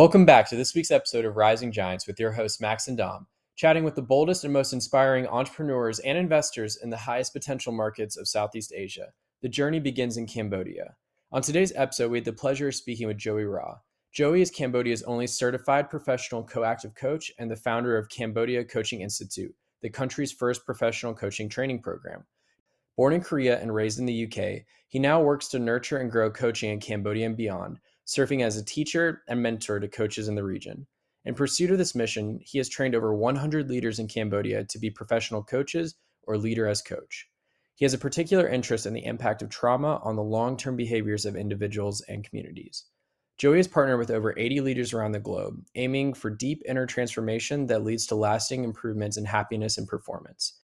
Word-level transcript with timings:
Welcome 0.00 0.24
back 0.24 0.48
to 0.48 0.56
this 0.56 0.74
week's 0.74 0.90
episode 0.90 1.26
of 1.26 1.36
Rising 1.36 1.70
Giants 1.70 2.06
with 2.06 2.18
your 2.18 2.32
hosts, 2.32 2.58
Max 2.58 2.88
and 2.88 2.96
Dom, 2.96 3.26
chatting 3.54 3.84
with 3.84 3.96
the 3.96 4.00
boldest 4.00 4.44
and 4.44 4.52
most 4.52 4.72
inspiring 4.72 5.26
entrepreneurs 5.26 5.98
and 5.98 6.16
investors 6.16 6.78
in 6.82 6.88
the 6.88 6.96
highest 6.96 7.34
potential 7.34 7.70
markets 7.70 8.16
of 8.16 8.26
Southeast 8.26 8.72
Asia. 8.74 9.08
The 9.42 9.50
journey 9.50 9.78
begins 9.78 10.16
in 10.16 10.26
Cambodia. 10.26 10.94
On 11.32 11.42
today's 11.42 11.74
episode, 11.76 12.10
we 12.10 12.16
had 12.16 12.24
the 12.24 12.32
pleasure 12.32 12.68
of 12.68 12.74
speaking 12.74 13.08
with 13.08 13.18
Joey 13.18 13.44
Ra. 13.44 13.74
Joey 14.10 14.40
is 14.40 14.50
Cambodia's 14.50 15.02
only 15.02 15.26
certified 15.26 15.90
professional 15.90 16.44
coactive 16.44 16.94
coach 16.94 17.30
and 17.38 17.50
the 17.50 17.54
founder 17.54 17.98
of 17.98 18.08
Cambodia 18.08 18.64
Coaching 18.64 19.02
Institute, 19.02 19.54
the 19.82 19.90
country's 19.90 20.32
first 20.32 20.64
professional 20.64 21.12
coaching 21.12 21.50
training 21.50 21.82
program. 21.82 22.24
Born 22.96 23.12
in 23.12 23.20
Korea 23.20 23.60
and 23.60 23.74
raised 23.74 23.98
in 23.98 24.06
the 24.06 24.24
UK, 24.24 24.62
he 24.88 24.98
now 24.98 25.20
works 25.20 25.48
to 25.48 25.58
nurture 25.58 25.98
and 25.98 26.10
grow 26.10 26.30
coaching 26.30 26.70
in 26.70 26.80
Cambodia 26.80 27.26
and 27.26 27.36
beyond 27.36 27.80
serving 28.10 28.42
as 28.42 28.56
a 28.56 28.64
teacher 28.64 29.22
and 29.28 29.40
mentor 29.40 29.78
to 29.78 29.86
coaches 29.86 30.26
in 30.26 30.34
the 30.34 30.42
region. 30.42 30.84
In 31.24 31.32
pursuit 31.32 31.70
of 31.70 31.78
this 31.78 31.94
mission, 31.94 32.40
he 32.42 32.58
has 32.58 32.68
trained 32.68 32.96
over 32.96 33.14
100 33.14 33.70
leaders 33.70 34.00
in 34.00 34.08
Cambodia 34.08 34.64
to 34.64 34.78
be 34.80 34.90
professional 34.90 35.44
coaches 35.44 35.94
or 36.24 36.36
leader 36.36 36.66
as 36.66 36.82
coach. 36.82 37.28
He 37.76 37.84
has 37.84 37.94
a 37.94 37.98
particular 37.98 38.48
interest 38.48 38.84
in 38.84 38.94
the 38.94 39.04
impact 39.04 39.42
of 39.42 39.48
trauma 39.48 40.00
on 40.02 40.16
the 40.16 40.24
long 40.24 40.56
term 40.56 40.74
behaviors 40.74 41.24
of 41.24 41.36
individuals 41.36 42.00
and 42.08 42.24
communities. 42.24 42.86
Joey 43.38 43.58
has 43.58 43.68
partnered 43.68 44.00
with 44.00 44.10
over 44.10 44.36
80 44.36 44.60
leaders 44.60 44.92
around 44.92 45.12
the 45.12 45.20
globe, 45.20 45.62
aiming 45.76 46.14
for 46.14 46.30
deep 46.30 46.62
inner 46.68 46.86
transformation 46.86 47.68
that 47.68 47.84
leads 47.84 48.06
to 48.06 48.16
lasting 48.16 48.64
improvements 48.64 49.18
in 49.18 49.24
happiness 49.24 49.78
and 49.78 49.86
performance. 49.86 50.58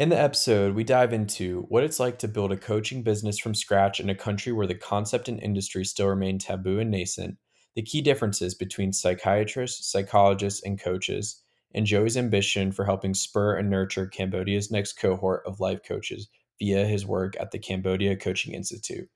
In 0.00 0.08
the 0.08 0.18
episode, 0.18 0.74
we 0.74 0.82
dive 0.82 1.12
into 1.12 1.66
what 1.68 1.84
it's 1.84 2.00
like 2.00 2.18
to 2.20 2.26
build 2.26 2.52
a 2.52 2.56
coaching 2.56 3.02
business 3.02 3.38
from 3.38 3.54
scratch 3.54 4.00
in 4.00 4.08
a 4.08 4.14
country 4.14 4.50
where 4.50 4.66
the 4.66 4.74
concept 4.74 5.28
and 5.28 5.38
industry 5.38 5.84
still 5.84 6.06
remain 6.06 6.38
taboo 6.38 6.78
and 6.78 6.90
nascent, 6.90 7.36
the 7.76 7.82
key 7.82 8.00
differences 8.00 8.54
between 8.54 8.94
psychiatrists, 8.94 9.92
psychologists, 9.92 10.62
and 10.64 10.80
coaches, 10.80 11.42
and 11.74 11.84
Joey's 11.84 12.16
ambition 12.16 12.72
for 12.72 12.86
helping 12.86 13.12
spur 13.12 13.58
and 13.58 13.68
nurture 13.68 14.06
Cambodia's 14.06 14.70
next 14.70 14.94
cohort 14.94 15.42
of 15.44 15.60
life 15.60 15.80
coaches 15.86 16.28
via 16.58 16.86
his 16.86 17.04
work 17.04 17.36
at 17.38 17.50
the 17.50 17.58
Cambodia 17.58 18.16
Coaching 18.16 18.54
Institute. 18.54 19.10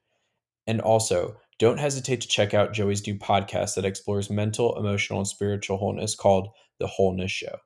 And 0.67 0.83
also, 0.83 1.39
don't 1.59 1.81
hesitate 1.81 2.21
to 2.21 2.29
check 2.29 2.53
out 2.53 2.75
Joey's 2.75 3.07
new 3.07 3.19
podcast 3.19 3.77
that 3.77 3.87
explores 3.87 4.29
mental, 4.29 4.79
emotional, 4.79 5.21
and 5.21 5.29
spiritual 5.29 5.79
wholeness 5.79 6.15
called 6.15 6.49
The 6.79 6.89
Wholeness 6.89 7.33
Show. 7.33 7.57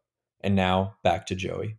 And 0.41 0.55
now, 0.55 0.95
back 1.03 1.27
to 1.27 1.35
Joey. 1.35 1.79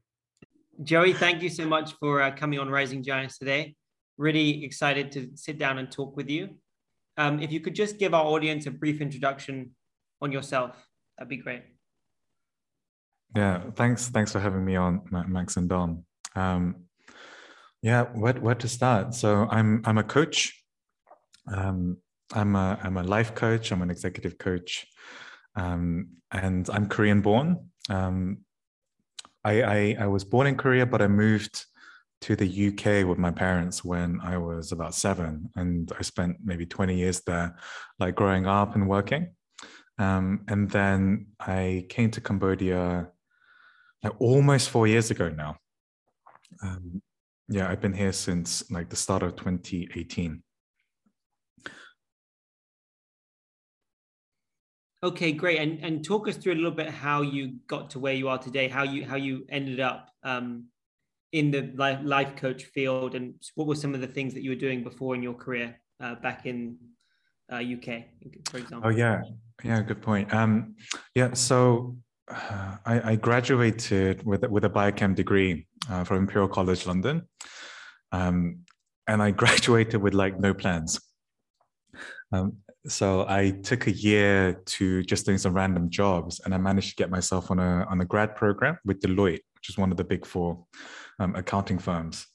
Joey, 0.82 1.12
thank 1.12 1.42
you 1.42 1.50
so 1.50 1.66
much 1.66 1.92
for 2.00 2.22
uh, 2.22 2.32
coming 2.32 2.58
on 2.58 2.70
Rising 2.70 3.04
Giants 3.04 3.38
today. 3.38 3.76
Really 4.18 4.64
excited 4.64 5.12
to 5.12 5.30
sit 5.36 5.58
down 5.58 5.78
and 5.78 5.92
talk 5.92 6.16
with 6.16 6.30
you. 6.30 6.56
Um, 7.18 7.42
if 7.42 7.52
you 7.52 7.60
could 7.60 7.76
just 7.76 7.98
give 7.98 8.14
our 8.14 8.24
audience 8.24 8.66
a 8.66 8.72
brief 8.72 9.02
introduction 9.02 9.72
on 10.22 10.32
yourself, 10.32 10.78
that'd 11.18 11.28
be 11.28 11.36
great. 11.36 11.64
Yeah, 13.36 13.62
thanks. 13.76 14.08
Thanks 14.08 14.32
for 14.32 14.40
having 14.40 14.64
me 14.64 14.78
on, 14.78 15.02
Max 15.12 15.58
and 15.58 15.68
Dom. 15.68 16.06
Um, 16.36 16.86
yeah, 17.82 18.04
where, 18.14 18.34
where 18.34 18.56
to 18.56 18.68
start? 18.70 19.14
So 19.14 19.48
I'm 19.52 19.82
I'm 19.86 19.98
a 19.98 20.04
coach. 20.04 20.64
Um, 21.54 21.98
I'm 22.34 22.56
a 22.56 22.80
I'm 22.82 22.96
a 22.96 23.04
life 23.04 23.36
coach. 23.36 23.72
I'm 23.72 23.82
an 23.82 23.92
executive 23.92 24.38
coach, 24.38 24.88
um, 25.56 26.08
and 26.32 26.70
I'm 26.70 26.88
Korean 26.88 27.22
born. 27.22 27.70
Um, 27.90 28.46
I, 29.44 29.62
I, 29.62 29.98
I 30.02 30.08
was 30.08 30.24
born 30.24 30.48
in 30.48 30.58
Korea, 30.58 30.86
but 30.86 31.02
I 31.02 31.08
moved 31.08 31.66
to 32.22 32.36
the 32.36 32.68
UK 32.68 33.08
with 33.08 33.18
my 33.18 33.32
parents 33.32 33.84
when 33.84 34.20
I 34.22 34.38
was 34.38 34.72
about 34.72 34.94
seven, 34.94 35.50
and 35.56 35.92
I 35.98 36.02
spent 36.02 36.38
maybe 36.44 36.66
20 36.66 36.96
years 36.96 37.22
there, 37.22 37.58
like 37.98 38.16
growing 38.16 38.46
up 38.46 38.76
and 38.76 38.90
working. 38.90 39.30
Um, 39.98 40.46
and 40.48 40.70
then 40.70 41.28
I 41.40 41.86
came 41.90 42.12
to 42.12 42.22
Cambodia 42.22 43.10
like 44.04 44.14
almost 44.20 44.70
four 44.70 44.88
years 44.88 45.12
ago 45.12 45.30
now. 45.30 45.58
Um, 46.64 47.02
yeah, 47.50 47.70
I've 47.70 47.82
been 47.82 47.94
here 47.94 48.14
since 48.14 48.70
like 48.72 48.90
the 48.90 48.96
start 48.96 49.24
of 49.24 49.36
2018. 49.36 50.42
Okay, 55.02 55.32
great. 55.32 55.60
And 55.60 55.80
and 55.84 56.04
talk 56.04 56.28
us 56.28 56.36
through 56.36 56.54
a 56.54 56.56
little 56.56 56.72
bit 56.72 56.90
how 56.90 57.22
you 57.22 57.56
got 57.68 57.90
to 57.92 58.00
where 58.00 58.14
you 58.14 58.28
are 58.28 58.38
today, 58.38 58.68
how 58.68 58.84
you 58.84 59.06
how 59.06 59.16
you 59.16 59.46
ended 59.50 59.80
up 59.80 60.10
um, 60.24 60.66
in 61.32 61.52
the 61.52 61.72
life, 62.04 62.36
coach 62.36 62.66
field, 62.66 63.16
and 63.16 63.36
what 63.56 63.68
were 63.68 63.76
some 63.76 63.94
of 63.94 64.02
the 64.02 64.08
things 64.08 64.34
that 64.34 64.42
you 64.42 64.50
were 64.50 64.56
doing 64.56 64.84
before 64.84 65.16
in 65.16 65.24
your 65.24 65.36
career 65.36 65.80
uh, 66.02 66.16
back 66.16 66.46
in 66.46 66.78
uh, 67.52 67.58
UK, 67.58 68.04
for 68.50 68.58
example. 68.58 68.82
Oh 68.84 68.90
yeah, 68.90 69.22
yeah, 69.64 69.82
good 69.82 70.02
point. 70.02 70.34
Um, 70.34 70.76
yeah, 71.16 71.34
so 71.34 71.98
uh, 72.30 72.78
I, 72.86 73.12
I, 73.12 73.16
graduated 73.16 74.26
with 74.26 74.46
with 74.50 74.66
a 74.66 74.70
biochem 74.70 75.16
degree 75.16 75.68
uh, 75.90 76.04
from 76.04 76.18
Imperial 76.18 76.50
College 76.50 76.86
London, 76.86 77.28
um, 78.12 78.60
and 79.08 79.22
I 79.22 79.32
graduated 79.44 80.02
with 80.02 80.14
like 80.14 80.40
no 80.40 80.54
plans. 80.54 81.00
Um, 82.32 82.58
so 82.88 83.26
I 83.28 83.52
took 83.52 83.88
a 83.88 83.92
year 83.92 84.62
to 84.66 85.04
just 85.04 85.26
doing 85.26 85.38
some 85.38 85.54
random 85.54 85.90
jobs, 85.90 86.40
and 86.44 86.54
I 86.54 86.58
managed 86.58 86.90
to 86.92 86.96
get 86.96 87.10
myself 87.10 87.52
on 87.52 87.60
a 87.60 87.86
on 87.90 88.02
a 88.02 88.06
grad 88.06 88.36
program 88.36 88.78
with 88.86 89.02
Deloitte, 89.02 89.44
which 89.56 89.70
is 89.70 89.78
one 89.78 89.92
of 89.92 89.98
the 89.98 90.04
big 90.04 90.26
four 90.26 90.66
um, 91.20 91.36
accounting 91.36 91.80
firms. 91.80 92.26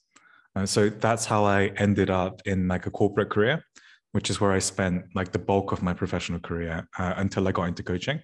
So 0.66 0.88
that's 0.88 1.24
how 1.24 1.44
I 1.44 1.72
ended 1.78 2.10
up 2.10 2.40
in 2.44 2.68
like 2.68 2.86
a 2.86 2.90
corporate 2.90 3.28
career, 3.28 3.64
which 4.12 4.30
is 4.30 4.40
where 4.40 4.52
I 4.52 4.60
spent 4.60 5.04
like 5.14 5.32
the 5.32 5.38
bulk 5.38 5.72
of 5.72 5.82
my 5.82 5.92
professional 5.92 6.38
career 6.38 6.88
uh, 6.96 7.14
until 7.16 7.48
I 7.48 7.52
got 7.52 7.64
into 7.64 7.82
coaching. 7.82 8.20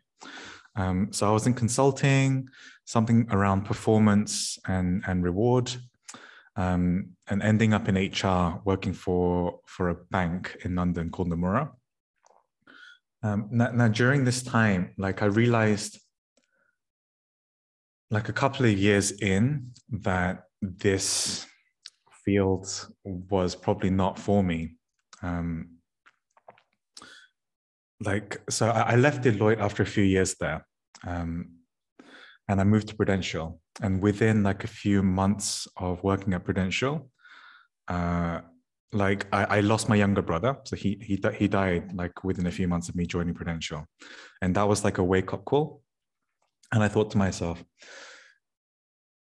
Um, 0.76 1.12
so 1.12 1.28
I 1.28 1.32
was 1.32 1.48
in 1.48 1.54
consulting, 1.54 2.48
something 2.84 3.26
around 3.30 3.64
performance 3.64 4.59
and 4.69 5.03
and 5.09 5.25
reward, 5.25 5.75
um, 6.56 7.16
and 7.28 7.42
ending 7.42 7.75
up 7.75 7.88
in 7.88 7.97
HR, 7.97 8.60
working 8.64 8.92
for 8.92 9.59
for 9.66 9.88
a 9.88 9.97
bank 10.10 10.56
in 10.64 10.76
London 10.76 11.10
called 11.10 11.28
Nomura. 11.28 11.70
Um, 13.22 13.48
now, 13.50 13.70
now, 13.70 13.88
during 13.88 14.25
this 14.25 14.42
time, 14.42 14.94
like 14.97 15.22
I 15.22 15.26
realized, 15.26 16.00
like 18.10 18.28
a 18.28 18.32
couple 18.32 18.66
of 18.66 18.72
years 18.72 19.12
in, 19.12 19.72
that 19.91 20.44
this 20.62 21.47
field 22.25 22.66
was 23.04 23.54
probably 23.54 23.91
not 23.91 24.19
for 24.19 24.42
me. 24.42 24.76
Um, 25.22 25.76
like, 28.03 28.41
so 28.48 28.70
I, 28.70 28.92
I, 28.92 28.97
left 28.97 29.22
Deloitte 29.22 29.60
after 29.60 29.82
a 29.82 29.86
few 29.86 30.04
years 30.04 30.34
there, 30.41 30.66
um, 31.06 31.56
and 32.48 32.60
I 32.60 32.64
moved 32.64 32.88
to 32.88 32.97
Prudential. 32.97 33.60
And 33.82 34.03
within 34.03 34.42
like 34.42 34.64
a 34.64 34.69
few 34.69 35.03
months 35.03 35.69
of 35.76 36.03
working 36.03 36.32
at 36.32 36.44
Prudential, 36.44 37.10
uh, 37.88 38.41
like 38.92 39.26
I, 39.32 39.44
I, 39.44 39.60
lost 39.60 39.88
my 39.88 39.96
younger 39.96 40.22
brother. 40.22 40.56
So 40.64 40.76
he 40.76 40.98
he 41.00 41.20
he 41.36 41.48
died 41.48 41.92
like 41.94 42.24
within 42.24 42.46
a 42.46 42.50
few 42.50 42.66
months 42.66 42.88
of 42.88 42.96
me 42.96 43.06
joining 43.06 43.34
prudential. 43.34 43.86
And 44.42 44.54
that 44.56 44.68
was 44.68 44.84
like 44.84 44.98
a 44.98 45.04
wake 45.04 45.32
up 45.32 45.44
call. 45.44 45.82
And 46.72 46.82
i 46.82 46.88
thought 46.88 47.10
to 47.12 47.18
myself 47.18 47.64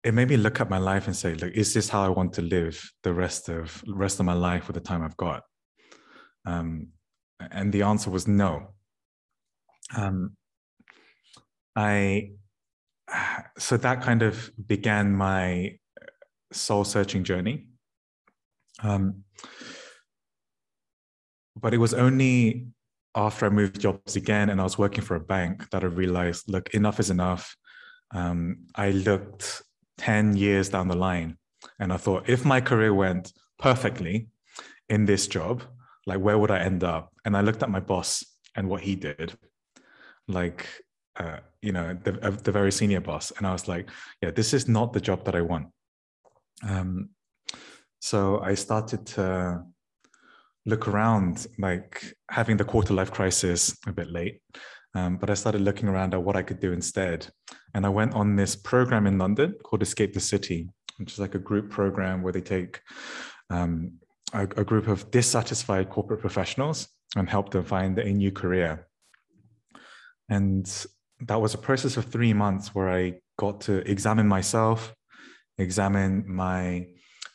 it 0.03 0.13
made 0.13 0.29
me 0.29 0.35
look 0.35 0.59
at 0.59 0.69
my 0.69 0.79
life 0.79 1.05
and 1.07 1.15
say 1.15 1.35
like 1.35 1.53
is 1.53 1.73
this 1.73 1.87
how 1.87 2.03
i 2.03 2.09
want 2.09 2.33
to 2.33 2.41
live 2.41 2.91
the 3.03 3.13
rest 3.13 3.49
of 3.49 3.83
rest 3.87 4.19
of 4.19 4.25
my 4.25 4.33
life 4.33 4.67
with 4.67 4.75
the 4.75 4.81
time 4.81 5.03
i've 5.03 5.17
got? 5.17 5.43
Um, 6.45 6.87
and 7.39 7.71
the 7.71 7.83
answer 7.83 8.09
was 8.09 8.27
no. 8.27 8.73
Um, 9.95 10.35
i 11.75 12.31
so 13.57 13.77
that 13.77 14.01
kind 14.01 14.21
of 14.21 14.51
began 14.67 15.13
my 15.13 15.77
soul 16.51 16.83
searching 16.83 17.23
journey. 17.23 17.67
Um, 18.83 19.23
but 21.59 21.73
it 21.73 21.77
was 21.77 21.93
only 21.93 22.67
after 23.15 23.45
I 23.45 23.49
moved 23.49 23.79
jobs 23.79 24.15
again 24.15 24.49
and 24.49 24.61
I 24.61 24.63
was 24.63 24.77
working 24.77 25.03
for 25.03 25.15
a 25.15 25.19
bank 25.19 25.69
that 25.71 25.83
I 25.83 25.87
realized, 25.87 26.49
look, 26.49 26.73
enough 26.73 26.99
is 26.99 27.09
enough. 27.09 27.55
Um, 28.13 28.67
I 28.75 28.91
looked 28.91 29.61
10 29.97 30.37
years 30.37 30.69
down 30.69 30.87
the 30.87 30.95
line 30.95 31.37
and 31.79 31.91
I 31.91 31.97
thought, 31.97 32.29
if 32.29 32.45
my 32.45 32.61
career 32.61 32.93
went 32.93 33.33
perfectly 33.59 34.29
in 34.89 35.05
this 35.05 35.27
job, 35.27 35.63
like 36.05 36.19
where 36.19 36.37
would 36.37 36.51
I 36.51 36.59
end 36.59 36.83
up? 36.83 37.13
And 37.25 37.35
I 37.35 37.41
looked 37.41 37.63
at 37.63 37.69
my 37.69 37.79
boss 37.79 38.25
and 38.55 38.69
what 38.69 38.81
he 38.81 38.95
did, 38.95 39.33
like, 40.27 40.67
uh, 41.17 41.37
you 41.61 41.71
know, 41.71 41.97
the, 42.03 42.25
uh, 42.25 42.31
the 42.31 42.51
very 42.51 42.71
senior 42.71 43.01
boss. 43.01 43.31
And 43.37 43.45
I 43.45 43.51
was 43.51 43.67
like, 43.67 43.89
yeah, 44.21 44.31
this 44.31 44.53
is 44.53 44.67
not 44.67 44.93
the 44.93 45.01
job 45.01 45.25
that 45.25 45.35
I 45.35 45.41
want. 45.41 45.67
Um, 46.67 47.09
so 47.99 48.39
I 48.39 48.55
started 48.55 49.05
to 49.07 49.63
look 50.65 50.87
around, 50.87 51.47
like 51.57 52.13
having 52.29 52.57
the 52.57 52.63
quarter 52.63 52.93
life 52.93 53.11
crisis 53.11 53.77
a 53.87 53.91
bit 53.91 54.11
late. 54.11 54.41
Um, 54.93 55.17
but 55.17 55.29
I 55.29 55.35
started 55.35 55.61
looking 55.61 55.87
around 55.87 56.13
at 56.13 56.21
what 56.21 56.35
I 56.35 56.43
could 56.43 56.59
do 56.59 56.73
instead. 56.73 57.27
And 57.73 57.85
I 57.85 57.89
went 57.89 58.13
on 58.13 58.35
this 58.35 58.55
program 58.55 59.07
in 59.07 59.17
London 59.17 59.55
called 59.63 59.81
Escape 59.81 60.13
the 60.13 60.19
City, 60.19 60.69
which 60.97 61.13
is 61.13 61.19
like 61.19 61.35
a 61.35 61.39
group 61.39 61.69
program 61.69 62.21
where 62.21 62.33
they 62.33 62.41
take 62.41 62.81
um, 63.49 63.93
a, 64.33 64.43
a, 64.43 64.63
group 64.65 64.87
of 64.87 65.09
dissatisfied 65.11 65.89
corporate 65.89 66.19
professionals 66.19 66.87
and 67.15 67.29
help 67.29 67.51
them 67.51 67.63
find 67.63 67.97
a 67.99 68.11
new 68.11 68.31
career. 68.31 68.87
And 70.29 70.65
that 71.21 71.41
was 71.41 71.53
a 71.53 71.57
process 71.57 71.97
of 71.97 72.05
three 72.05 72.33
months 72.33 72.73
where 72.75 72.89
I 72.89 73.19
got 73.37 73.61
to 73.61 73.89
examine 73.89 74.27
myself, 74.27 74.93
examine 75.57 76.23
my 76.27 76.87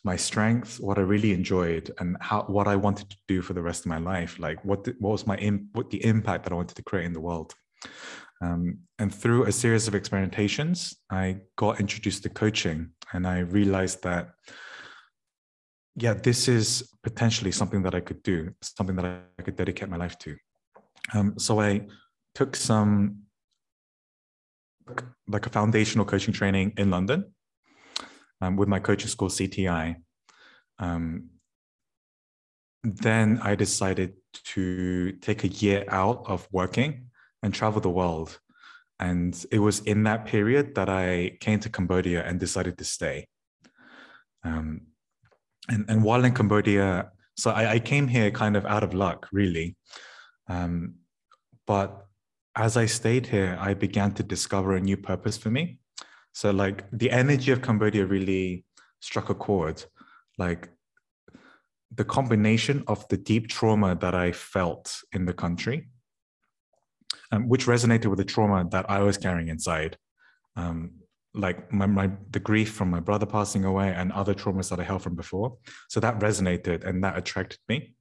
my 0.06 0.16
strengths, 0.16 0.78
what 0.78 0.98
I 0.98 1.02
really 1.02 1.32
enjoyed, 1.32 1.90
and 1.98 2.16
how 2.20 2.42
what 2.56 2.68
I 2.68 2.76
wanted 2.76 3.10
to 3.10 3.16
do 3.26 3.42
for 3.42 3.54
the 3.54 3.60
rest 3.60 3.80
of 3.84 3.88
my 3.88 3.98
life. 3.98 4.38
Like 4.38 4.64
what 4.64 4.86
what 5.00 5.10
was 5.10 5.26
my 5.26 5.36
what 5.72 5.90
the 5.90 6.02
impact 6.12 6.44
that 6.44 6.52
I 6.52 6.56
wanted 6.56 6.76
to 6.76 6.84
create 6.84 7.06
in 7.06 7.12
the 7.12 7.26
world. 7.28 7.52
Um, 8.40 8.78
and 9.00 9.12
through 9.12 9.44
a 9.44 9.52
series 9.52 9.88
of 9.88 9.94
experimentations, 9.94 10.94
I 11.10 11.38
got 11.56 11.80
introduced 11.80 12.22
to 12.22 12.28
coaching, 12.28 12.90
and 13.12 13.26
I 13.26 13.38
realized 13.40 14.02
that 14.04 14.24
yeah, 15.96 16.14
this 16.14 16.46
is 16.46 16.66
potentially 17.02 17.52
something 17.52 17.82
that 17.82 17.94
I 17.94 18.00
could 18.00 18.22
do, 18.22 18.38
something 18.62 18.96
that 18.96 19.06
I 19.38 19.42
could 19.42 19.56
dedicate 19.56 19.88
my 19.88 19.96
life 19.96 20.16
to. 20.20 20.36
Um, 21.14 21.38
so 21.38 21.60
I 21.60 21.86
took 22.34 22.54
some 22.54 23.22
like 25.26 25.46
a 25.46 25.50
foundational 25.50 26.06
coaching 26.06 26.34
training 26.34 26.74
in 26.76 26.90
London 26.90 27.24
um, 28.40 28.56
with 28.56 28.68
my 28.68 28.78
coaching 28.78 29.08
school 29.08 29.28
CTI. 29.28 29.96
Um, 30.78 31.30
then 32.82 33.40
I 33.42 33.54
decided 33.54 34.14
to 34.54 35.12
take 35.12 35.44
a 35.44 35.48
year 35.48 35.84
out 35.88 36.24
of 36.26 36.46
working 36.52 37.10
and 37.42 37.52
travel 37.52 37.80
the 37.80 37.90
world. 37.90 38.38
And 38.98 39.44
it 39.50 39.58
was 39.58 39.80
in 39.80 40.04
that 40.04 40.24
period 40.24 40.74
that 40.76 40.88
I 40.88 41.36
came 41.40 41.60
to 41.60 41.68
Cambodia 41.68 42.24
and 42.24 42.40
decided 42.40 42.78
to 42.78 42.84
stay. 42.84 43.26
Um, 44.44 44.82
and, 45.68 45.84
and 45.88 46.02
while 46.04 46.24
in 46.24 46.32
Cambodia, 46.32 47.10
so 47.36 47.50
I, 47.50 47.72
I, 47.72 47.78
came 47.80 48.06
here 48.06 48.30
kind 48.30 48.56
of 48.56 48.64
out 48.64 48.84
of 48.84 48.94
luck, 48.94 49.28
really. 49.32 49.76
Um, 50.48 50.94
but 51.66 52.06
as 52.54 52.76
I 52.76 52.86
stayed 52.86 53.26
here, 53.26 53.58
I 53.60 53.74
began 53.74 54.12
to 54.12 54.22
discover 54.22 54.76
a 54.76 54.80
new 54.80 54.96
purpose 54.96 55.36
for 55.36 55.50
me. 55.50 55.78
So, 56.36 56.50
like, 56.50 56.84
the 56.92 57.10
energy 57.10 57.50
of 57.50 57.62
Cambodia 57.62 58.04
really 58.04 58.66
struck 59.00 59.30
a 59.30 59.34
chord. 59.34 59.82
Like, 60.36 60.68
the 61.90 62.04
combination 62.04 62.84
of 62.88 63.08
the 63.08 63.16
deep 63.16 63.48
trauma 63.48 63.94
that 64.02 64.14
I 64.14 64.32
felt 64.32 64.96
in 65.14 65.24
the 65.24 65.32
country, 65.32 65.88
um, 67.32 67.48
which 67.48 67.64
resonated 67.64 68.08
with 68.10 68.18
the 68.18 68.24
trauma 68.26 68.68
that 68.70 68.84
I 68.90 68.98
was 68.98 69.16
carrying 69.16 69.48
inside. 69.48 69.96
Um, 70.56 71.00
like 71.32 71.72
my, 71.72 71.86
my 71.86 72.10
the 72.32 72.40
grief 72.40 72.70
from 72.70 72.90
my 72.90 73.00
brother 73.00 73.24
passing 73.24 73.64
away 73.64 73.94
and 73.94 74.12
other 74.12 74.34
traumas 74.34 74.68
that 74.68 74.78
I 74.78 74.84
held 74.84 75.02
from 75.02 75.16
before. 75.16 75.56
So 75.88 76.00
that 76.00 76.18
resonated 76.20 76.84
and 76.84 77.02
that 77.02 77.16
attracted 77.16 77.60
me. 77.66 77.94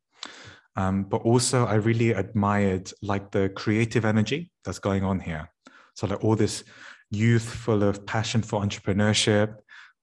Um, 0.76 1.06
but 1.06 1.22
also 1.22 1.66
I 1.66 1.76
really 1.76 2.12
admired 2.12 2.92
like 3.02 3.32
the 3.32 3.48
creative 3.48 4.04
energy 4.04 4.52
that's 4.66 4.80
going 4.80 5.06
on 5.06 5.22
here. 5.22 5.50
So 5.94 6.08
like 6.08 6.22
all 6.22 6.36
this 6.36 6.66
youth 7.12 7.48
full 7.48 7.84
of 7.84 8.06
passion 8.06 8.42
for 8.42 8.62
entrepreneurship, 8.62 9.56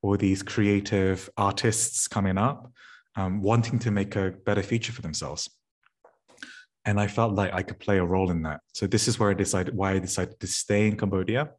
all 0.03 0.17
these 0.17 0.43
creative 0.43 1.29
artists 1.37 2.09
coming 2.09 2.39
up, 2.39 2.73
um, 3.17 3.43
wanting 3.43 3.79
to 3.81 3.91
make 3.91 4.17
a 4.17 4.33
better 4.45 4.63
future 4.63 4.93
for 4.93 5.03
themselves. 5.03 5.51
And 6.85 6.99
I 6.99 7.07
felt 7.07 7.35
like 7.35 7.53
I 7.53 7.63
could 7.63 7.79
play 7.79 7.99
a 7.99 8.05
role 8.05 8.31
in 8.31 8.43
that. 8.43 8.61
So 8.73 8.87
this 8.87 9.07
is 9.07 9.19
where 9.19 9.31
I 9.31 9.35
decided 9.35 9.77
why 9.77 9.93
I 9.93 9.99
decided 9.99 10.41
to 10.41 10.47
stay 10.47 10.89
in 10.89 10.97
Cambodia 10.97 11.51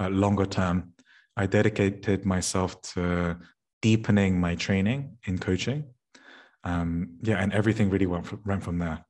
uh, 0.00 0.08
longer 0.08 0.46
term 0.46 0.94
I 1.36 1.46
dedicated 1.46 2.24
myself 2.24 2.80
to 2.94 3.38
deepening 3.82 4.40
my 4.40 4.54
training 4.54 5.18
in 5.26 5.38
coaching. 5.38 5.84
Um, 6.62 7.18
yeah, 7.22 7.36
and 7.36 7.52
everything 7.52 7.90
really 7.90 8.06
went 8.06 8.26
from, 8.26 8.40
went 8.46 8.62
from 8.62 8.78
there. 8.78 9.04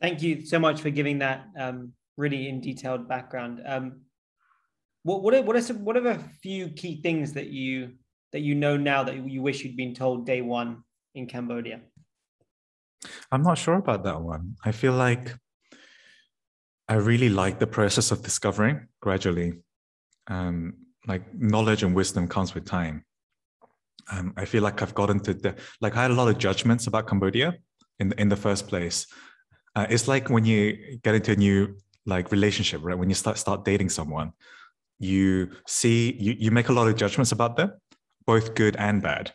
Thank 0.00 0.22
you 0.22 0.44
so 0.46 0.58
much 0.58 0.80
for 0.80 0.90
giving 0.90 1.18
that 1.18 1.46
um, 1.58 1.92
really 2.16 2.48
in 2.48 2.60
detailed 2.60 3.08
background. 3.08 3.60
Um, 3.66 4.02
what 5.02 5.22
what 5.22 5.34
are, 5.34 5.42
what 5.42 5.56
are 5.56 5.62
some 5.62 5.84
what 5.84 5.96
are 5.96 6.08
a 6.08 6.18
few 6.42 6.68
key 6.70 7.00
things 7.00 7.32
that 7.34 7.48
you 7.48 7.92
that 8.32 8.40
you 8.40 8.54
know 8.54 8.76
now 8.76 9.04
that 9.04 9.14
you 9.14 9.42
wish 9.42 9.64
you'd 9.64 9.76
been 9.76 9.94
told 9.94 10.26
day 10.26 10.42
one 10.42 10.82
in 11.14 11.26
Cambodia? 11.26 11.80
I'm 13.30 13.42
not 13.42 13.58
sure 13.58 13.74
about 13.74 14.04
that 14.04 14.20
one. 14.20 14.56
I 14.64 14.72
feel 14.72 14.92
like 14.92 15.34
I 16.88 16.94
really 16.94 17.28
like 17.28 17.58
the 17.58 17.66
process 17.66 18.10
of 18.10 18.22
discovering 18.22 18.88
gradually. 19.00 19.54
Um, 20.28 20.74
like 21.06 21.22
knowledge 21.34 21.84
and 21.84 21.94
wisdom 21.94 22.26
comes 22.26 22.54
with 22.54 22.64
time. 22.64 23.04
Um, 24.10 24.32
I 24.36 24.44
feel 24.44 24.62
like 24.62 24.82
I've 24.82 24.94
gotten 24.94 25.20
to 25.20 25.34
the, 25.34 25.54
like 25.80 25.96
I 25.96 26.02
had 26.02 26.10
a 26.10 26.14
lot 26.14 26.28
of 26.28 26.38
judgments 26.38 26.86
about 26.86 27.06
Cambodia 27.06 27.54
in 28.00 28.12
in 28.18 28.28
the 28.28 28.36
first 28.36 28.66
place. 28.68 29.06
Uh, 29.74 29.86
it's 29.90 30.08
like 30.08 30.30
when 30.30 30.44
you 30.44 30.98
get 31.02 31.14
into 31.14 31.32
a 31.32 31.36
new 31.36 31.76
like 32.06 32.30
relationship, 32.30 32.80
right? 32.82 32.98
When 32.98 33.08
you 33.08 33.14
start 33.14 33.38
start 33.38 33.64
dating 33.64 33.90
someone, 33.90 34.32
you 34.98 35.50
see 35.66 36.16
you 36.18 36.34
you 36.38 36.50
make 36.50 36.68
a 36.68 36.72
lot 36.72 36.88
of 36.88 36.96
judgments 36.96 37.32
about 37.32 37.56
them, 37.56 37.72
both 38.26 38.54
good 38.54 38.76
and 38.76 39.02
bad. 39.02 39.32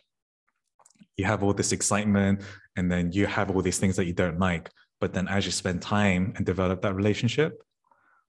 You 1.16 1.26
have 1.26 1.42
all 1.42 1.52
this 1.52 1.72
excitement, 1.72 2.42
and 2.76 2.90
then 2.90 3.12
you 3.12 3.26
have 3.26 3.50
all 3.50 3.62
these 3.62 3.78
things 3.78 3.96
that 3.96 4.06
you 4.06 4.14
don't 4.14 4.38
like. 4.38 4.70
But 5.00 5.12
then 5.12 5.28
as 5.28 5.44
you 5.44 5.52
spend 5.52 5.82
time 5.82 6.32
and 6.36 6.46
develop 6.46 6.82
that 6.82 6.94
relationship, 6.94 7.60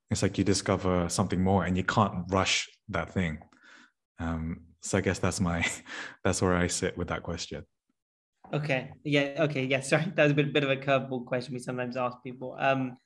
it's 0.10 0.22
like 0.22 0.38
you 0.38 0.44
discover 0.44 1.07
something 1.10 1.42
more 1.42 1.66
and 1.66 1.78
you 1.78 1.84
can't 1.84 2.25
rush 2.30 2.69
that 2.89 3.12
thing. 3.12 3.39
Um, 4.19 4.62
so 4.81 4.98
I 4.98 5.01
guess 5.01 5.19
that's 5.19 5.39
my 5.39 5.66
that's 6.24 6.42
where 6.42 6.56
I 6.56 6.68
sit 6.68 6.98
with 6.98 7.07
that 7.10 7.24
question. 7.24 7.66
Okay. 8.54 8.92
Yeah. 9.04 9.36
Okay. 9.39 9.66
Yeah. 9.66 9.80
Sorry, 9.80 10.06
that 10.16 10.24
was 10.24 10.31
a 10.31 10.36
bit, 10.36 10.54
bit 10.54 10.63
of 10.63 10.69
a 10.69 10.78
curveball 10.78 11.25
question 11.25 11.54
we 11.54 11.60
sometimes 11.60 11.98
ask 11.98 12.18
people. 12.24 12.56
Um, 12.60 12.98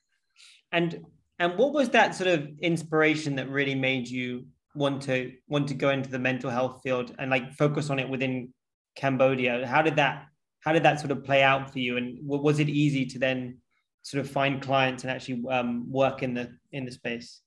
and 0.71 1.05
and 1.39 1.57
what 1.57 1.73
was 1.73 1.89
that 1.89 2.15
sort 2.15 2.27
of 2.27 2.47
inspiration 2.59 3.35
that 3.35 3.49
really 3.49 3.75
made 3.75 4.07
you 4.07 4.45
want 4.73 5.01
to 5.03 5.33
want 5.47 5.67
to 5.67 5.73
go 5.73 5.89
into 5.89 6.09
the 6.09 6.19
mental 6.19 6.49
health 6.49 6.81
field 6.83 7.13
and 7.19 7.29
like 7.29 7.53
focus 7.53 7.89
on 7.89 7.99
it 7.99 8.09
within 8.09 8.53
Cambodia? 8.95 9.65
How 9.65 9.81
did 9.81 9.95
that 9.97 10.25
how 10.61 10.73
did 10.73 10.83
that 10.83 10.99
sort 10.99 11.11
of 11.11 11.23
play 11.23 11.43
out 11.43 11.71
for 11.71 11.79
you? 11.79 11.97
And 11.97 12.17
was 12.27 12.59
it 12.59 12.69
easy 12.69 13.05
to 13.05 13.19
then 13.19 13.57
sort 14.01 14.23
of 14.23 14.29
find 14.29 14.61
clients 14.61 15.03
and 15.03 15.11
actually 15.11 15.43
um, 15.49 15.91
work 15.91 16.23
in 16.23 16.33
the 16.33 16.57
in 16.71 16.85
the 16.85 16.91
space? 16.91 17.41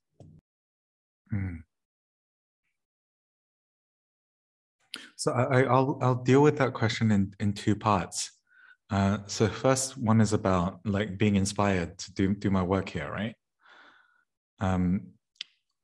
Hmm. 1.30 1.56
So 5.16 5.32
I, 5.32 5.62
will 5.62 5.98
I'll 6.00 6.14
deal 6.14 6.42
with 6.42 6.56
that 6.58 6.74
question 6.74 7.10
in 7.10 7.34
in 7.40 7.52
two 7.52 7.74
parts. 7.74 8.30
Uh, 8.88 9.18
so 9.26 9.48
first 9.48 9.98
one 9.98 10.20
is 10.20 10.32
about 10.32 10.80
like 10.84 11.18
being 11.18 11.36
inspired 11.36 11.98
to 11.98 12.12
do 12.14 12.34
do 12.34 12.50
my 12.50 12.62
work 12.62 12.88
here, 12.88 13.10
right? 13.10 13.34
Um, 14.60 15.12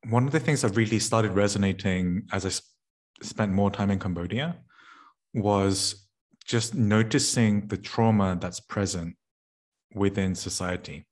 one 0.09 0.27
of 0.27 0.33
the 0.33 0.41
things 0.41 0.63
that 0.63 0.77
really 0.77 0.99
started 0.99 1.33
resonating 1.33 2.23
as 2.33 2.47
I 2.47 2.51
sp- 2.53 2.69
spent 3.23 3.53
more 3.53 3.71
time 3.71 3.91
in 3.91 3.99
Cambodia 3.99 4.57
was 5.35 6.07
just 6.45 6.75
noticing 6.75 7.67
the 7.69 7.77
trauma 7.77 8.39
that's 8.41 8.61
present 8.61 9.17
within 9.95 10.35
society. 10.35 11.07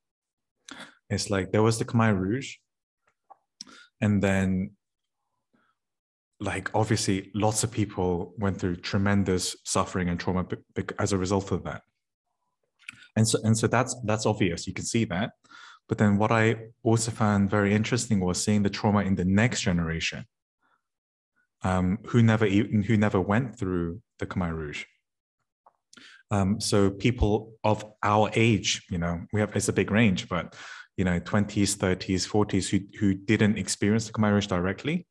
It's 1.10 1.30
like 1.30 1.52
there 1.52 1.62
was 1.62 1.78
the 1.78 1.84
Khmer 1.84 2.16
Rouge, 2.18 2.54
and 4.00 4.22
then 4.22 4.70
like 6.40 6.70
obviously 6.74 7.30
lots 7.34 7.64
of 7.64 7.70
people 7.70 8.34
went 8.38 8.58
through 8.58 8.76
tremendous 8.76 9.56
suffering 9.64 10.08
and 10.08 10.20
trauma 10.20 10.46
as 10.98 11.12
a 11.12 11.18
result 11.18 11.52
of 11.52 11.64
that. 11.64 11.82
And 13.16 13.26
so 13.26 13.38
and 13.44 13.56
so 13.56 13.66
that's 13.66 13.94
that's 14.04 14.26
obvious. 14.26 14.66
You 14.66 14.74
can 14.74 14.84
see 14.84 15.04
that 15.06 15.32
but 15.88 15.98
then 15.98 16.16
what 16.16 16.32
i 16.32 16.56
also 16.82 17.10
found 17.10 17.50
very 17.50 17.74
interesting 17.74 18.20
was 18.20 18.42
seeing 18.42 18.62
the 18.62 18.70
trauma 18.70 19.00
in 19.00 19.14
the 19.14 19.24
next 19.24 19.60
generation 19.62 20.24
um, 21.64 21.98
who 22.06 22.22
never 22.22 22.46
even 22.46 22.82
who 22.82 22.96
never 22.96 23.20
went 23.20 23.58
through 23.58 24.00
the 24.18 24.26
Khmer 24.26 24.54
Rouge. 24.54 24.84
Um, 26.30 26.60
so 26.60 26.90
people 26.90 27.54
of 27.64 27.84
our 28.02 28.30
age, 28.34 28.84
you 28.90 28.98
know, 28.98 29.22
we 29.32 29.40
have 29.40 29.56
it's 29.56 29.68
a 29.68 29.72
big 29.72 29.90
range, 29.90 30.28
but 30.28 30.54
you 30.96 31.04
know, 31.04 31.18
20s, 31.18 31.76
30s, 31.76 32.28
40s 32.28 32.68
who 32.68 32.80
who 32.98 33.14
didn't 33.14 33.58
experience 33.58 34.06
the 34.06 34.12
Khmer 34.12 34.32
Rouge 34.32 34.46
directly, 34.46 35.06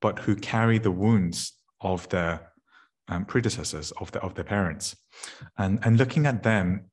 but 0.00 0.18
who 0.18 0.34
carry 0.34 0.78
the 0.78 0.90
wounds 0.90 1.52
of 1.80 2.08
their 2.08 2.52
um, 3.08 3.24
predecessors, 3.24 3.92
of 3.92 4.10
the 4.10 4.20
of 4.20 4.34
their 4.34 4.44
parents, 4.44 4.96
and 5.56 5.78
and 5.82 5.98
looking 5.98 6.26
at 6.26 6.42
them, 6.42 6.90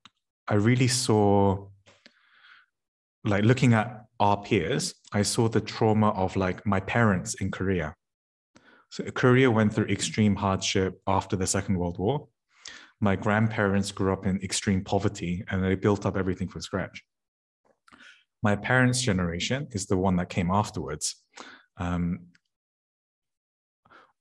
I 0.48 0.56
really 0.56 0.88
saw, 0.88 1.68
like 3.24 3.44
looking 3.44 3.74
at 3.74 4.06
our 4.20 4.42
peers, 4.42 4.96
I 5.12 5.22
saw 5.22 5.48
the 5.50 5.62
trauma 5.62 6.10
of 6.10 6.36
like 6.36 6.66
my 6.66 6.80
parents 6.80 7.36
in 7.36 7.52
Korea. 7.52 7.96
So 8.90 9.04
Korea 9.12 9.52
went 9.52 9.74
through 9.74 9.86
extreme 9.86 10.36
hardship 10.36 11.02
after 11.06 11.36
the 11.36 11.48
Second 11.48 11.78
World 11.78 12.00
War 12.00 12.28
my 13.02 13.16
grandparents 13.16 13.92
grew 13.92 14.12
up 14.12 14.26
in 14.26 14.42
extreme 14.42 14.84
poverty 14.84 15.44
and 15.50 15.64
they 15.64 15.76
built 15.76 16.06
up 16.06 16.18
everything 16.18 16.50
from 16.50 16.62
scratch. 16.62 17.04
My 18.44 18.56
parents' 18.56 19.02
generation 19.02 19.68
is 19.72 19.86
the 19.88 19.98
one 19.98 20.18
that 20.18 20.30
came 20.30 20.52
afterwards. 20.52 21.16
Um, 21.78 22.28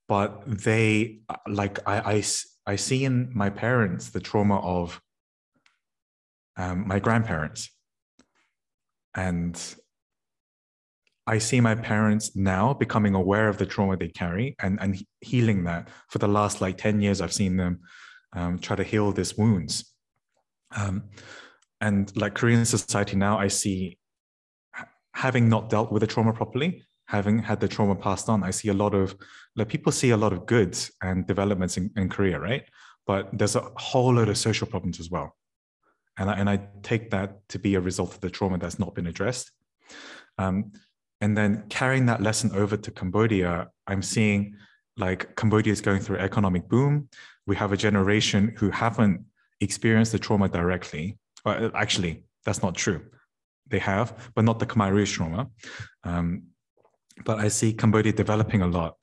but 0.06 0.42
they, 0.46 1.20
like, 1.46 1.80
I, 1.86 2.14
I, 2.14 2.24
I 2.66 2.76
see 2.76 3.04
in 3.04 3.30
my 3.34 3.50
parents 3.50 4.10
the 4.10 4.20
trauma 4.20 4.58
of 4.60 5.00
um, 6.56 6.88
my 6.88 6.98
grandparents. 6.98 7.70
And 9.18 9.74
I 11.26 11.38
see 11.38 11.60
my 11.60 11.74
parents 11.74 12.36
now 12.36 12.72
becoming 12.72 13.14
aware 13.14 13.48
of 13.48 13.58
the 13.58 13.66
trauma 13.66 13.96
they 13.96 14.08
carry 14.08 14.54
and, 14.62 14.78
and 14.80 14.96
healing 15.20 15.64
that. 15.64 15.88
For 16.08 16.18
the 16.18 16.28
last 16.28 16.60
like 16.60 16.78
10 16.78 17.00
years, 17.02 17.20
I've 17.20 17.32
seen 17.32 17.56
them 17.56 17.80
um, 18.32 18.60
try 18.60 18.76
to 18.76 18.84
heal 18.84 19.10
these 19.10 19.36
wounds. 19.36 19.92
Um, 20.76 21.10
and 21.80 22.16
like 22.16 22.34
Korean 22.34 22.64
society 22.64 23.16
now, 23.16 23.38
I 23.38 23.48
see 23.48 23.98
having 25.14 25.48
not 25.48 25.68
dealt 25.68 25.90
with 25.90 26.02
the 26.02 26.06
trauma 26.06 26.32
properly, 26.32 26.84
having 27.06 27.40
had 27.40 27.58
the 27.58 27.66
trauma 27.66 27.96
passed 27.96 28.28
on, 28.28 28.44
I 28.44 28.52
see 28.52 28.68
a 28.68 28.74
lot 28.84 28.94
of 28.94 29.16
like 29.56 29.68
people 29.68 29.90
see 29.90 30.10
a 30.10 30.16
lot 30.16 30.32
of 30.32 30.46
goods 30.46 30.92
and 31.02 31.26
developments 31.26 31.76
in, 31.76 31.90
in 31.96 32.08
Korea, 32.08 32.38
right? 32.38 32.64
But 33.04 33.36
there's 33.36 33.56
a 33.56 33.68
whole 33.76 34.14
lot 34.14 34.28
of 34.28 34.38
social 34.38 34.68
problems 34.68 35.00
as 35.00 35.10
well. 35.10 35.34
And 36.18 36.30
I, 36.30 36.34
and 36.34 36.50
I 36.50 36.60
take 36.82 37.10
that 37.10 37.48
to 37.50 37.58
be 37.58 37.76
a 37.76 37.80
result 37.80 38.14
of 38.14 38.20
the 38.20 38.30
trauma 38.30 38.58
that's 38.58 38.78
not 38.78 38.94
been 38.94 39.06
addressed. 39.06 39.50
Um, 40.36 40.72
and 41.20 41.36
then 41.36 41.64
carrying 41.68 42.06
that 42.06 42.22
lesson 42.22 42.50
over 42.54 42.76
to 42.76 42.90
Cambodia, 42.90 43.68
I'm 43.86 44.02
seeing 44.02 44.56
like 44.96 45.36
Cambodia 45.36 45.72
is 45.72 45.80
going 45.80 46.00
through 46.00 46.18
economic 46.18 46.68
boom. 46.68 47.08
We 47.46 47.56
have 47.56 47.72
a 47.72 47.76
generation 47.76 48.54
who 48.56 48.70
haven't 48.70 49.24
experienced 49.60 50.12
the 50.12 50.18
trauma 50.18 50.48
directly. 50.48 51.18
Well, 51.44 51.70
actually, 51.74 52.24
that's 52.44 52.62
not 52.62 52.74
true. 52.74 53.00
They 53.68 53.78
have, 53.78 54.30
but 54.34 54.44
not 54.44 54.58
the 54.58 54.66
Khmer 54.66 54.92
Rouge 54.92 55.12
trauma. 55.12 55.48
Um, 56.04 56.44
but 57.24 57.38
I 57.38 57.48
see 57.48 57.72
Cambodia 57.72 58.12
developing 58.12 58.62
a 58.62 58.66
lot. 58.66 58.96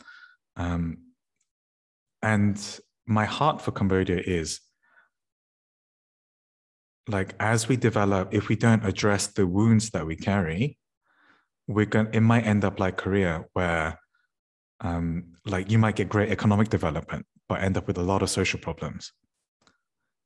Um, 0.56 0.98
and 2.22 2.58
my 3.06 3.26
heart 3.26 3.62
for 3.62 3.72
Cambodia 3.72 4.22
is 4.26 4.62
like 7.08 7.36
as 7.40 7.68
we 7.68 7.76
develop, 7.78 8.34
if 8.34 8.50
we 8.50 8.56
don't 8.56 8.86
address 8.86 9.28
the 9.28 9.46
wounds 9.46 9.92
that 9.92 10.06
we 10.06 10.16
carry, 10.16 10.78
we're 11.68 11.86
going 11.86 12.08
it 12.14 12.22
might 12.22 12.46
end 12.46 12.64
up 12.64 12.80
like 12.80 12.98
Korea, 12.98 13.46
where 13.54 14.00
um, 14.82 15.36
like 15.46 15.72
you 15.72 15.80
might 15.80 15.96
get 15.96 16.10
great 16.10 16.30
economic 16.32 16.70
development, 16.70 17.26
but 17.48 17.62
end 17.62 17.78
up 17.78 17.88
with 17.88 17.98
a 17.98 18.04
lot 18.04 18.22
of 18.22 18.30
social 18.30 18.60
problems. 18.60 19.14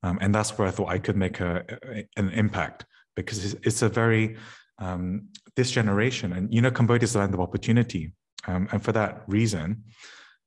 Um, 0.02 0.18
and 0.20 0.34
that's 0.34 0.56
where 0.56 0.66
I 0.66 0.70
thought 0.70 0.88
I 0.88 0.98
could 0.98 1.16
make 1.16 1.40
a, 1.40 1.64
a 1.84 2.08
an 2.16 2.30
impact 2.30 2.86
because 3.14 3.44
it's, 3.44 3.66
it's 3.66 3.82
a 3.82 3.88
very 3.88 4.36
um, 4.78 5.28
this 5.56 5.70
generation, 5.70 6.32
and 6.32 6.52
you 6.52 6.62
know, 6.62 6.70
Cambodia 6.70 7.04
is 7.04 7.14
a 7.14 7.18
land 7.18 7.34
of 7.34 7.40
opportunity, 7.40 8.12
um, 8.46 8.68
and 8.72 8.82
for 8.82 8.92
that 8.92 9.22
reason, 9.26 9.84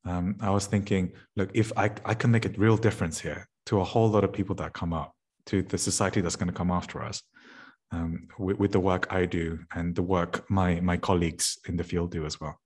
um, 0.05 0.35
I 0.41 0.49
was 0.49 0.65
thinking, 0.65 1.13
look, 1.35 1.51
if 1.53 1.71
I 1.77 1.91
I 2.03 2.15
can 2.15 2.31
make 2.31 2.45
a 2.45 2.49
real 2.49 2.77
difference 2.77 3.19
here 3.19 3.47
to 3.67 3.79
a 3.79 3.83
whole 3.83 4.09
lot 4.09 4.23
of 4.23 4.33
people 4.33 4.55
that 4.55 4.73
come 4.73 4.91
up, 4.91 5.12
to 5.47 5.61
the 5.61 5.77
society 5.77 6.21
that's 6.21 6.35
going 6.35 6.47
to 6.47 6.53
come 6.53 6.71
after 6.71 7.03
us, 7.03 7.21
um, 7.91 8.27
with, 8.39 8.57
with, 8.57 8.71
the 8.71 8.79
work 8.79 9.07
I 9.11 9.25
do 9.25 9.59
and 9.75 9.95
the 9.95 10.01
work 10.01 10.49
my 10.49 10.79
my 10.79 10.97
colleagues 10.97 11.59
in 11.67 11.77
the 11.77 11.83
field 11.83 12.11
do 12.11 12.25
as 12.25 12.39
well. 12.39 12.59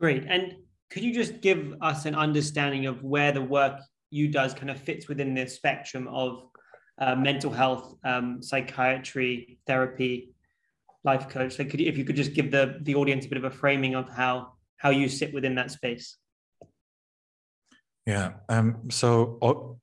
Great. 0.00 0.24
And 0.28 0.56
could 0.90 1.04
you 1.04 1.14
just 1.14 1.40
give 1.40 1.74
us 1.80 2.06
an 2.06 2.14
understanding 2.14 2.86
of 2.86 3.02
where 3.02 3.32
the 3.32 3.40
work 3.40 3.80
you 4.10 4.28
does 4.28 4.52
kind 4.52 4.70
of 4.70 4.78
fits 4.78 5.08
within 5.08 5.34
the 5.34 5.46
spectrum 5.46 6.08
of 6.08 6.48
uh, 7.00 7.14
mental 7.14 7.50
health, 7.50 7.94
um, 8.04 8.42
psychiatry, 8.42 9.58
therapy, 9.66 10.34
life 11.04 11.28
coach? 11.28 11.54
So 11.54 11.64
could 11.64 11.80
if 11.80 11.96
you 11.96 12.04
could 12.04 12.16
just 12.16 12.34
give 12.34 12.50
the 12.50 12.78
the 12.82 12.94
audience 12.94 13.26
a 13.26 13.28
bit 13.28 13.38
of 13.38 13.44
a 13.44 13.50
framing 13.50 13.94
of 13.94 14.08
how 14.08 14.54
how 14.76 14.90
you 14.90 15.08
sit 15.08 15.32
within 15.32 15.54
that 15.54 15.70
space. 15.70 16.16
Yeah. 18.06 18.32
Um, 18.48 18.90
so 18.90 19.78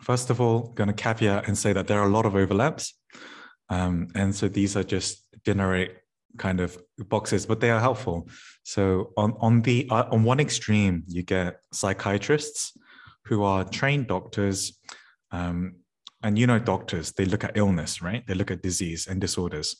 first 0.00 0.30
of 0.30 0.40
all, 0.40 0.72
going 0.74 0.88
to 0.88 0.94
caveat 0.94 1.48
and 1.48 1.56
say 1.58 1.72
that 1.72 1.86
there 1.86 2.00
are 2.00 2.06
a 2.06 2.12
lot 2.12 2.26
of 2.26 2.36
overlaps. 2.36 2.94
Um, 3.68 4.08
and 4.14 4.34
so 4.34 4.48
these 4.48 4.76
are 4.76 4.84
just 4.84 5.26
generic 5.44 6.02
kind 6.38 6.60
of 6.60 6.78
boxes, 6.98 7.46
but 7.46 7.60
they 7.60 7.70
are 7.70 7.80
helpful. 7.80 8.28
So 8.62 9.12
on, 9.16 9.34
on 9.40 9.62
the 9.62 9.88
uh, 9.90 10.04
on 10.10 10.24
one 10.24 10.40
extreme, 10.40 11.04
you 11.06 11.22
get 11.22 11.60
psychiatrists 11.72 12.76
who 13.24 13.42
are 13.42 13.64
trained 13.64 14.08
doctors. 14.08 14.78
Um, 15.30 15.76
and 16.22 16.38
you 16.38 16.46
know 16.46 16.58
doctors, 16.58 17.12
they 17.12 17.26
look 17.26 17.44
at 17.44 17.56
illness, 17.56 18.00
right? 18.00 18.26
They 18.26 18.34
look 18.34 18.50
at 18.50 18.62
disease 18.62 19.06
and 19.06 19.20
disorders. 19.20 19.76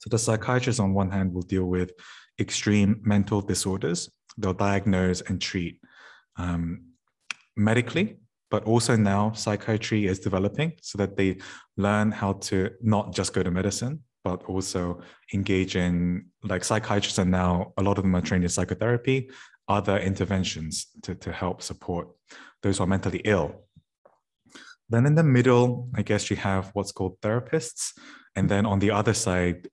So 0.00 0.08
the 0.08 0.18
psychiatrists 0.18 0.80
on 0.80 0.94
one 0.94 1.10
hand 1.10 1.32
will 1.34 1.42
deal 1.42 1.64
with 1.64 1.92
extreme 2.38 3.00
mental 3.02 3.40
disorders. 3.40 4.08
They'll 4.38 4.54
diagnose 4.54 5.20
and 5.22 5.40
treat 5.40 5.80
um, 6.36 6.89
medically 7.60 8.16
but 8.50 8.64
also 8.64 8.96
now 8.96 9.32
psychiatry 9.32 10.06
is 10.06 10.18
developing 10.18 10.72
so 10.82 10.98
that 10.98 11.16
they 11.16 11.38
learn 11.76 12.10
how 12.10 12.32
to 12.34 12.70
not 12.82 13.14
just 13.14 13.32
go 13.32 13.42
to 13.42 13.50
medicine 13.50 14.00
but 14.24 14.42
also 14.44 15.00
engage 15.32 15.76
in 15.76 16.26
like 16.42 16.64
psychiatrists 16.64 17.18
are 17.18 17.24
now 17.24 17.72
a 17.76 17.82
lot 17.82 17.96
of 17.98 18.04
them 18.04 18.14
are 18.14 18.20
trained 18.20 18.44
in 18.44 18.50
psychotherapy 18.50 19.30
other 19.68 19.98
interventions 19.98 20.86
to, 21.02 21.14
to 21.14 21.30
help 21.32 21.62
support 21.62 22.08
those 22.62 22.78
who 22.78 22.84
are 22.84 22.88
mentally 22.88 23.20
ill. 23.24 23.66
Then 24.88 25.06
in 25.06 25.14
the 25.14 25.22
middle 25.22 25.88
i 25.94 26.02
guess 26.02 26.30
you 26.30 26.36
have 26.36 26.70
what's 26.74 26.92
called 26.92 27.20
therapists 27.20 27.92
and 28.36 28.48
then 28.48 28.66
on 28.66 28.78
the 28.80 28.90
other 28.90 29.14
side 29.14 29.68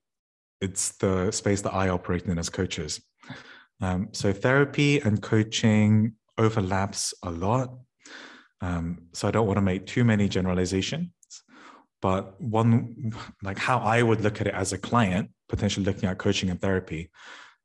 it's 0.60 0.96
the 0.98 1.30
space 1.30 1.62
that 1.62 1.74
i 1.74 1.88
operate 1.88 2.26
in 2.26 2.38
as 2.38 2.50
coaches. 2.50 3.00
Um, 3.80 4.08
so 4.12 4.32
therapy 4.32 5.00
and 5.00 5.22
coaching 5.22 6.14
overlaps 6.38 7.12
a 7.22 7.30
lot 7.30 7.70
um, 8.60 9.08
so 9.12 9.28
I 9.28 9.30
don't 9.30 9.46
want 9.46 9.56
to 9.56 9.62
make 9.62 9.86
too 9.86 10.04
many 10.04 10.28
generalizations, 10.28 11.10
but 12.02 12.40
one, 12.40 13.12
like 13.42 13.58
how 13.58 13.78
I 13.78 14.02
would 14.02 14.20
look 14.20 14.40
at 14.40 14.46
it 14.46 14.54
as 14.54 14.72
a 14.72 14.78
client, 14.78 15.30
potentially 15.48 15.86
looking 15.86 16.08
at 16.08 16.18
coaching 16.18 16.50
and 16.50 16.60
therapy, 16.60 17.10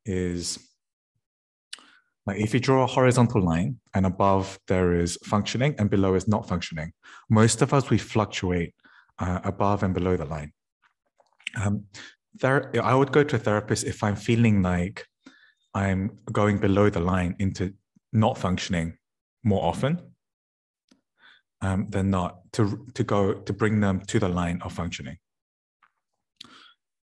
is 0.06 0.58
like 2.26 2.40
if 2.40 2.54
you 2.54 2.60
draw 2.60 2.84
a 2.84 2.86
horizontal 2.86 3.42
line 3.42 3.80
and 3.94 4.06
above 4.06 4.58
there 4.66 4.94
is 4.94 5.18
functioning 5.24 5.74
and 5.78 5.90
below 5.90 6.14
is 6.14 6.28
not 6.28 6.48
functioning, 6.48 6.92
most 7.28 7.60
of 7.60 7.74
us 7.74 7.90
we 7.90 7.98
fluctuate 7.98 8.74
uh, 9.18 9.40
above 9.44 9.82
and 9.82 9.94
below 9.94 10.16
the 10.16 10.24
line. 10.24 10.52
Um, 11.56 11.84
there, 12.34 12.70
I 12.82 12.94
would 12.94 13.12
go 13.12 13.22
to 13.24 13.36
a 13.36 13.38
therapist 13.38 13.84
if 13.84 14.02
I'm 14.02 14.16
feeling 14.16 14.62
like 14.62 15.06
I'm 15.74 16.18
going 16.32 16.58
below 16.58 16.88
the 16.88 17.00
line 17.00 17.36
into 17.38 17.74
not 18.14 18.38
functioning 18.38 18.96
more 19.42 19.62
often 19.64 20.00
um, 21.60 21.88
than 21.90 22.10
not 22.10 22.40
to, 22.52 22.86
to 22.94 23.04
go 23.04 23.34
to 23.34 23.52
bring 23.52 23.80
them 23.80 24.00
to 24.06 24.18
the 24.18 24.28
line 24.28 24.60
of 24.62 24.72
functioning. 24.72 25.18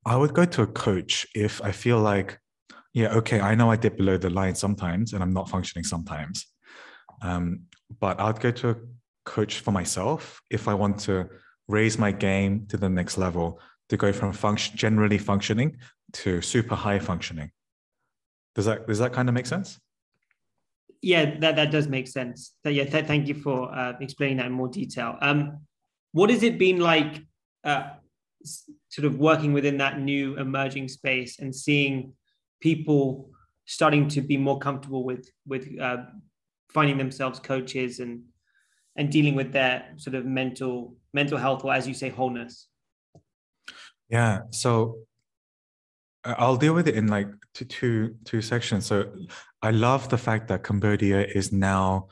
I 0.06 0.16
would 0.16 0.34
go 0.34 0.46
to 0.46 0.62
a 0.64 0.68
coach 0.68 1.28
if 1.36 1.62
I 1.62 1.72
feel 1.72 2.00
like, 2.00 2.40
yeah, 2.94 3.14
okay, 3.16 3.40
I 3.40 3.56
know 3.56 3.70
I 3.70 3.76
dip 3.76 3.98
below 3.98 4.18
the 4.18 4.30
line 4.30 4.56
sometimes 4.56 5.14
and 5.14 5.22
I'm 5.22 5.34
not 5.34 5.50
functioning 5.50 5.84
sometimes. 5.84 6.48
Um, 7.22 7.64
but 8.00 8.20
I'd 8.20 8.40
go 8.40 8.52
to 8.52 8.70
a 8.70 8.76
coach 9.26 9.60
for 9.60 9.72
myself 9.72 10.42
if 10.50 10.68
I 10.68 10.74
want 10.74 11.00
to 11.02 11.30
raise 11.68 11.98
my 11.98 12.12
game 12.12 12.66
to 12.68 12.78
the 12.78 12.90
next 12.90 13.18
level, 13.18 13.60
to 13.90 13.98
go 13.98 14.12
from 14.14 14.32
function 14.32 14.76
generally 14.78 15.18
functioning 15.18 15.78
to 16.14 16.42
super 16.42 16.76
high 16.76 17.00
functioning. 17.00 17.52
Does 18.56 18.66
that 18.66 18.88
does 18.88 19.00
that 19.00 19.14
kind 19.14 19.30
of 19.30 19.36
make 19.36 19.46
sense? 19.46 19.80
Yeah, 21.02 21.40
that, 21.40 21.56
that 21.56 21.72
does 21.72 21.88
make 21.88 22.08
sense. 22.08 22.54
So, 22.64 22.70
yeah, 22.70 22.86
th- 22.86 23.06
thank 23.06 23.28
you 23.28 23.36
for 23.36 23.74
uh, 23.74 23.94
explaining 24.00 24.38
that 24.38 24.48
in 24.48 24.52
more 24.52 24.68
detail. 24.68 25.18
Um, 25.22 25.60
what 26.12 26.30
has 26.30 26.44
it 26.44 26.58
been 26.58 26.80
like, 26.80 27.22
uh, 27.64 27.84
sort 28.44 29.06
of 29.06 29.18
working 29.18 29.54
within 29.54 29.78
that 29.78 30.00
new 30.00 30.38
emerging 30.38 30.88
space 30.88 31.40
and 31.40 31.56
seeing 31.56 32.14
people 32.60 33.30
starting 33.66 34.08
to 34.10 34.22
be 34.22 34.36
more 34.36 34.60
comfortable 34.60 35.04
with 35.04 35.30
with 35.46 35.70
uh, 35.80 35.98
finding 36.74 36.98
themselves 36.98 37.40
coaches 37.40 38.00
and 38.00 38.24
and 38.96 39.12
dealing 39.12 39.36
with 39.36 39.54
their 39.54 39.94
sort 39.98 40.16
of 40.16 40.26
mental 40.26 40.96
mental 41.14 41.38
health 41.38 41.64
or 41.64 41.72
as 41.72 41.88
you 41.88 41.94
say 41.94 42.10
wholeness 42.10 42.68
yeah 44.10 44.40
so 44.50 44.98
I'll 46.24 46.58
deal 46.58 46.74
with 46.74 46.88
it 46.88 46.96
in 46.96 47.08
like 47.08 47.28
two, 47.56 47.66
two, 47.66 48.16
two 48.26 48.42
sections. 48.42 48.86
So 48.86 49.12
I 49.62 49.72
love 49.72 50.10
the 50.10 50.18
fact 50.18 50.48
that 50.48 50.64
Cambodia 50.64 51.26
is 51.26 51.52
now 51.52 52.08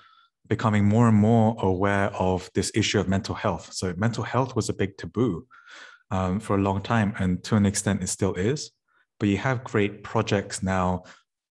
becoming 0.48 0.86
more 0.86 1.08
and 1.08 1.18
more 1.18 1.56
aware 1.60 2.14
of 2.14 2.50
this 2.54 2.72
issue 2.76 3.00
of 3.00 3.08
mental 3.08 3.36
health. 3.36 3.74
So 3.74 3.94
mental 3.98 4.24
health 4.24 4.56
was 4.56 4.70
a 4.70 4.74
big 4.74 4.98
taboo 4.98 5.48
um, 6.12 6.40
for 6.40 6.56
a 6.56 6.62
long 6.62 6.82
time, 6.82 7.14
and 7.20 7.44
to 7.46 7.56
an 7.56 7.66
extent, 7.66 8.04
it 8.04 8.08
still 8.08 8.34
is. 8.36 8.72
But 9.20 9.30
you 9.30 9.38
have 9.38 9.64
great 9.64 10.04
projects 10.04 10.62
now 10.64 11.04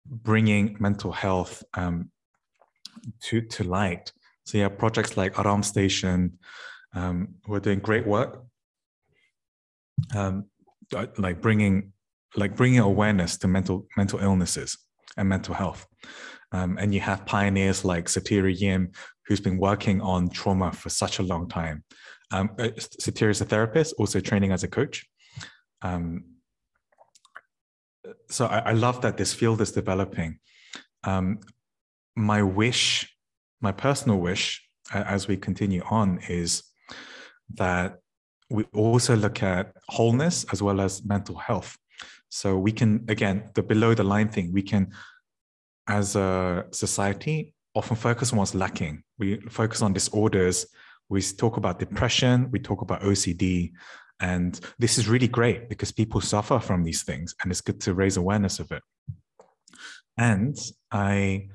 bringing 0.05 0.77
mental 0.79 1.11
health 1.11 1.63
um, 1.73 2.11
to 3.23 3.41
to 3.41 3.63
light. 3.63 4.11
So 4.45 4.57
you 4.57 4.63
have 4.63 4.77
projects 4.77 5.17
like 5.17 5.37
Aram 5.37 5.63
Station, 5.63 6.39
um, 6.93 7.35
who 7.45 7.53
are 7.55 7.59
doing 7.59 7.79
great 7.79 8.07
work, 8.07 8.43
um, 10.15 10.45
like 11.17 11.41
bringing 11.41 11.91
like 12.35 12.55
bringing 12.55 12.79
awareness 12.79 13.37
to 13.37 13.47
mental 13.47 13.87
mental 13.97 14.19
illnesses 14.19 14.77
and 15.17 15.27
mental 15.27 15.53
health. 15.53 15.85
Um, 16.51 16.77
and 16.77 16.93
you 16.93 17.01
have 17.01 17.25
pioneers 17.25 17.83
like 17.83 18.05
Satira 18.05 18.57
Yim, 18.57 18.91
who's 19.25 19.41
been 19.41 19.57
working 19.57 20.01
on 20.01 20.29
trauma 20.29 20.71
for 20.71 20.89
such 20.89 21.19
a 21.19 21.23
long 21.23 21.49
time. 21.49 21.83
Um, 22.31 22.51
uh, 22.59 22.69
Satir 22.77 23.29
is 23.29 23.41
a 23.41 23.45
therapist, 23.45 23.95
also 23.97 24.19
training 24.19 24.51
as 24.51 24.63
a 24.63 24.67
coach. 24.67 25.05
Um, 25.81 26.25
so 28.29 28.45
I, 28.45 28.59
I, 28.59 28.71
love 28.71 29.01
that 29.01 29.17
this 29.17 29.33
field 29.33 29.61
is 29.61 29.71
developing. 29.71 30.39
Um, 31.03 31.39
my 32.15 32.41
wish, 32.41 33.13
my 33.61 33.71
personal 33.71 34.17
wish, 34.17 34.65
as 34.93 35.27
we 35.27 35.37
continue 35.37 35.83
on, 35.89 36.19
is 36.27 36.63
that 37.55 37.99
we 38.49 38.63
also 38.73 39.15
look 39.15 39.43
at 39.43 39.73
wholeness 39.89 40.45
as 40.51 40.61
well 40.61 40.81
as 40.81 41.03
mental 41.05 41.35
health. 41.35 41.77
So 42.29 42.57
we 42.57 42.71
can, 42.71 43.05
again, 43.07 43.49
the 43.53 43.63
below 43.63 43.93
the 43.93 44.03
line 44.03 44.29
thing, 44.29 44.51
we 44.53 44.61
can, 44.61 44.91
as 45.87 46.15
a 46.15 46.65
society, 46.71 47.53
often 47.75 47.95
focus 47.95 48.31
on 48.31 48.39
what's 48.39 48.55
lacking. 48.55 49.03
We 49.17 49.39
focus 49.49 49.81
on 49.81 49.93
disorders. 49.93 50.65
We 51.09 51.21
talk 51.21 51.57
about 51.57 51.79
depression. 51.79 52.51
We 52.51 52.59
talk 52.59 52.81
about 52.81 53.01
OCD. 53.01 53.71
And 54.19 54.59
this 54.79 54.97
is 54.97 55.07
really 55.07 55.27
great 55.27 55.69
because 55.69 55.91
people 55.91 56.21
suffer 56.21 56.59
from 56.59 56.83
these 56.83 57.03
things 57.03 57.35
and 57.41 57.51
it's 57.51 57.61
good 57.61 57.79
to 57.81 57.93
raise 57.93 58.17
awareness 58.17 58.59
of 58.59 58.71
it. 58.71 58.81
And 60.17 60.57
I, 60.91 61.49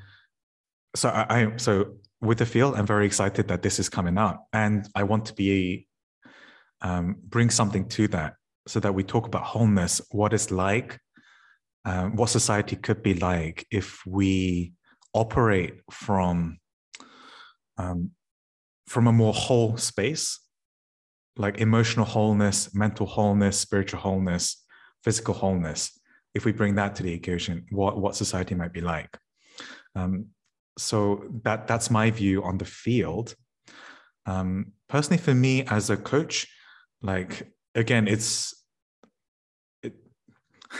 so 0.94 1.08
I, 1.08 1.26
I 1.28 1.56
so 1.56 1.96
with 2.20 2.38
the 2.38 2.46
field, 2.46 2.76
I'm 2.76 2.86
very 2.86 3.04
excited 3.04 3.48
that 3.48 3.62
this 3.62 3.80
is 3.80 3.88
coming 3.88 4.16
out 4.16 4.44
and 4.52 4.88
I 4.94 5.02
want 5.02 5.26
to 5.26 5.34
be, 5.34 5.88
um, 6.80 7.16
bring 7.28 7.50
something 7.50 7.88
to 7.90 8.08
that 8.08 8.34
so 8.66 8.80
that 8.80 8.94
we 8.94 9.02
talk 9.02 9.26
about 9.26 9.42
wholeness, 9.42 10.00
what 10.10 10.32
it's 10.32 10.50
like, 10.50 10.98
um, 11.84 12.16
what 12.16 12.30
society 12.30 12.76
could 12.76 13.02
be 13.02 13.14
like 13.14 13.66
if 13.70 14.04
we 14.06 14.72
operate 15.14 15.80
from 15.90 16.58
um, 17.76 18.10
from 18.86 19.06
a 19.06 19.12
more 19.12 19.32
whole 19.32 19.76
space, 19.76 20.38
like 21.36 21.58
emotional 21.58 22.04
wholeness, 22.04 22.74
mental 22.74 23.06
wholeness, 23.06 23.58
spiritual 23.58 24.00
wholeness, 24.00 24.64
physical 25.02 25.34
wholeness. 25.34 25.98
If 26.34 26.44
we 26.44 26.52
bring 26.52 26.76
that 26.76 26.94
to 26.96 27.02
the 27.02 27.12
equation, 27.12 27.66
what 27.70 27.98
what 27.98 28.16
society 28.16 28.54
might 28.54 28.72
be 28.72 28.80
like. 28.80 29.18
Um, 29.94 30.26
so 30.78 31.24
that 31.42 31.66
that's 31.66 31.90
my 31.90 32.10
view 32.10 32.42
on 32.42 32.58
the 32.58 32.64
field. 32.64 33.34
Um, 34.26 34.72
personally, 34.88 35.20
for 35.20 35.34
me 35.34 35.64
as 35.66 35.90
a 35.90 35.96
coach, 35.96 36.46
like 37.02 37.52
again, 37.74 38.08
it's 38.08 38.54
it, 39.82 39.94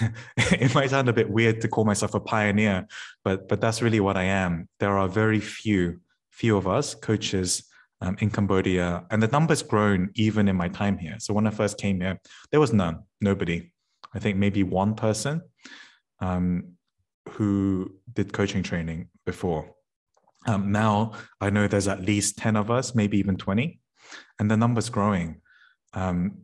it 0.36 0.74
might 0.74 0.90
sound 0.90 1.08
a 1.08 1.12
bit 1.12 1.30
weird 1.30 1.60
to 1.62 1.68
call 1.68 1.84
myself 1.84 2.14
a 2.14 2.20
pioneer, 2.20 2.86
but 3.24 3.48
but 3.48 3.60
that's 3.60 3.82
really 3.82 4.00
what 4.00 4.16
I 4.16 4.24
am. 4.24 4.68
There 4.80 4.96
are 4.98 5.08
very 5.08 5.40
few 5.40 6.00
few 6.30 6.56
of 6.56 6.66
us 6.66 6.94
coaches 6.94 7.64
um, 8.00 8.16
in 8.20 8.30
Cambodia, 8.30 9.04
and 9.10 9.22
the 9.22 9.28
number's 9.28 9.62
grown 9.62 10.10
even 10.14 10.48
in 10.48 10.56
my 10.56 10.68
time 10.68 10.98
here. 10.98 11.16
So 11.18 11.34
when 11.34 11.46
I 11.46 11.50
first 11.50 11.78
came 11.78 12.00
here, 12.00 12.20
there 12.50 12.60
was 12.60 12.72
none, 12.72 13.00
nobody. 13.20 13.72
I 14.14 14.18
think 14.18 14.36
maybe 14.36 14.62
one 14.62 14.94
person 14.94 15.42
um, 16.20 16.74
who 17.30 17.92
did 18.12 18.32
coaching 18.32 18.62
training 18.62 19.08
before. 19.24 19.74
Um, 20.46 20.72
now 20.72 21.12
I 21.40 21.50
know 21.50 21.68
there's 21.68 21.88
at 21.88 22.02
least 22.02 22.38
10 22.38 22.56
of 22.56 22.70
us, 22.70 22.94
maybe 22.94 23.18
even 23.18 23.36
20, 23.36 23.80
and 24.38 24.50
the 24.50 24.56
number's 24.56 24.88
growing. 24.88 25.40
Um, 25.94 26.42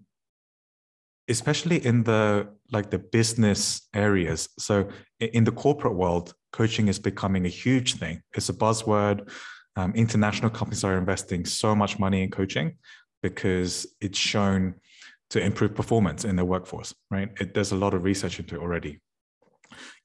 especially 1.28 1.84
in 1.84 2.02
the 2.04 2.48
like 2.72 2.90
the 2.90 2.98
business 2.98 3.88
areas. 3.94 4.48
So 4.58 4.88
in 5.20 5.44
the 5.44 5.52
corporate 5.52 5.94
world 5.94 6.34
coaching 6.52 6.88
is 6.88 6.98
becoming 6.98 7.46
a 7.46 7.50
huge 7.50 7.94
thing. 7.94 8.22
It's 8.34 8.48
a 8.48 8.54
buzzword. 8.54 9.30
Um, 9.76 9.92
international 9.94 10.50
companies 10.50 10.84
are 10.84 10.96
investing 10.96 11.44
so 11.44 11.74
much 11.74 11.98
money 11.98 12.22
in 12.22 12.30
coaching 12.30 12.76
because 13.22 13.86
it's 14.00 14.18
shown 14.18 14.74
to 15.30 15.40
improve 15.40 15.74
performance 15.74 16.24
in 16.24 16.36
their 16.36 16.44
workforce 16.44 16.94
right? 17.10 17.30
It, 17.40 17.54
there's 17.54 17.72
a 17.72 17.76
lot 17.76 17.94
of 17.94 18.02
research 18.02 18.38
into 18.38 18.56
it 18.56 18.60
already. 18.60 19.00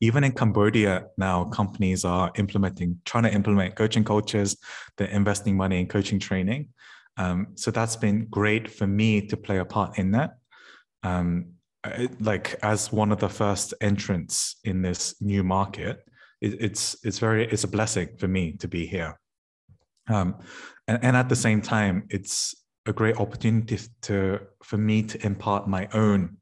Even 0.02 0.24
in 0.24 0.34
cambodia 0.34 1.08
now 1.18 1.46
companies 1.46 2.04
are 2.04 2.32
implementing 2.36 3.00
trying 3.06 3.24
to 3.24 3.34
implement 3.34 3.76
coaching 3.76 4.04
cultures. 4.04 4.58
They're 4.98 5.08
investing 5.08 5.56
money 5.56 5.80
in 5.80 5.88
coaching 5.88 6.20
training. 6.20 6.70
Um, 7.16 7.48
so 7.56 7.72
that's 7.72 7.96
been 7.96 8.26
great 8.26 8.70
for 8.70 8.88
me 8.88 9.26
to 9.28 9.38
play 9.38 9.60
a 9.60 9.66
part 9.66 9.98
in 9.98 10.12
that 10.12 10.32
um, 11.04 11.54
like 12.20 12.56
as 12.64 12.92
one 12.92 13.12
of 13.12 13.20
the 13.20 13.30
first 13.30 13.74
entrants 13.82 14.56
in 14.64 14.82
this 14.82 15.16
new 15.22 15.44
market, 15.44 16.06
it, 16.42 16.62
it's 16.62 16.96
it's 17.04 17.20
very 17.20 17.46
it's 17.46 17.64
a 17.64 17.68
blessing 17.68 18.10
for 18.18 18.28
me 18.28 18.54
to 18.54 18.68
be 18.68 18.86
here. 18.86 19.20
Um, 20.10 20.36
and, 20.88 21.04
and 21.04 21.18
at 21.18 21.30
the 21.30 21.36
same 21.36 21.62
time, 21.62 22.06
it's 22.10 22.56
a 22.86 22.94
great 22.94 23.18
opportunity 23.18 23.80
to 24.04 24.40
for 24.64 24.78
me 24.78 25.04
to 25.04 25.26
impart 25.26 25.68
my 25.68 25.88
own 25.94 26.38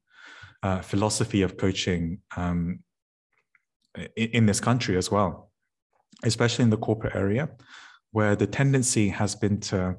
uh, 0.63 0.81
philosophy 0.81 1.41
of 1.41 1.57
coaching 1.57 2.19
um, 2.37 2.79
in, 4.15 4.29
in, 4.29 4.45
this 4.45 4.59
country 4.59 4.95
as 4.95 5.09
well, 5.09 5.51
especially 6.23 6.63
in 6.63 6.69
the 6.69 6.77
corporate 6.77 7.15
area, 7.15 7.49
where 8.11 8.35
the 8.35 8.45
tendency 8.45 9.09
has 9.09 9.35
been 9.35 9.59
to 9.59 9.95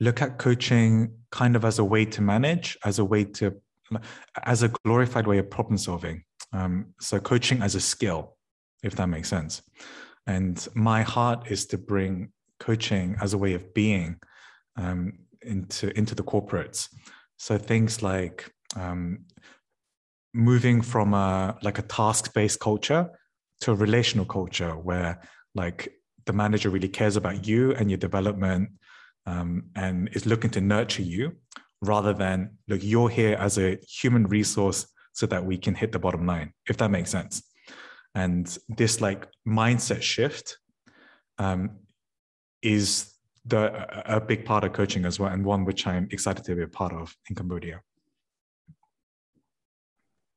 look 0.00 0.22
at 0.22 0.38
coaching 0.38 1.12
kind 1.30 1.54
of 1.54 1.64
as 1.64 1.78
a 1.78 1.84
way 1.84 2.04
to 2.04 2.22
manage, 2.22 2.78
as 2.84 2.98
a 2.98 3.04
way 3.04 3.24
to 3.24 3.54
as 4.44 4.62
a 4.62 4.68
glorified 4.84 5.26
way 5.26 5.38
of 5.38 5.50
problem 5.50 5.78
solving. 5.78 6.24
Um, 6.52 6.94
so 7.00 7.18
coaching 7.18 7.62
as 7.62 7.74
a 7.74 7.80
skill, 7.80 8.36
if 8.82 8.94
that 8.96 9.08
makes 9.08 9.28
sense. 9.28 9.62
And 10.26 10.66
my 10.74 11.02
heart 11.02 11.50
is 11.50 11.66
to 11.66 11.78
bring 11.78 12.32
coaching 12.60 13.16
as 13.20 13.34
a 13.34 13.38
way 13.38 13.54
of 13.54 13.74
being 13.74 14.16
um, 14.76 15.18
into 15.42 15.96
into 15.98 16.14
the 16.14 16.22
corporates. 16.22 16.88
So 17.36 17.58
things 17.58 18.02
like 18.02 18.50
um, 18.76 19.26
moving 20.32 20.80
from 20.80 21.14
a 21.14 21.58
like 21.62 21.78
a 21.78 21.82
task 21.82 22.32
based 22.34 22.60
culture 22.60 23.10
to 23.60 23.72
a 23.72 23.74
relational 23.74 24.24
culture 24.24 24.72
where 24.72 25.20
like 25.54 25.88
the 26.26 26.32
manager 26.32 26.70
really 26.70 26.88
cares 26.88 27.16
about 27.16 27.46
you 27.46 27.72
and 27.74 27.90
your 27.90 27.98
development 27.98 28.70
um, 29.26 29.64
and 29.76 30.08
is 30.12 30.26
looking 30.26 30.50
to 30.50 30.60
nurture 30.60 31.02
you 31.02 31.36
rather 31.82 32.12
than 32.12 32.50
look 32.68 32.82
you're 32.82 33.08
here 33.08 33.36
as 33.36 33.58
a 33.58 33.78
human 33.88 34.24
resource 34.26 34.86
so 35.12 35.26
that 35.26 35.44
we 35.44 35.56
can 35.56 35.74
hit 35.74 35.92
the 35.92 35.98
bottom 35.98 36.26
line 36.26 36.52
if 36.68 36.76
that 36.76 36.90
makes 36.90 37.10
sense. 37.10 37.42
And 38.14 38.56
this 38.68 39.00
like 39.00 39.26
mindset 39.46 40.02
shift 40.02 40.58
um, 41.38 41.78
is 42.62 43.12
the 43.44 44.14
a 44.16 44.20
big 44.20 44.44
part 44.44 44.64
of 44.64 44.72
coaching 44.72 45.04
as 45.04 45.20
well 45.20 45.30
and 45.30 45.44
one 45.44 45.66
which 45.66 45.86
i'm 45.86 46.08
excited 46.12 46.42
to 46.42 46.54
be 46.54 46.62
a 46.62 46.68
part 46.68 46.92
of 46.92 47.14
in 47.28 47.36
cambodia. 47.36 47.80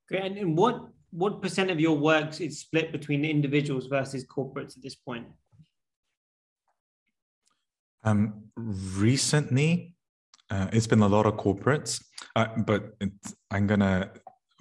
Great. 0.08 0.38
And 0.38 0.58
what 0.58 0.88
what 1.12 1.42
percent 1.42 1.72
of 1.72 1.80
your 1.80 1.98
work 1.98 2.40
is 2.42 2.60
split 2.60 2.92
between 2.92 3.26
individuals 3.26 3.88
versus 3.88 4.26
corporates 4.26 4.76
at 4.78 4.84
this 4.84 4.96
point? 4.96 5.28
Um, 8.04 8.44
recently 8.56 9.96
uh, 10.50 10.68
it's 10.72 10.88
been 10.88 11.02
a 11.02 11.08
lot 11.08 11.26
of 11.26 11.36
corporates, 11.36 12.04
uh, 12.36 12.48
but 12.58 12.94
I'm 13.52 13.68
gonna. 13.68 14.12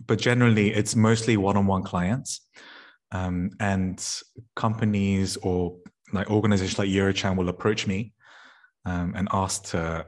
But 0.07 0.19
generally, 0.19 0.75
it's 0.75 0.95
mostly 0.95 1.37
one-on-one 1.37 1.83
clients, 1.85 2.47
um, 3.13 3.51
and 3.61 4.05
companies 4.55 5.37
or 5.39 5.77
like 6.13 6.31
organizations 6.31 6.79
like 6.79 6.89
EuroCham 6.89 7.37
will 7.37 7.49
approach 7.49 7.87
me 7.87 8.13
um, 8.85 9.15
and 9.17 9.29
ask 9.33 9.65
to 9.71 10.07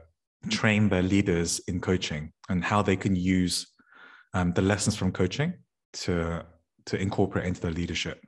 train 0.49 0.89
their 0.89 1.01
leaders 1.01 1.59
in 1.67 1.81
coaching 1.81 2.31
and 2.49 2.63
how 2.63 2.81
they 2.81 2.95
can 2.95 3.15
use 3.15 3.67
um, 4.33 4.53
the 4.53 4.61
lessons 4.61 4.95
from 4.95 5.11
coaching 5.11 5.53
to 5.93 6.45
to 6.85 6.99
incorporate 6.99 7.45
into 7.45 7.61
their 7.61 7.71
leadership. 7.71 8.19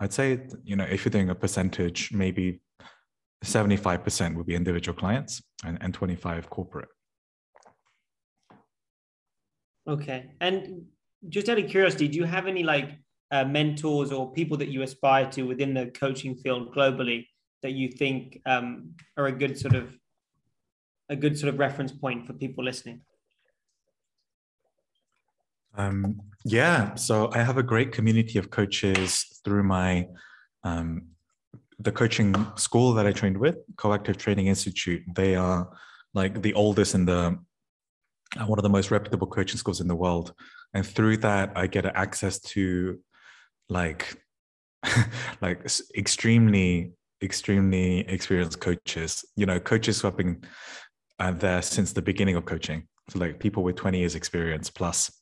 I'd 0.00 0.12
say 0.12 0.46
you 0.64 0.76
know 0.76 0.84
if 0.84 1.04
you're 1.04 1.10
doing 1.10 1.30
a 1.30 1.34
percentage, 1.34 2.12
maybe 2.12 2.60
75% 3.42 4.36
will 4.36 4.44
be 4.44 4.54
individual 4.54 4.96
clients 4.96 5.42
and, 5.64 5.78
and 5.80 5.92
25 5.92 6.48
corporate. 6.48 6.88
Okay. 9.88 10.30
And 10.40 10.86
just 11.28 11.48
out 11.48 11.58
of 11.58 11.68
curiosity, 11.68 12.08
do 12.08 12.18
you 12.18 12.24
have 12.24 12.46
any 12.46 12.62
like 12.62 12.90
uh, 13.30 13.44
mentors 13.44 14.12
or 14.12 14.32
people 14.32 14.56
that 14.58 14.68
you 14.68 14.82
aspire 14.82 15.28
to 15.32 15.42
within 15.42 15.74
the 15.74 15.86
coaching 15.86 16.36
field 16.36 16.74
globally 16.74 17.26
that 17.62 17.72
you 17.72 17.88
think 17.88 18.40
um, 18.46 18.90
are 19.16 19.26
a 19.26 19.32
good 19.32 19.58
sort 19.58 19.74
of 19.74 19.96
a 21.08 21.16
good 21.16 21.38
sort 21.38 21.52
of 21.52 21.58
reference 21.58 21.92
point 21.92 22.26
for 22.26 22.32
people 22.32 22.64
listening? 22.64 23.00
Um, 25.76 26.20
yeah, 26.44 26.94
so 26.94 27.30
I 27.32 27.42
have 27.42 27.56
a 27.56 27.62
great 27.62 27.92
community 27.92 28.38
of 28.38 28.50
coaches 28.50 29.40
through 29.44 29.62
my 29.62 30.08
um, 30.64 31.11
the 31.82 31.92
coaching 31.92 32.34
school 32.56 32.92
that 32.94 33.06
I 33.06 33.12
trained 33.12 33.38
with, 33.38 33.56
Coactive 33.76 34.16
Training 34.16 34.46
Institute, 34.46 35.02
they 35.14 35.34
are 35.34 35.68
like 36.14 36.42
the 36.42 36.54
oldest 36.54 36.94
and 36.94 37.08
the 37.08 37.38
uh, 38.40 38.46
one 38.46 38.58
of 38.58 38.62
the 38.62 38.70
most 38.70 38.90
reputable 38.90 39.26
coaching 39.26 39.58
schools 39.58 39.80
in 39.80 39.88
the 39.88 39.96
world. 39.96 40.34
And 40.74 40.86
through 40.86 41.18
that, 41.18 41.52
I 41.54 41.66
get 41.66 41.84
access 41.84 42.40
to 42.40 42.98
like 43.68 44.16
like 45.40 45.66
extremely 45.96 46.92
extremely 47.22 48.00
experienced 48.08 48.58
coaches 48.58 49.24
you 49.36 49.46
know 49.46 49.60
coaches 49.60 50.00
who 50.00 50.08
have 50.08 50.16
been 50.16 50.42
uh, 51.22 51.30
there 51.30 51.62
since 51.62 51.92
the 51.92 52.02
beginning 52.02 52.34
of 52.34 52.44
coaching. 52.44 52.86
So 53.10 53.20
like 53.20 53.38
people 53.38 53.62
with 53.62 53.76
20 53.76 53.98
years 53.98 54.14
experience 54.16 54.70
plus, 54.70 55.12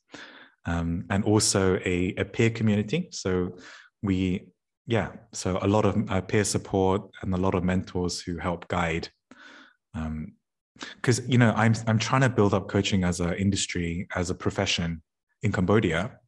um, 0.65 1.05
and 1.09 1.23
also 1.23 1.77
a, 1.85 2.15
a 2.17 2.25
peer 2.25 2.49
community. 2.49 3.09
So 3.11 3.55
we, 4.01 4.47
yeah, 4.87 5.11
so 5.31 5.59
a 5.61 5.67
lot 5.67 5.85
of 5.85 6.09
uh, 6.09 6.21
peer 6.21 6.43
support 6.43 7.03
and 7.21 7.33
a 7.33 7.37
lot 7.37 7.55
of 7.55 7.63
mentors 7.63 8.21
who 8.21 8.37
help 8.37 8.67
guide. 8.67 9.09
Because 9.93 11.19
um, 11.19 11.25
you 11.27 11.37
know, 11.37 11.53
I'm 11.55 11.75
I'm 11.87 11.99
trying 11.99 12.21
to 12.21 12.29
build 12.29 12.53
up 12.53 12.67
coaching 12.67 13.03
as 13.03 13.19
an 13.19 13.33
industry, 13.35 14.07
as 14.15 14.29
a 14.29 14.35
profession 14.35 15.01
in 15.43 15.51
Cambodia, 15.51 16.19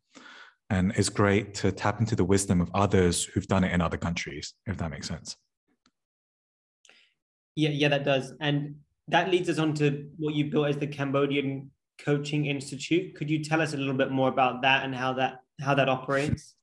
and 0.69 0.93
it's 0.95 1.09
great 1.09 1.53
to 1.55 1.71
tap 1.71 1.99
into 1.99 2.15
the 2.15 2.25
wisdom 2.25 2.61
of 2.61 2.69
others 2.73 3.25
who've 3.25 3.47
done 3.47 3.63
it 3.63 3.71
in 3.71 3.81
other 3.81 3.97
countries, 3.97 4.53
if 4.65 4.77
that 4.77 4.91
makes 4.91 5.07
sense. 5.07 5.35
Yeah, 7.55 7.69
yeah, 7.69 7.89
that 7.89 8.03
does. 8.03 8.33
And 8.39 8.75
that 9.07 9.29
leads 9.29 9.49
us 9.49 9.59
on 9.59 9.73
to 9.75 10.09
what 10.17 10.33
you 10.33 10.45
built 10.45 10.67
as 10.67 10.77
the 10.77 10.87
Cambodian 10.87 11.71
Coaching 11.99 12.45
Institute. 12.47 13.15
Could 13.15 13.29
you 13.29 13.43
tell 13.43 13.61
us 13.61 13.73
a 13.73 13.77
little 13.77 13.93
bit 13.93 14.11
more 14.11 14.29
about 14.29 14.61
that 14.63 14.83
and 14.83 14.95
how 14.95 15.13
that 15.13 15.39
how 15.61 15.75
that 15.75 15.89
operates? 15.89 16.55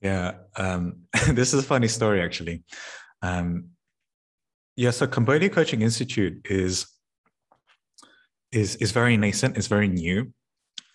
Yeah, 0.00 0.32
um, 0.56 1.02
this 1.28 1.52
is 1.54 1.64
a 1.64 1.66
funny 1.66 1.88
story 1.88 2.22
actually. 2.22 2.64
Um, 3.22 3.70
yeah, 4.76 4.90
so 4.90 5.06
Cambodia 5.06 5.50
Coaching 5.50 5.82
Institute 5.82 6.40
is 6.46 6.86
is 8.52 8.76
is 8.76 8.92
very 8.92 9.16
nascent. 9.16 9.56
It's 9.56 9.66
very 9.66 9.88
new. 9.88 10.32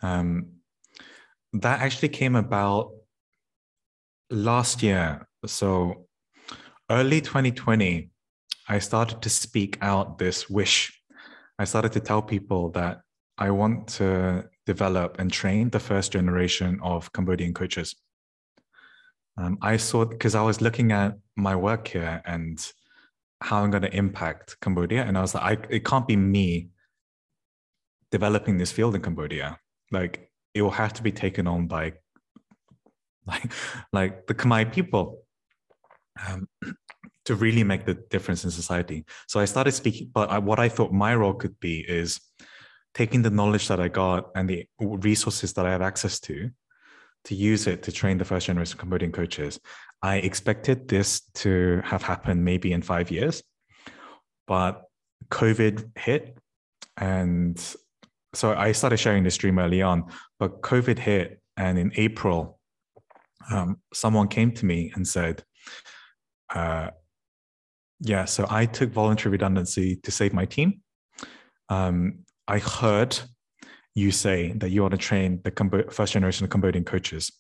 Um, 0.02 0.48
that 1.54 1.82
actually 1.82 2.10
came 2.10 2.36
about 2.36 2.92
last 4.30 4.84
year. 4.84 5.28
So 5.46 6.08
early 6.90 7.22
2020, 7.22 8.10
I 8.68 8.80
started 8.80 9.22
to 9.22 9.30
speak 9.30 9.78
out 9.82 10.18
this 10.18 10.50
wish. 10.50 11.00
I 11.60 11.66
started 11.66 11.94
to 11.94 12.00
tell 12.00 12.22
people 12.22 12.72
that 12.72 13.02
I 13.38 13.52
want 13.52 13.88
to 14.00 14.46
develop 14.66 15.20
and 15.20 15.32
train 15.32 15.70
the 15.70 15.80
first 15.80 16.12
generation 16.12 16.80
of 16.82 17.12
Cambodian 17.14 17.54
coaches. 17.54 17.96
Um, 19.38 19.58
I 19.62 19.78
saw 19.78 20.06
because 20.06 20.36
I 20.36 20.42
was 20.42 20.62
looking 20.62 20.92
at 20.92 21.18
my 21.36 21.56
work 21.56 21.88
here 21.90 22.22
and 22.26 22.60
how 23.42 23.64
I'm 23.64 23.72
going 23.72 23.84
to 23.84 23.96
impact 23.96 24.60
Cambodia, 24.62 25.04
and 25.04 25.18
I 25.18 25.22
was 25.22 25.36
like, 25.36 25.44
I, 25.44 25.68
it 25.70 25.86
can't 25.86 26.08
be 26.08 26.16
me 26.16 26.70
developing 28.12 28.58
this 28.58 28.72
field 28.72 28.96
in 28.96 29.02
Cambodia. 29.02 29.60
Like, 29.92 30.32
it 30.54 30.62
will 30.62 30.72
have 30.72 30.94
to 30.94 31.04
be 31.04 31.12
taken 31.12 31.48
on 31.48 31.68
by 31.68 31.94
like 33.28 33.52
like 33.92 34.28
the 34.28 34.34
Khmer 34.34 34.72
people. 34.72 35.22
Um, 36.28 36.48
to 37.26 37.36
really 37.36 37.64
make 37.64 37.86
the 37.86 37.96
difference 38.10 38.44
in 38.46 38.52
society. 38.52 39.04
So 39.28 39.40
I 39.40 39.46
started 39.46 39.74
speaking, 39.74 40.12
but 40.14 40.30
I, 40.30 40.38
what 40.38 40.60
I 40.60 40.70
thought 40.70 40.94
my 40.94 41.16
role 41.16 41.34
could 41.34 41.60
be 41.60 41.80
is 41.80 42.22
taking 42.94 43.24
the 43.24 43.30
knowledge 43.30 43.68
that 43.68 43.80
I 43.80 43.88
got 43.88 44.30
and 44.36 44.48
the 44.48 44.68
resources 44.80 45.54
that 45.54 45.66
I 45.66 45.72
have 45.72 45.82
access 45.82 46.20
to, 46.22 46.52
to 47.26 47.36
use 47.36 47.68
it 47.68 47.84
to 47.84 47.92
train 47.92 48.18
the 48.18 48.26
first 48.26 48.48
generation 48.48 48.78
Cambodian 48.78 49.12
coaches. 49.12 49.60
I 50.02 50.18
expected 50.18 50.88
this 50.88 51.22
to 51.36 51.82
have 51.84 52.04
happened 52.04 52.44
maybe 52.46 52.72
in 52.72 52.82
five 52.82 53.12
years, 53.12 53.44
but 54.48 54.84
COVID 55.30 55.98
hit. 55.98 56.38
And 56.98 57.60
so 58.34 58.54
I 58.54 58.72
started 58.72 58.98
sharing 58.98 59.24
this 59.24 59.38
dream 59.38 59.60
early 59.60 59.82
on, 59.82 60.06
but 60.40 60.62
COVID 60.62 61.00
hit. 61.00 61.42
And 61.58 61.80
in 61.80 61.92
April, 61.96 62.60
um, 63.50 63.78
someone 63.94 64.28
came 64.28 64.52
to 64.52 64.66
me 64.66 64.92
and 64.96 65.08
said, 65.08 65.44
uh, 66.54 66.90
yeah, 68.02 68.26
so 68.26 68.46
I 68.50 68.66
took 68.66 68.92
voluntary 68.92 69.32
redundancy 69.32 69.96
to 70.04 70.12
save 70.12 70.34
my 70.34 70.46
team. 70.46 70.82
Um, 71.70 72.20
I 72.48 72.60
heard 72.60 73.18
you 73.96 74.12
say 74.12 74.52
that 74.52 74.70
you 74.70 74.82
want 74.82 74.92
to 74.92 74.98
train 74.98 75.40
the 75.44 75.86
first 75.90 76.14
generation 76.14 76.44
of 76.44 76.52
Cambodian 76.52 76.84
coaches. 76.84 77.32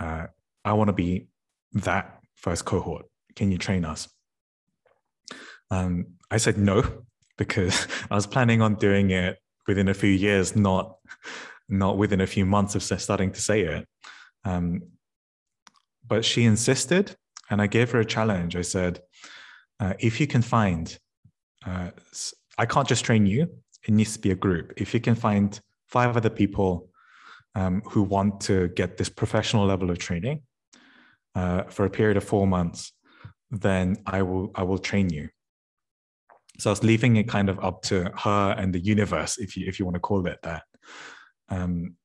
Uh, 0.00 0.26
I 0.64 0.72
want 0.72 0.88
to 0.88 0.94
be 0.94 1.28
that 1.74 2.20
first 2.34 2.64
cohort. 2.64 3.04
Can 3.36 3.52
you 3.52 3.58
train 3.58 3.84
us? 3.84 4.08
Um, 5.70 6.06
I 6.30 6.38
said 6.38 6.56
no 6.58 7.04
because 7.36 7.86
I 8.10 8.14
was 8.14 8.26
planning 8.26 8.62
on 8.62 8.76
doing 8.76 9.10
it 9.10 9.38
within 9.68 9.88
a 9.88 9.94
few 9.94 10.10
years, 10.10 10.56
not 10.56 10.96
not 11.68 11.98
within 11.98 12.20
a 12.20 12.26
few 12.26 12.46
months 12.46 12.74
of 12.74 12.82
starting 12.82 13.32
to 13.32 13.40
say 13.40 13.62
it. 13.62 13.86
Um, 14.44 14.82
but 16.06 16.24
she 16.24 16.44
insisted, 16.44 17.16
and 17.50 17.60
I 17.60 17.66
gave 17.66 17.90
her 17.90 18.00
a 18.00 18.04
challenge. 18.04 18.54
I 18.54 18.62
said, 18.62 19.00
uh, 19.80 19.94
if 19.98 20.20
you 20.20 20.28
can 20.28 20.42
find, 20.42 20.96
uh, 21.66 21.90
I 22.56 22.66
can't 22.66 22.86
just 22.86 23.04
train 23.04 23.26
you, 23.26 23.48
it 23.86 23.92
needs 23.92 24.12
to 24.14 24.20
be 24.20 24.30
a 24.30 24.36
group. 24.36 24.74
If 24.76 24.94
you 24.94 25.00
can 25.00 25.16
find 25.16 25.60
five 25.86 26.16
other 26.16 26.30
people 26.30 26.88
um, 27.54 27.82
who 27.86 28.02
want 28.02 28.40
to 28.42 28.68
get 28.68 28.96
this 28.96 29.08
professional 29.08 29.66
level 29.66 29.90
of 29.90 29.98
training 29.98 30.42
uh, 31.34 31.64
for 31.64 31.84
a 31.84 31.90
period 31.90 32.16
of 32.16 32.24
four 32.24 32.46
months, 32.46 32.92
then 33.50 33.96
I 34.06 34.22
will 34.22 34.50
I 34.54 34.62
will 34.62 34.78
train 34.78 35.10
you. 35.10 35.28
So 36.58 36.70
I 36.70 36.72
was 36.72 36.82
leaving 36.82 37.16
it 37.16 37.28
kind 37.28 37.48
of 37.48 37.62
up 37.62 37.82
to 37.82 38.10
her 38.16 38.54
and 38.56 38.72
the 38.74 38.80
universe, 38.80 39.38
if 39.38 39.56
you 39.56 39.66
if 39.66 39.78
you 39.78 39.84
want 39.84 39.94
to 39.94 40.00
call 40.00 40.26
it 40.26 40.38
that. 40.42 40.64
Um, 41.48 41.96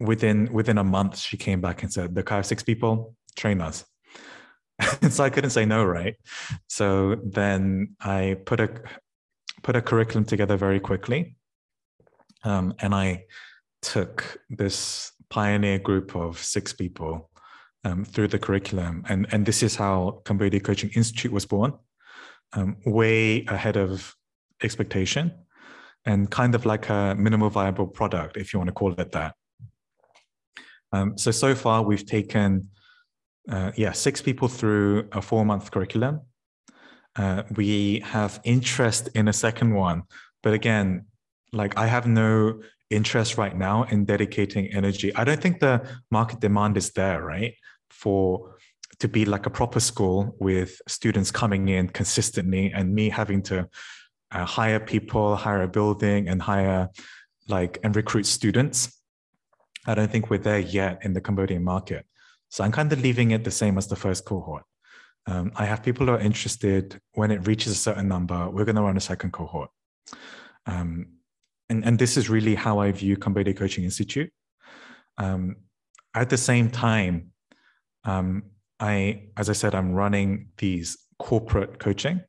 within 0.00 0.52
within 0.52 0.78
a 0.78 0.84
month, 0.84 1.18
she 1.18 1.36
came 1.36 1.60
back 1.60 1.82
and 1.82 1.92
said, 1.92 2.14
"The 2.14 2.24
I 2.30 2.36
have 2.36 2.46
six 2.46 2.62
people. 2.62 3.14
Train 3.36 3.60
us." 3.60 3.84
so 5.10 5.24
I 5.24 5.30
couldn't 5.30 5.50
say 5.50 5.64
no, 5.64 5.84
right? 5.84 6.16
So 6.68 7.16
then 7.24 7.96
I 8.00 8.36
put 8.44 8.60
a 8.60 8.68
put 9.62 9.76
a 9.76 9.82
curriculum 9.82 10.24
together 10.24 10.56
very 10.56 10.80
quickly, 10.80 11.36
um, 12.46 12.74
and 12.78 12.94
I 12.94 13.24
took 13.82 14.40
this 14.48 15.12
pioneer 15.28 15.78
group 15.78 16.14
of 16.14 16.38
six 16.38 16.72
people 16.72 17.28
um, 17.84 18.04
through 18.04 18.28
the 18.28 18.38
curriculum, 18.38 19.04
and 19.08 19.26
and 19.32 19.44
this 19.44 19.62
is 19.62 19.76
how 19.76 20.22
Cambodia 20.24 20.60
Coaching 20.60 20.90
Institute 20.94 21.32
was 21.32 21.44
born, 21.44 21.74
um, 22.52 22.76
way 22.86 23.44
ahead 23.48 23.76
of 23.76 24.14
expectation, 24.62 25.32
and 26.04 26.30
kind 26.30 26.54
of 26.54 26.64
like 26.64 26.88
a 26.88 27.14
minimal 27.18 27.50
viable 27.50 27.86
product, 27.86 28.36
if 28.36 28.52
you 28.52 28.60
want 28.60 28.68
to 28.68 28.74
call 28.74 28.92
it 28.92 29.12
that. 29.12 29.34
Um, 30.92 31.18
so 31.18 31.30
so 31.32 31.54
far 31.54 31.82
we've 31.82 32.06
taken 32.06 32.68
uh, 33.50 33.72
yeah, 33.76 33.92
six 33.92 34.22
people 34.22 34.48
through 34.48 35.08
a 35.12 35.20
four 35.20 35.44
month 35.44 35.70
curriculum. 35.70 36.20
Uh, 37.16 37.42
we 37.56 38.00
have 38.00 38.40
interest 38.44 39.08
in 39.14 39.28
a 39.28 39.32
second 39.32 39.74
one, 39.74 40.02
but 40.42 40.52
again, 40.52 41.06
like 41.52 41.76
I 41.76 41.86
have 41.86 42.06
no 42.06 42.60
interest 42.90 43.36
right 43.36 43.56
now 43.56 43.84
in 43.84 44.04
dedicating 44.04 44.72
energy. 44.72 45.14
I 45.14 45.24
don't 45.24 45.40
think 45.40 45.60
the 45.60 45.86
market 46.10 46.40
demand 46.40 46.76
is 46.76 46.90
there, 46.92 47.22
right? 47.22 47.54
For 47.90 48.56
to 49.00 49.08
be 49.08 49.24
like 49.24 49.46
a 49.46 49.50
proper 49.50 49.80
school 49.80 50.34
with 50.40 50.80
students 50.88 51.30
coming 51.30 51.68
in 51.68 51.88
consistently 51.88 52.72
and 52.72 52.94
me 52.94 53.10
having 53.10 53.42
to 53.42 53.68
uh, 54.30 54.44
hire 54.44 54.80
people, 54.80 55.36
hire 55.36 55.62
a 55.62 55.68
building, 55.68 56.28
and 56.28 56.40
hire 56.40 56.88
like 57.48 57.78
and 57.82 57.94
recruit 57.94 58.26
students. 58.26 59.00
I 59.86 59.94
don't 59.94 60.10
think 60.10 60.30
we're 60.30 60.38
there 60.38 60.58
yet 60.58 61.00
in 61.02 61.12
the 61.12 61.20
Cambodian 61.20 61.62
market. 61.62 62.06
So 62.48 62.64
I'm 62.64 62.72
kind 62.72 62.92
of 62.92 63.00
leaving 63.00 63.32
it 63.32 63.44
the 63.44 63.50
same 63.50 63.78
as 63.78 63.86
the 63.86 63.96
first 63.96 64.24
cohort. 64.24 64.64
Um, 65.26 65.52
I 65.56 65.64
have 65.64 65.82
people 65.82 66.06
who 66.06 66.12
are 66.12 66.20
interested. 66.20 67.00
When 67.12 67.30
it 67.30 67.46
reaches 67.46 67.72
a 67.72 67.76
certain 67.76 68.08
number, 68.08 68.48
we're 68.48 68.64
going 68.64 68.76
to 68.76 68.82
run 68.82 68.96
a 68.96 69.00
second 69.00 69.32
cohort. 69.32 69.70
Um, 70.66 71.15
and, 71.68 71.84
and 71.84 71.98
this 71.98 72.16
is 72.16 72.28
really 72.28 72.54
how 72.54 72.78
I 72.78 72.92
view 72.92 73.16
Cambodia 73.16 73.54
Coaching 73.54 73.84
Institute. 73.84 74.30
Um, 75.18 75.56
at 76.14 76.30
the 76.30 76.36
same 76.36 76.70
time, 76.70 77.32
um, 78.04 78.44
I, 78.78 79.28
as 79.36 79.50
I 79.50 79.52
said, 79.52 79.74
I'm 79.74 79.92
running 79.92 80.48
these 80.58 80.96
corporate 81.18 81.78
coaching. 81.78 82.22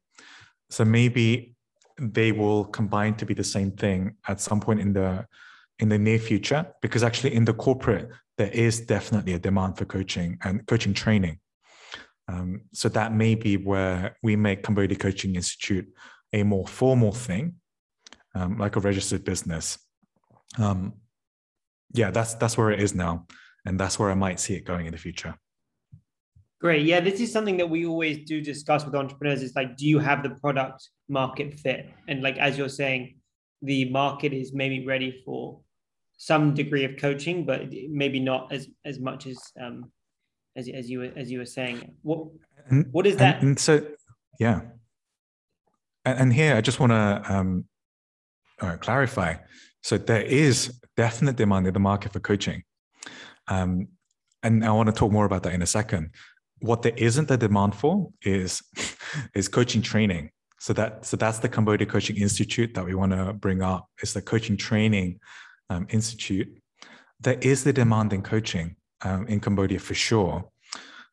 So 0.70 0.86
maybe 0.86 1.56
they 2.00 2.32
will 2.32 2.66
combine 2.66 3.16
to 3.16 3.26
be 3.26 3.34
the 3.34 3.44
same 3.44 3.72
thing 3.72 4.16
at 4.28 4.40
some 4.40 4.60
point 4.60 4.80
in 4.80 4.94
the 4.94 5.26
in 5.80 5.90
the 5.90 5.98
near 5.98 6.18
future 6.18 6.66
because 6.82 7.04
actually 7.04 7.34
in 7.36 7.46
the 7.46 7.54
corporate 7.54 8.10
there 8.38 8.50
is 8.50 8.82
definitely 8.82 9.34
a 9.34 9.40
demand 9.40 9.78
for 9.78 9.86
coaching 9.86 10.38
and 10.44 10.66
coaching 10.68 10.94
training. 10.94 11.40
Um, 12.28 12.62
so 12.74 12.90
that 12.90 13.14
may 13.14 13.36
be 13.36 13.58
where 13.58 14.18
we 14.22 14.36
make 14.36 14.64
Cambodia 14.64 14.98
Coaching 14.98 15.36
Institute 15.36 15.88
a 16.34 16.44
more 16.44 16.68
formal 16.68 17.12
thing, 17.12 17.56
um, 18.38 18.58
like 18.58 18.76
a 18.76 18.80
registered 18.80 19.24
business. 19.24 19.78
Um, 20.58 20.94
yeah, 21.94 22.12
that's 22.12 22.36
that's 22.36 22.58
where 22.58 22.72
it 22.72 22.80
is 22.80 22.94
now, 22.94 23.26
and 23.66 23.80
that's 23.80 23.98
where 23.98 24.12
I 24.12 24.16
might 24.16 24.40
see 24.40 24.56
it 24.56 24.66
going 24.66 24.86
in 24.86 24.92
the 24.92 24.98
future. 24.98 25.36
Great. 26.60 26.86
Yeah, 26.86 27.00
this 27.00 27.20
is 27.20 27.32
something 27.32 27.58
that 27.58 27.70
we 27.70 27.86
always 27.86 28.26
do 28.26 28.42
discuss 28.42 28.84
with 28.86 28.96
entrepreneurs. 28.96 29.42
Is 29.42 29.56
like, 29.56 29.78
do 29.78 29.88
you 29.88 30.00
have 30.00 30.24
the 30.24 30.32
product 30.32 30.90
market 31.08 31.60
fit? 31.60 31.90
And 32.08 32.24
like 32.24 32.38
as 32.38 32.58
you're 32.58 32.70
saying, 32.70 33.20
the 33.62 33.90
market 33.90 34.34
is 34.34 34.54
maybe 34.54 34.86
ready 34.86 35.22
for 35.24 35.62
some 36.18 36.54
degree 36.54 36.84
of 36.84 36.98
coaching, 36.98 37.46
but 37.46 37.72
maybe 37.90 38.20
not 38.20 38.52
as 38.52 38.68
as 38.86 39.00
much 39.00 39.28
as 39.28 39.38
um, 39.62 39.92
as 40.56 40.68
as 40.68 40.90
you 40.90 41.04
as 41.04 41.32
you 41.32 41.40
were 41.40 41.46
saying. 41.46 41.96
What 42.02 42.28
what 42.92 43.06
is 43.06 43.18
that? 43.18 43.38
And, 43.38 43.50
and 43.50 43.60
so 43.60 43.86
yeah. 44.40 44.62
and, 46.06 46.20
and 46.20 46.34
here 46.34 46.56
I 46.56 46.62
just 46.62 46.80
want 46.80 46.92
to 46.92 47.24
um, 47.30 47.66
uh, 48.62 48.78
clarify. 48.78 49.36
So 49.84 49.98
there 49.98 50.22
is 50.22 50.80
definite 50.96 51.36
demand 51.36 51.68
in 51.68 51.74
the 51.74 51.80
market 51.80 52.14
for 52.14 52.20
coaching. 52.20 52.64
Um, 53.48 53.88
and 54.44 54.66
I 54.66 54.72
want 54.72 54.88
to 54.88 54.94
talk 54.94 55.12
more 55.12 55.26
about 55.26 55.44
that 55.44 55.54
in 55.54 55.62
a 55.62 55.68
second. 55.68 56.12
What 56.60 56.82
there 56.82 56.94
isn't 56.96 57.32
a 57.32 57.38
demand 57.38 57.76
for 57.76 58.10
is 58.22 58.62
is 59.34 59.48
coaching 59.48 59.82
training. 59.82 60.32
So 60.60 60.74
that 60.74 61.06
so 61.06 61.18
that's 61.18 61.40
the 61.40 61.50
Cambodia 61.50 61.86
Coaching 61.86 62.18
Institute 62.18 62.74
that 62.74 62.86
we 62.86 62.96
want 62.96 63.12
to 63.12 63.34
bring 63.34 63.62
up. 63.62 63.88
It's 64.02 64.14
the 64.14 64.22
coaching 64.22 64.58
training 64.58 65.20
um, 65.70 65.86
institute. 65.90 66.48
There 67.20 67.38
is 67.42 67.64
the 67.64 67.74
demand 67.74 68.14
in 68.14 68.22
coaching 68.24 68.76
um, 69.04 69.28
in 69.28 69.40
Cambodia 69.40 69.80
for 69.80 69.94
sure, 69.94 70.50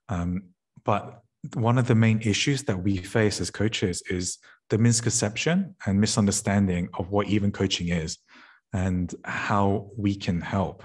um, 0.08 0.44
but 0.84 1.20
one 1.52 1.76
of 1.76 1.86
the 1.86 1.94
main 1.94 2.20
issues 2.22 2.62
that 2.64 2.82
we 2.82 2.96
face 2.96 3.40
as 3.40 3.50
coaches 3.50 4.02
is 4.08 4.38
the 4.74 4.78
misconception 4.78 5.76
and 5.86 6.00
misunderstanding 6.00 6.88
of 6.98 7.08
what 7.12 7.28
even 7.28 7.52
coaching 7.52 7.90
is 7.90 8.18
and 8.72 9.14
how 9.24 9.88
we 9.96 10.16
can 10.16 10.40
help. 10.40 10.82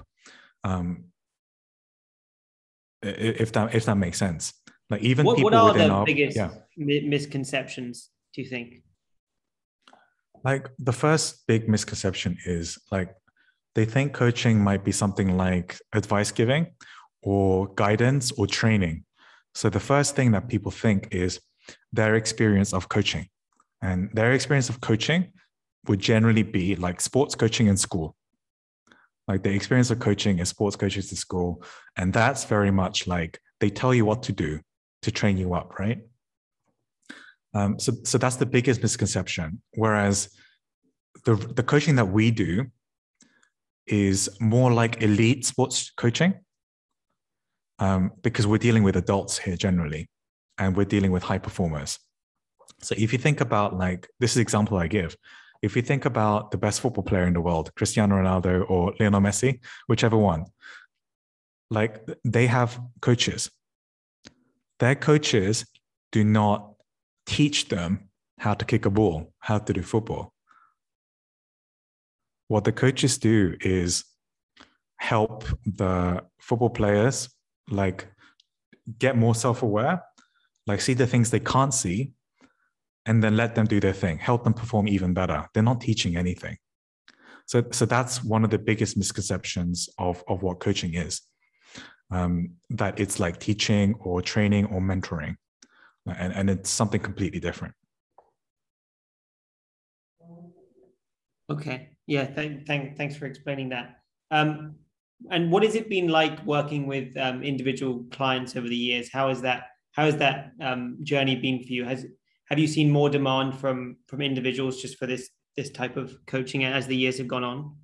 Um, 0.63 1.05
if 3.01 3.51
that 3.53 3.73
if 3.73 3.85
that 3.85 3.95
makes 3.95 4.19
sense, 4.19 4.53
like 4.91 5.01
even 5.01 5.25
what, 5.25 5.37
people 5.37 5.49
what 5.49 5.55
are 5.55 5.73
the 5.73 5.89
our, 5.89 6.05
biggest 6.05 6.37
yeah. 6.37 6.51
misconceptions? 6.77 8.11
Do 8.35 8.43
you 8.43 8.47
think? 8.47 8.83
Like 10.43 10.69
the 10.77 10.93
first 10.93 11.47
big 11.47 11.67
misconception 11.67 12.37
is 12.45 12.77
like 12.91 13.15
they 13.73 13.85
think 13.85 14.13
coaching 14.13 14.63
might 14.63 14.83
be 14.85 14.91
something 14.91 15.35
like 15.35 15.79
advice 15.93 16.31
giving 16.31 16.67
or 17.23 17.73
guidance 17.73 18.31
or 18.33 18.45
training. 18.45 19.05
So 19.55 19.67
the 19.67 19.79
first 19.79 20.15
thing 20.15 20.29
that 20.33 20.47
people 20.47 20.71
think 20.71 21.07
is 21.09 21.39
their 21.91 22.13
experience 22.13 22.71
of 22.71 22.87
coaching. 22.87 23.29
And 23.81 24.09
their 24.13 24.33
experience 24.33 24.69
of 24.69 24.81
coaching 24.81 25.31
would 25.87 25.99
generally 25.99 26.43
be 26.43 26.75
like 26.75 27.01
sports 27.01 27.35
coaching 27.35 27.67
in 27.67 27.77
school. 27.77 28.15
Like 29.27 29.43
the 29.43 29.51
experience 29.51 29.91
of 29.91 29.99
coaching 29.99 30.39
is 30.39 30.49
sports 30.49 30.75
coaches 30.75 31.11
in 31.11 31.17
school. 31.17 31.63
And 31.97 32.11
that's 32.11 32.45
very 32.45 32.71
much 32.71 33.07
like 33.07 33.39
they 33.59 33.69
tell 33.69 33.93
you 33.93 34.05
what 34.05 34.23
to 34.23 34.31
do 34.31 34.59
to 35.03 35.11
train 35.11 35.37
you 35.37 35.53
up, 35.53 35.79
right? 35.79 35.99
Um, 37.53 37.79
so, 37.79 37.93
so 38.03 38.17
that's 38.17 38.35
the 38.35 38.45
biggest 38.45 38.81
misconception. 38.81 39.61
Whereas 39.75 40.29
the, 41.25 41.35
the 41.35 41.63
coaching 41.63 41.95
that 41.95 42.05
we 42.05 42.31
do 42.31 42.65
is 43.87 44.29
more 44.39 44.71
like 44.71 45.01
elite 45.01 45.45
sports 45.45 45.91
coaching 45.95 46.33
um, 47.79 48.11
because 48.21 48.45
we're 48.45 48.57
dealing 48.57 48.83
with 48.83 48.95
adults 48.95 49.37
here 49.37 49.55
generally 49.55 50.09
and 50.57 50.75
we're 50.75 50.85
dealing 50.85 51.11
with 51.11 51.23
high 51.23 51.37
performers. 51.37 51.97
So 52.81 52.95
if 52.97 53.11
you 53.11 53.19
think 53.19 53.41
about 53.41 53.77
like 53.77 54.07
this 54.19 54.31
is 54.31 54.37
example 54.37 54.77
I 54.77 54.87
give. 54.87 55.15
If 55.61 55.75
you 55.75 55.81
think 55.81 56.05
about 56.05 56.51
the 56.51 56.57
best 56.57 56.79
football 56.79 57.03
player 57.03 57.25
in 57.27 57.33
the 57.33 57.41
world, 57.41 57.75
Cristiano 57.75 58.15
Ronaldo 58.15 58.69
or 58.69 58.93
Lionel 58.99 59.19
Messi, 59.19 59.59
whichever 59.87 60.17
one, 60.17 60.45
like 61.69 62.07
they 62.23 62.47
have 62.47 62.79
coaches. 63.01 63.51
Their 64.79 64.95
coaches 64.95 65.65
do 66.13 66.23
not 66.23 66.75
teach 67.25 67.67
them 67.67 68.09
how 68.37 68.53
to 68.53 68.63
kick 68.63 68.85
a 68.85 68.89
ball, 68.89 69.33
how 69.39 69.57
to 69.57 69.73
do 69.73 69.83
football. 69.83 70.33
What 72.47 72.63
the 72.63 72.71
coaches 72.71 73.17
do 73.17 73.57
is 73.59 74.05
help 74.99 75.45
the 75.65 76.23
football 76.39 76.69
players 76.69 77.29
like 77.69 78.07
get 78.97 79.15
more 79.15 79.35
self-aware 79.35 80.03
like 80.67 80.81
see 80.81 80.93
the 80.93 81.07
things 81.07 81.31
they 81.31 81.39
can't 81.39 81.73
see 81.73 82.11
and 83.05 83.23
then 83.23 83.35
let 83.35 83.55
them 83.55 83.65
do 83.65 83.79
their 83.79 83.93
thing 83.93 84.17
help 84.17 84.43
them 84.43 84.53
perform 84.53 84.87
even 84.87 85.13
better 85.13 85.47
they're 85.53 85.63
not 85.63 85.81
teaching 85.81 86.15
anything 86.15 86.57
so 87.45 87.63
so 87.71 87.85
that's 87.85 88.23
one 88.23 88.43
of 88.43 88.49
the 88.49 88.57
biggest 88.57 88.97
misconceptions 88.97 89.89
of 89.97 90.23
of 90.27 90.41
what 90.41 90.59
coaching 90.59 90.93
is 90.93 91.21
um, 92.11 92.49
that 92.71 92.99
it's 92.99 93.19
like 93.19 93.39
teaching 93.39 93.95
or 93.99 94.21
training 94.21 94.65
or 94.65 94.81
mentoring 94.81 95.35
and, 96.07 96.33
and 96.33 96.49
it's 96.49 96.69
something 96.69 96.99
completely 96.99 97.39
different 97.39 97.73
okay 101.49 101.89
yeah 102.07 102.25
th- 102.25 102.65
th- 102.65 102.97
thanks 102.97 103.15
for 103.15 103.25
explaining 103.25 103.69
that 103.69 103.99
um, 104.31 104.75
and 105.31 105.51
what 105.51 105.63
has 105.63 105.75
it 105.75 105.89
been 105.89 106.07
like 106.07 106.43
working 106.45 106.87
with 106.87 107.15
um, 107.17 107.43
individual 107.43 108.05
clients 108.11 108.55
over 108.55 108.67
the 108.67 108.75
years? 108.75 109.09
How 109.11 109.29
is 109.29 109.41
that? 109.41 109.63
How 109.91 110.05
has 110.05 110.17
that 110.17 110.51
um, 110.61 110.97
journey 111.03 111.35
been 111.35 111.59
for 111.59 111.73
you? 111.73 111.83
Has 111.83 112.05
have 112.49 112.59
you 112.59 112.67
seen 112.67 112.89
more 112.89 113.09
demand 113.09 113.57
from 113.57 113.97
from 114.07 114.21
individuals 114.21 114.81
just 114.81 114.97
for 114.97 115.05
this 115.05 115.29
this 115.55 115.69
type 115.69 115.97
of 115.97 116.17
coaching 116.25 116.63
as 116.63 116.87
the 116.87 116.95
years 116.95 117.17
have 117.17 117.27
gone 117.27 117.43
on? 117.43 117.75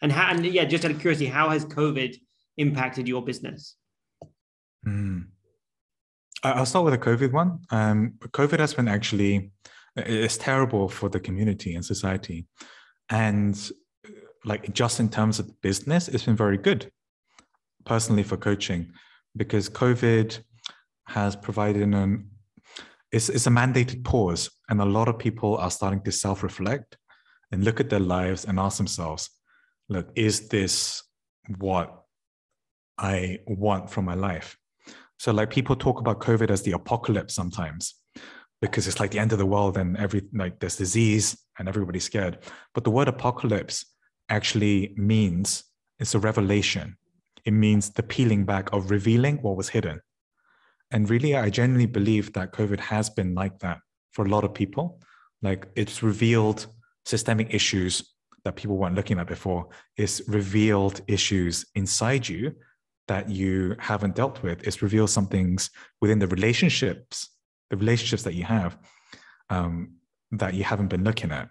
And 0.00 0.12
how? 0.12 0.30
And 0.30 0.44
yeah, 0.44 0.64
just 0.64 0.84
out 0.84 0.90
of 0.90 1.00
curiosity, 1.00 1.26
how 1.26 1.48
has 1.50 1.64
COVID 1.64 2.16
impacted 2.56 3.08
your 3.08 3.22
business? 3.22 3.76
Mm. 4.86 5.26
I'll 6.44 6.66
start 6.66 6.84
with 6.84 6.94
a 6.94 6.98
COVID 6.98 7.32
one. 7.32 7.60
Um, 7.70 8.14
COVID 8.28 8.58
has 8.58 8.74
been 8.74 8.88
actually 8.88 9.52
it's 9.94 10.38
terrible 10.38 10.88
for 10.88 11.08
the 11.08 11.20
community 11.20 11.74
and 11.74 11.84
society, 11.84 12.46
and 13.10 13.70
like 14.44 14.72
just 14.72 15.00
in 15.00 15.08
terms 15.08 15.38
of 15.38 15.60
business, 15.60 16.08
it's 16.08 16.24
been 16.24 16.36
very 16.36 16.58
good 16.58 16.90
personally 17.84 18.22
for 18.22 18.36
coaching 18.36 18.92
because 19.36 19.68
COVID 19.68 20.38
has 21.06 21.36
provided 21.36 21.82
an 21.82 21.94
it's, 23.12 23.28
it's 23.28 23.46
a 23.46 23.50
mandated 23.50 24.04
pause 24.04 24.50
and 24.68 24.80
a 24.80 24.84
lot 24.84 25.08
of 25.08 25.18
people 25.18 25.56
are 25.56 25.70
starting 25.70 26.02
to 26.02 26.12
self-reflect 26.12 26.96
and 27.50 27.64
look 27.64 27.80
at 27.80 27.90
their 27.90 28.00
lives 28.00 28.44
and 28.44 28.58
ask 28.58 28.78
themselves 28.78 29.30
look 29.88 30.08
is 30.14 30.48
this 30.48 31.02
what 31.58 32.04
i 32.98 33.38
want 33.46 33.90
from 33.90 34.04
my 34.04 34.14
life 34.14 34.56
so 35.18 35.32
like 35.32 35.50
people 35.50 35.76
talk 35.76 35.98
about 35.98 36.20
covid 36.20 36.50
as 36.50 36.62
the 36.62 36.72
apocalypse 36.72 37.34
sometimes 37.34 37.94
because 38.60 38.86
it's 38.86 39.00
like 39.00 39.10
the 39.10 39.18
end 39.18 39.32
of 39.32 39.38
the 39.38 39.46
world 39.46 39.76
and 39.76 39.96
every 39.96 40.22
like 40.32 40.58
there's 40.60 40.76
disease 40.76 41.36
and 41.58 41.68
everybody's 41.68 42.04
scared 42.04 42.38
but 42.74 42.84
the 42.84 42.90
word 42.90 43.08
apocalypse 43.08 43.84
actually 44.28 44.94
means 44.96 45.64
it's 45.98 46.14
a 46.14 46.18
revelation. 46.18 46.96
It 47.44 47.52
means 47.52 47.90
the 47.90 48.02
peeling 48.02 48.44
back 48.44 48.72
of 48.72 48.90
revealing 48.90 49.36
what 49.42 49.56
was 49.56 49.68
hidden. 49.68 50.00
And 50.92 51.08
really, 51.08 51.34
I 51.34 51.50
genuinely 51.50 51.86
believe 51.86 52.32
that 52.34 52.52
COVID 52.52 52.78
has 52.80 53.10
been 53.10 53.34
like 53.34 53.58
that 53.60 53.78
for 54.12 54.24
a 54.24 54.28
lot 54.28 54.44
of 54.44 54.54
people. 54.54 55.00
Like 55.40 55.66
it's 55.74 56.02
revealed 56.02 56.66
systemic 57.04 57.52
issues 57.52 58.14
that 58.44 58.56
people 58.56 58.76
weren't 58.76 58.94
looking 58.94 59.18
at 59.18 59.26
before. 59.26 59.68
It's 59.96 60.20
revealed 60.28 61.00
issues 61.08 61.64
inside 61.74 62.28
you 62.28 62.54
that 63.08 63.30
you 63.30 63.74
haven't 63.78 64.14
dealt 64.14 64.42
with. 64.42 64.62
It's 64.66 64.82
revealed 64.82 65.10
some 65.10 65.26
things 65.26 65.70
within 66.00 66.18
the 66.18 66.26
relationships, 66.26 67.30
the 67.70 67.76
relationships 67.76 68.22
that 68.24 68.34
you 68.34 68.44
have 68.44 68.78
um, 69.50 69.94
that 70.32 70.54
you 70.54 70.64
haven't 70.64 70.88
been 70.88 71.04
looking 71.04 71.32
at. 71.32 71.48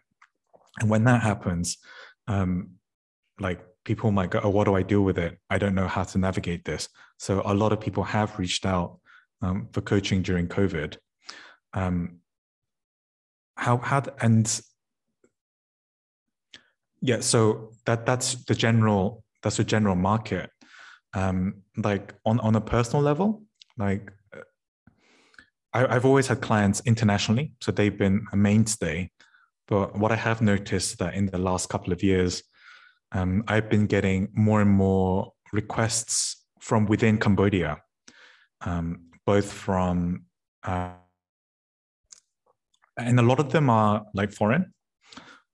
And 0.79 0.89
when 0.89 1.03
that 1.05 1.21
happens, 1.21 1.77
um, 2.27 2.71
like 3.39 3.61
people 3.83 4.11
might 4.11 4.29
go, 4.29 4.39
oh, 4.43 4.49
what 4.49 4.65
do 4.65 4.75
I 4.75 4.83
do 4.83 5.01
with 5.01 5.17
it? 5.17 5.37
I 5.49 5.57
don't 5.57 5.75
know 5.75 5.87
how 5.87 6.03
to 6.03 6.17
navigate 6.17 6.63
this. 6.65 6.87
So 7.17 7.41
a 7.45 7.53
lot 7.53 7.73
of 7.73 7.79
people 7.79 8.03
have 8.03 8.37
reached 8.39 8.65
out 8.65 8.99
um, 9.41 9.67
for 9.71 9.81
coaching 9.81 10.21
during 10.21 10.47
COVID. 10.47 10.97
Um, 11.73 12.19
how 13.55 13.77
how 13.77 14.03
and 14.19 14.61
yeah, 17.01 17.19
so 17.19 17.71
that 17.85 18.05
that's 18.05 18.35
the 18.45 18.55
general 18.55 19.23
that's 19.41 19.57
the 19.57 19.63
general 19.63 19.95
market. 19.95 20.49
Um, 21.13 21.63
like 21.77 22.13
on 22.25 22.39
on 22.39 22.55
a 22.55 22.61
personal 22.61 23.03
level, 23.03 23.43
like 23.77 24.11
I, 25.73 25.85
I've 25.85 26.05
always 26.05 26.27
had 26.27 26.41
clients 26.41 26.81
internationally, 26.85 27.53
so 27.61 27.71
they've 27.71 27.97
been 27.97 28.25
a 28.31 28.37
mainstay 28.37 29.11
but 29.71 29.97
what 29.97 30.11
I 30.11 30.17
have 30.17 30.41
noticed 30.41 30.99
that 30.99 31.13
in 31.13 31.27
the 31.27 31.37
last 31.37 31.69
couple 31.69 31.93
of 31.93 32.03
years, 32.03 32.43
um, 33.13 33.45
I've 33.47 33.69
been 33.69 33.87
getting 33.87 34.27
more 34.33 34.59
and 34.59 34.69
more 34.69 35.31
requests 35.53 36.45
from 36.59 36.85
within 36.87 37.17
Cambodia, 37.17 37.77
um, 38.65 39.10
both 39.33 39.49
from, 39.67 40.25
uh, 40.63 40.91
and 42.97 43.17
a 43.17 43.27
lot 43.31 43.39
of 43.39 43.49
them 43.55 43.69
are 43.69 44.03
like 44.13 44.31
foreign, 44.33 44.73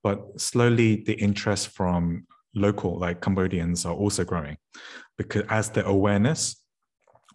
but 0.02 0.18
slowly 0.40 1.04
the 1.08 1.16
interest 1.28 1.68
from 1.78 2.26
local, 2.54 2.98
like 2.98 3.20
Cambodians, 3.20 3.86
are 3.86 3.94
also 3.94 4.24
growing 4.24 4.56
because 5.16 5.44
as 5.48 5.70
the 5.70 5.84
awareness 5.86 6.40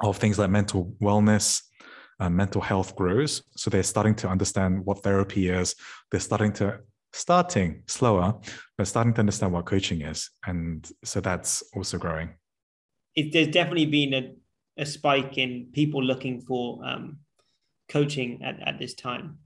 of 0.02 0.18
things 0.18 0.38
like 0.38 0.50
mental 0.50 0.82
wellness, 1.02 1.62
uh, 2.20 2.30
mental 2.30 2.62
health 2.62 2.94
grows. 3.02 3.42
So 3.56 3.70
they're 3.70 3.92
starting 3.96 4.16
to 4.16 4.28
understand 4.28 4.86
what 4.86 5.02
therapy 5.02 5.44
is. 5.50 5.76
They're 6.10 6.28
starting 6.32 6.52
to 6.60 6.80
starting 7.14 7.84
slower, 7.88 8.28
but 8.78 8.88
starting 8.88 9.14
to 9.14 9.22
understand 9.22 9.54
what 9.54 9.66
coaching 9.66 10.02
is, 10.02 10.20
and 10.46 10.92
so 11.06 11.22
that's 11.22 11.64
also 11.76 11.98
growing. 11.98 12.30
It, 13.16 13.32
there's 13.32 13.52
definitely 13.60 13.86
been 13.86 14.14
a, 14.14 14.24
a 14.78 14.86
spike 14.86 15.38
in 15.38 15.68
people 15.72 16.04
looking 16.04 16.42
for 16.42 16.84
um, 16.86 17.18
coaching 17.90 18.42
at, 18.44 18.60
at 18.68 18.80
this 18.80 18.94
time. 18.94 19.38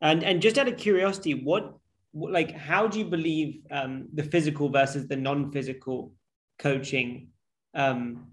And 0.00 0.22
and 0.22 0.42
just 0.42 0.58
out 0.58 0.68
of 0.68 0.76
curiosity, 0.76 1.34
what 1.34 1.74
like 2.12 2.52
how 2.52 2.86
do 2.86 2.98
you 2.98 3.04
believe 3.04 3.62
um, 3.70 4.08
the 4.12 4.22
physical 4.22 4.68
versus 4.68 5.06
the 5.08 5.16
non-physical 5.16 6.12
coaching 6.58 7.28
um, 7.74 8.28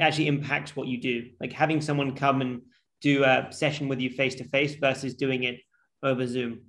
actually 0.00 0.28
impacts 0.28 0.74
what 0.74 0.88
you 0.88 0.98
do? 1.00 1.30
Like 1.40 1.52
having 1.52 1.80
someone 1.80 2.14
come 2.14 2.40
and 2.40 2.62
do 3.00 3.24
a 3.24 3.48
session 3.50 3.88
with 3.88 4.00
you 4.00 4.10
face 4.10 4.34
to 4.36 4.44
face 4.44 4.76
versus 4.76 5.14
doing 5.14 5.42
it 5.42 5.60
over 6.02 6.26
Zoom. 6.26 6.60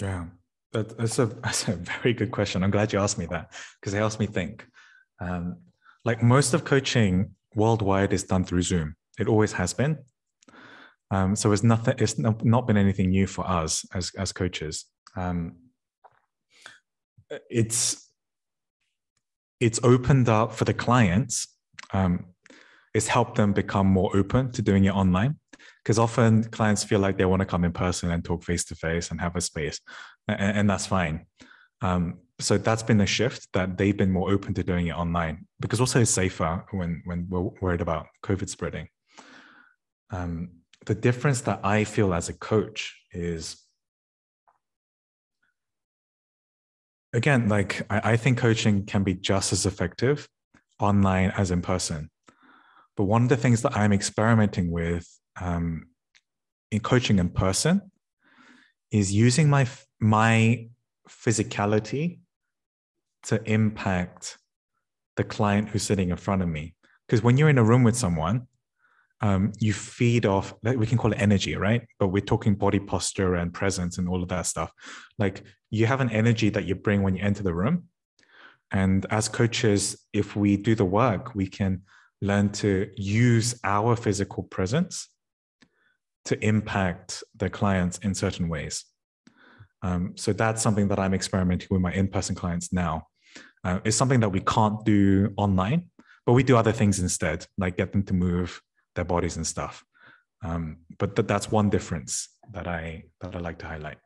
Yeah, 0.00 0.26
that, 0.72 0.96
that's 0.98 1.18
a 1.18 1.26
that's 1.44 1.68
a 1.68 1.76
very 1.76 2.12
good 2.12 2.30
question. 2.30 2.62
I'm 2.62 2.70
glad 2.70 2.92
you 2.92 2.98
asked 2.98 3.18
me 3.18 3.26
that 3.26 3.52
because 3.80 3.94
it 3.94 3.98
helps 3.98 4.18
me 4.18 4.26
think. 4.26 4.66
Um, 5.20 5.58
like 6.04 6.22
most 6.22 6.54
of 6.54 6.64
coaching 6.64 7.34
worldwide 7.54 8.12
is 8.12 8.24
done 8.24 8.44
through 8.44 8.62
Zoom. 8.62 8.96
It 9.18 9.28
always 9.28 9.52
has 9.52 9.74
been. 9.74 9.98
Um, 11.10 11.34
so 11.34 11.52
it's 11.52 11.62
nothing. 11.62 11.94
It's 11.98 12.18
not, 12.18 12.66
been 12.66 12.76
anything 12.76 13.10
new 13.10 13.26
for 13.26 13.46
us 13.48 13.84
as 13.94 14.12
as 14.16 14.32
coaches. 14.32 14.86
Um, 15.16 15.56
it's 17.48 18.08
it's 19.58 19.80
opened 19.82 20.28
up 20.28 20.52
for 20.52 20.64
the 20.64 20.74
clients. 20.74 21.48
Um, 21.92 22.26
it's 22.94 23.08
helped 23.08 23.36
them 23.36 23.52
become 23.52 23.86
more 23.86 24.16
open 24.16 24.52
to 24.52 24.62
doing 24.62 24.84
it 24.84 24.94
online 24.94 25.38
because 25.82 25.98
often 25.98 26.44
clients 26.44 26.84
feel 26.84 27.00
like 27.00 27.16
they 27.16 27.24
want 27.24 27.40
to 27.40 27.46
come 27.46 27.64
in 27.64 27.72
person 27.72 28.10
and 28.10 28.24
talk 28.24 28.44
face 28.44 28.64
to 28.66 28.74
face 28.74 29.10
and 29.10 29.20
have 29.20 29.36
a 29.36 29.40
space, 29.40 29.80
and, 30.28 30.58
and 30.58 30.70
that's 30.70 30.86
fine. 30.86 31.26
Um, 31.82 32.18
so 32.40 32.58
that's 32.58 32.82
been 32.82 33.00
a 33.00 33.06
shift 33.06 33.48
that 33.52 33.76
they've 33.76 33.96
been 33.96 34.10
more 34.10 34.30
open 34.30 34.54
to 34.54 34.62
doing 34.62 34.86
it 34.88 34.96
online 34.96 35.46
because 35.60 35.80
also 35.80 36.00
it's 36.00 36.10
safer 36.10 36.64
when 36.72 37.02
when 37.04 37.26
we're 37.28 37.50
worried 37.60 37.80
about 37.80 38.06
COVID 38.24 38.48
spreading. 38.48 38.88
Um, 40.10 40.50
the 40.86 40.94
difference 40.94 41.42
that 41.42 41.60
I 41.62 41.84
feel 41.84 42.12
as 42.14 42.28
a 42.28 42.32
coach 42.32 42.96
is 43.12 43.56
again, 47.12 47.48
like 47.48 47.82
I, 47.90 48.12
I 48.12 48.16
think 48.16 48.38
coaching 48.38 48.86
can 48.86 49.02
be 49.02 49.14
just 49.14 49.52
as 49.52 49.66
effective 49.66 50.28
online 50.80 51.32
as 51.36 51.50
in 51.50 51.62
person. 51.62 52.10
But 52.96 53.04
one 53.04 53.22
of 53.22 53.28
the 53.28 53.36
things 53.36 53.62
that 53.62 53.76
I'm 53.76 53.92
experimenting 53.92 54.70
with 54.70 55.06
um, 55.40 55.88
in 56.70 56.80
coaching 56.80 57.18
in 57.18 57.30
person 57.30 57.90
is 58.90 59.12
using 59.12 59.48
my 59.48 59.66
my 60.00 60.68
physicality 61.08 62.20
to 63.24 63.42
impact 63.50 64.38
the 65.16 65.24
client 65.24 65.68
who's 65.68 65.82
sitting 65.82 66.10
in 66.10 66.16
front 66.16 66.42
of 66.42 66.48
me. 66.48 66.74
Because 67.06 67.22
when 67.22 67.36
you're 67.36 67.50
in 67.50 67.58
a 67.58 67.64
room 67.64 67.82
with 67.82 67.96
someone, 67.96 68.46
um, 69.20 69.52
you 69.58 69.72
feed 69.72 70.24
off 70.24 70.54
we 70.62 70.86
can 70.86 70.96
call 70.96 71.12
it 71.12 71.20
energy 71.20 71.54
right? 71.56 71.82
But 71.98 72.08
we're 72.08 72.22
talking 72.22 72.54
body 72.54 72.78
posture 72.78 73.34
and 73.34 73.52
presence 73.52 73.98
and 73.98 74.08
all 74.08 74.22
of 74.22 74.28
that 74.30 74.46
stuff. 74.46 74.72
Like 75.18 75.42
you 75.70 75.86
have 75.86 76.00
an 76.00 76.10
energy 76.10 76.48
that 76.50 76.64
you 76.64 76.74
bring 76.74 77.02
when 77.02 77.14
you 77.16 77.22
enter 77.22 77.42
the 77.42 77.54
room. 77.54 77.84
And 78.72 79.04
as 79.10 79.28
coaches 79.28 80.06
if 80.12 80.36
we 80.36 80.56
do 80.56 80.74
the 80.74 80.84
work 80.84 81.34
we 81.34 81.46
can 81.46 81.82
learn 82.22 82.50
to 82.50 82.90
use 82.96 83.58
our 83.64 83.96
physical 83.96 84.42
presence 84.44 85.08
to 86.26 86.42
impact 86.44 87.24
the 87.36 87.50
clients 87.50 87.98
in 87.98 88.14
certain 88.14 88.48
ways. 88.48 88.84
Um, 89.82 90.12
so 90.16 90.34
that's 90.34 90.60
something 90.60 90.88
that 90.88 90.98
i'm 90.98 91.14
experimenting 91.14 91.68
with 91.70 91.80
my 91.80 91.92
in-person 91.92 92.34
clients 92.34 92.70
now 92.70 93.06
uh, 93.64 93.80
it's 93.84 93.96
something 93.96 94.20
that 94.20 94.30
we 94.30 94.40
can't 94.40 94.84
do 94.84 95.32
online 95.36 95.90
but 96.26 96.34
we 96.34 96.42
do 96.42 96.56
other 96.56 96.72
things 96.72 97.00
instead 97.00 97.46
like 97.58 97.76
get 97.76 97.92
them 97.92 98.02
to 98.04 98.14
move 98.14 98.60
their 98.94 99.04
bodies 99.04 99.36
and 99.36 99.46
stuff. 99.46 99.84
Um, 100.42 100.78
but 100.98 101.16
th- 101.16 101.28
that's 101.28 101.50
one 101.50 101.70
difference 101.70 102.28
that 102.52 102.66
I 102.66 103.04
that 103.20 103.36
I 103.36 103.38
like 103.40 103.58
to 103.58 103.66
highlight. 103.66 103.98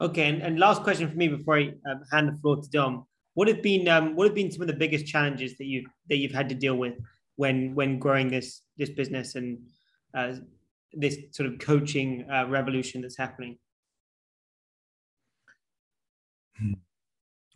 Okay, 0.00 0.28
and, 0.28 0.42
and 0.42 0.58
last 0.58 0.82
question 0.82 1.08
for 1.08 1.16
me 1.16 1.28
before 1.28 1.58
I 1.58 1.74
um, 1.90 2.02
hand 2.12 2.28
the 2.28 2.40
floor 2.40 2.56
to 2.56 2.68
Dom. 2.70 3.06
What 3.34 3.48
have 3.48 3.62
been 3.62 3.86
um, 3.88 4.16
what 4.16 4.26
have 4.26 4.34
been 4.34 4.50
some 4.50 4.62
of 4.62 4.68
the 4.68 4.74
biggest 4.74 5.06
challenges 5.06 5.56
that 5.58 5.66
you 5.66 5.86
that 6.08 6.16
you've 6.16 6.32
had 6.32 6.48
to 6.48 6.54
deal 6.54 6.76
with 6.76 6.94
when 7.36 7.74
when 7.74 7.98
growing 7.98 8.28
this 8.28 8.62
this 8.76 8.90
business 8.90 9.34
and 9.34 9.58
uh, 10.14 10.34
this 10.92 11.18
sort 11.30 11.48
of 11.50 11.58
coaching 11.58 12.28
uh, 12.30 12.46
revolution 12.48 13.02
that's 13.02 13.16
happening? 13.16 13.58
Hmm. 16.58 16.72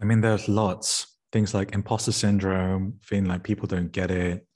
I 0.01 0.05
mean, 0.05 0.21
there's 0.21 0.49
lots. 0.49 1.07
Things 1.33 1.55
like 1.55 1.75
imposter 1.75 2.13
syndrome, 2.13 2.95
feeling 3.03 3.27
like 3.27 3.45
people 3.45 3.67
don't 3.67 3.93
get 3.93 4.11
it, 4.11 4.47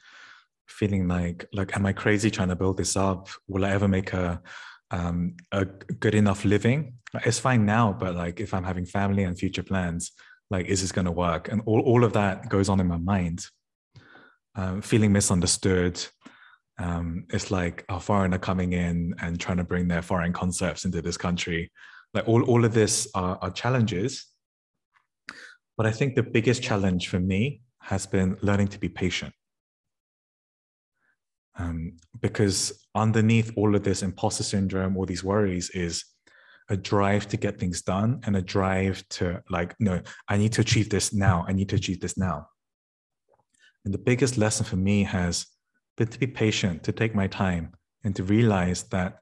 feeling 0.66 1.06
like 1.06 1.46
like 1.52 1.76
am 1.76 1.86
i 1.86 1.92
crazy 1.92 2.30
trying 2.30 2.48
to 2.48 2.56
build 2.56 2.76
this 2.76 2.96
up? 2.96 3.28
Will 3.46 3.64
i 3.64 3.70
ever 3.70 3.88
make 3.88 4.12
a 4.12 4.42
um, 4.90 5.36
a 5.52 5.64
good 5.64 6.14
enough 6.14 6.44
living? 6.44 6.94
It's 7.24 7.38
fine 7.38 7.64
now 7.64 7.92
but 7.92 8.16
like 8.16 8.40
if 8.40 8.52
i'm 8.52 8.64
having 8.64 8.86
family 8.86 9.22
and 9.22 9.38
future 9.38 9.62
plans 9.62 10.10
like 10.50 10.66
is 10.66 10.80
this 10.82 10.92
going 10.92 11.06
to 11.06 11.12
work? 11.12 11.48
And 11.50 11.62
all, 11.66 11.80
all 11.80 12.04
of 12.04 12.12
that 12.14 12.48
goes 12.48 12.68
on 12.68 12.80
in 12.80 12.86
my 12.86 12.98
mind. 12.98 13.46
Um, 14.56 14.82
feeling 14.82 15.12
misunderstood. 15.12 16.04
Um, 16.78 17.26
it's 17.30 17.50
like 17.50 17.84
a 17.88 17.98
foreigner 17.98 18.38
coming 18.38 18.72
in 18.72 19.14
and 19.20 19.40
trying 19.40 19.56
to 19.58 19.64
bring 19.64 19.88
their 19.88 20.02
foreign 20.02 20.32
concepts 20.32 20.84
into 20.84 21.02
this 21.02 21.16
country. 21.16 21.72
Like 22.12 22.28
all, 22.28 22.42
all 22.44 22.64
of 22.64 22.74
this 22.74 23.08
are, 23.14 23.38
are 23.40 23.50
challenges 23.50 24.26
but 25.76 25.86
i 25.86 25.90
think 25.90 26.14
the 26.14 26.22
biggest 26.22 26.62
challenge 26.62 27.08
for 27.08 27.20
me 27.20 27.62
has 27.80 28.06
been 28.06 28.36
learning 28.42 28.68
to 28.68 28.78
be 28.78 28.88
patient 28.88 29.34
um, 31.56 31.96
because 32.20 32.86
underneath 32.94 33.52
all 33.56 33.74
of 33.74 33.84
this 33.84 34.02
imposter 34.02 34.42
syndrome, 34.42 34.96
all 34.96 35.06
these 35.06 35.24
worries 35.24 35.70
is 35.70 36.04
a 36.68 36.76
drive 36.76 37.28
to 37.28 37.36
get 37.36 37.58
things 37.58 37.82
done 37.82 38.20
and 38.24 38.36
a 38.36 38.42
drive 38.42 39.06
to 39.10 39.42
like, 39.50 39.74
no, 39.78 40.00
I 40.28 40.36
need 40.36 40.52
to 40.54 40.62
achieve 40.62 40.88
this 40.88 41.12
now. 41.12 41.44
I 41.46 41.52
need 41.52 41.68
to 41.68 41.76
achieve 41.76 42.00
this 42.00 42.16
now. 42.16 42.48
And 43.84 43.92
the 43.92 43.98
biggest 43.98 44.38
lesson 44.38 44.64
for 44.64 44.76
me 44.76 45.04
has 45.04 45.46
been 45.96 46.08
to 46.08 46.18
be 46.18 46.26
patient, 46.26 46.82
to 46.84 46.92
take 46.92 47.14
my 47.14 47.26
time, 47.26 47.72
and 48.02 48.16
to 48.16 48.24
realize 48.24 48.84
that, 48.84 49.18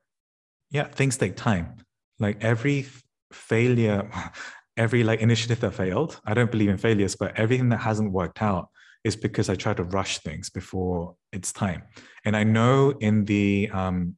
yeah, 0.71 0.85
things 0.85 1.17
take 1.17 1.37
time. 1.37 1.77
Like 2.19 2.43
every 2.43 2.87
failure, 3.33 4.09
every 4.77 5.05
like 5.05 5.21
initiative 5.21 5.61
that 5.61 5.75
failed, 5.75 6.21
I 6.25 6.35
don't 6.35 6.51
believe 6.51 6.71
in 6.71 6.79
failures, 6.79 7.17
but 7.17 7.39
everything 7.39 7.69
that 7.71 7.79
hasn't 7.79 8.13
worked 8.13 8.43
out 8.43 8.69
is 9.05 9.17
because 9.17 9.49
I 9.49 9.55
try 9.55 9.75
to 9.75 9.85
rush 9.85 10.19
things 10.19 10.49
before 10.51 11.17
it's 11.33 11.53
time. 11.53 11.83
And 12.25 12.37
I 12.37 12.45
know 12.45 12.91
in 12.91 13.25
the 13.25 13.69
um, 13.73 14.17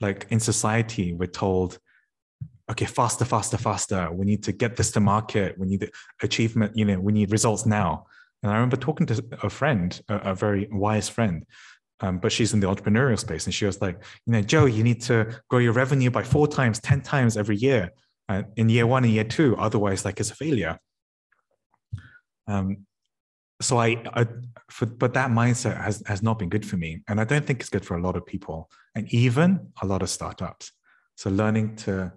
like 0.00 0.26
in 0.30 0.40
society, 0.40 1.12
we're 1.12 1.26
told, 1.26 1.78
okay, 2.70 2.84
faster, 2.84 3.24
faster, 3.24 3.56
faster. 3.56 4.10
We 4.12 4.26
need 4.26 4.42
to 4.44 4.52
get 4.52 4.76
this 4.76 4.90
to 4.92 5.00
market. 5.00 5.58
We 5.58 5.66
need 5.66 5.90
achievement. 6.22 6.76
You 6.76 6.84
know, 6.84 7.00
we 7.00 7.12
need 7.12 7.30
results 7.32 7.66
now. 7.66 8.06
And 8.42 8.50
I 8.50 8.54
remember 8.56 8.76
talking 8.76 9.06
to 9.06 9.24
a 9.42 9.50
friend, 9.50 10.00
a, 10.08 10.16
a 10.16 10.34
very 10.34 10.68
wise 10.70 11.08
friend, 11.08 11.46
um, 12.00 12.18
but 12.18 12.32
she's 12.32 12.52
in 12.52 12.60
the 12.60 12.66
entrepreneurial 12.66 13.18
space, 13.18 13.46
and 13.46 13.54
she 13.54 13.64
was 13.64 13.80
like, 13.80 14.02
you 14.26 14.32
know, 14.32 14.42
Joe, 14.42 14.64
you 14.66 14.82
need 14.82 15.00
to 15.02 15.40
grow 15.48 15.60
your 15.60 15.72
revenue 15.72 16.10
by 16.10 16.24
four 16.24 16.48
times, 16.48 16.80
ten 16.80 17.00
times 17.00 17.36
every 17.36 17.56
year 17.56 17.90
uh, 18.32 18.42
in 18.56 18.68
year 18.68 18.86
one 18.86 19.04
and 19.04 19.12
year 19.12 19.24
two. 19.24 19.56
Otherwise, 19.56 20.04
like 20.04 20.20
it's 20.20 20.30
a 20.30 20.34
failure. 20.34 20.78
Um, 22.46 22.86
so 23.60 23.78
I, 23.78 24.02
I 24.14 24.26
for, 24.70 24.86
but 24.86 25.14
that 25.14 25.30
mindset 25.30 25.80
has 25.80 26.02
has 26.06 26.22
not 26.22 26.38
been 26.38 26.48
good 26.48 26.66
for 26.66 26.76
me, 26.76 27.02
and 27.08 27.20
I 27.20 27.24
don't 27.24 27.46
think 27.46 27.60
it's 27.60 27.70
good 27.70 27.84
for 27.84 27.96
a 27.96 28.02
lot 28.02 28.16
of 28.16 28.26
people, 28.26 28.68
and 28.94 29.12
even 29.12 29.68
a 29.82 29.86
lot 29.86 30.02
of 30.02 30.10
startups. 30.10 30.72
So 31.16 31.30
learning 31.30 31.76
to 31.84 32.12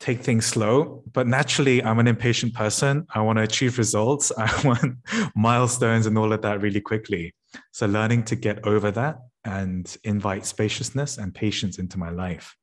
take 0.00 0.20
things 0.20 0.46
slow, 0.46 1.02
but 1.12 1.26
naturally, 1.26 1.82
I'm 1.82 1.98
an 1.98 2.06
impatient 2.06 2.54
person. 2.54 3.06
I 3.14 3.20
want 3.20 3.38
to 3.38 3.42
achieve 3.42 3.78
results. 3.78 4.32
I 4.38 4.50
want 4.64 4.96
milestones 5.34 6.06
and 6.06 6.18
all 6.18 6.32
of 6.32 6.42
that 6.42 6.60
really 6.60 6.80
quickly. 6.80 7.34
So 7.72 7.86
learning 7.86 8.24
to 8.24 8.36
get 8.36 8.66
over 8.66 8.90
that 8.92 9.16
and 9.44 9.96
invite 10.04 10.46
spaciousness 10.46 11.18
and 11.18 11.34
patience 11.34 11.78
into 11.78 11.98
my 11.98 12.10
life. 12.10 12.56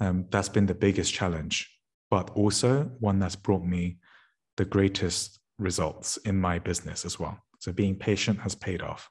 Um, 0.00 0.26
that's 0.30 0.48
been 0.48 0.66
the 0.66 0.74
biggest 0.74 1.12
challenge, 1.12 1.70
but 2.10 2.30
also 2.30 2.90
one 2.98 3.18
that's 3.18 3.36
brought 3.36 3.64
me 3.64 3.98
the 4.56 4.64
greatest 4.64 5.38
results 5.58 6.16
in 6.18 6.36
my 6.40 6.58
business 6.58 7.04
as 7.04 7.18
well. 7.18 7.38
So 7.60 7.72
being 7.72 7.96
patient 7.96 8.40
has 8.40 8.54
paid 8.54 8.82
off. 8.82 9.08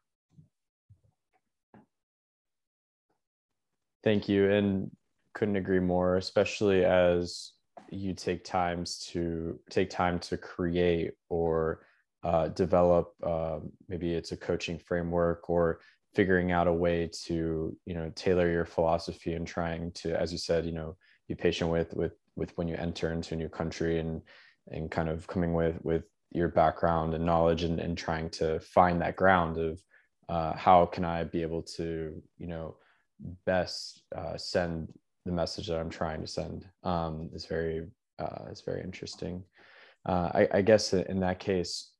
Thank 4.04 4.30
you. 4.30 4.50
And 4.52 4.92
couldn't 5.34 5.56
agree 5.56 5.80
more, 5.80 6.18
especially 6.18 6.84
as 6.84 7.52
you 7.92 8.14
take 8.14 8.44
times 8.44 9.00
to 9.12 9.60
take 9.70 9.90
time 9.90 10.20
to 10.20 10.38
create 10.38 11.14
or 11.30 11.86
uh, 12.24 12.50
develop 12.50 13.14
uh, 13.24 13.60
maybe 13.88 14.14
it's 14.14 14.32
a 14.32 14.38
coaching 14.38 14.78
framework 14.78 15.50
or 15.50 15.80
figuring 16.14 16.52
out 16.52 16.68
a 16.68 16.74
way 16.74 17.10
to 17.14 17.76
you 17.86 17.94
know 17.94 18.12
tailor 18.16 18.52
your 18.52 18.66
philosophy 18.66 19.34
and 19.34 19.48
trying 19.48 19.92
to 19.94 20.20
as 20.20 20.32
you 20.32 20.38
said 20.38 20.66
you 20.66 20.72
know 20.72 20.98
be 21.28 21.36
patient 21.36 21.70
with 21.70 21.94
with 21.94 22.14
with 22.36 22.56
when 22.58 22.68
you 22.68 22.76
enter 22.76 23.12
into 23.12 23.34
a 23.34 23.38
new 23.38 23.50
country 23.50 24.00
and 24.00 24.22
and 24.72 24.92
kind 24.92 25.10
of 25.10 25.28
coming 25.28 25.54
with 25.54 25.76
with 25.84 26.04
your 26.32 26.48
background 26.48 27.14
and 27.14 27.26
knowledge 27.26 27.64
and, 27.64 27.80
and 27.80 27.98
trying 27.98 28.30
to 28.30 28.60
find 28.60 29.02
that 29.02 29.16
ground 29.16 29.58
of 29.58 29.82
uh, 30.30 30.56
how 30.56 30.86
can 30.86 31.04
I 31.04 31.24
be 31.24 31.42
able 31.42 31.64
to, 31.64 32.22
you 32.38 32.48
know, 32.48 32.76
best 33.46 34.04
uh, 34.16 34.38
send 34.38 34.94
the 35.26 35.32
message 35.32 35.68
that 35.68 35.80
I'm 35.80 35.90
trying 35.90 36.22
to 36.22 36.28
send 36.28 36.66
um, 36.84 37.30
is 37.34 37.46
very 37.46 37.88
uh, 38.20 38.46
is 38.52 38.62
very 38.62 38.84
interesting. 38.84 39.44
Uh, 40.08 40.30
I, 40.34 40.48
I, 40.56 40.62
guess 40.62 40.94
in 40.94 41.20
that 41.22 41.40
case, 41.40 41.92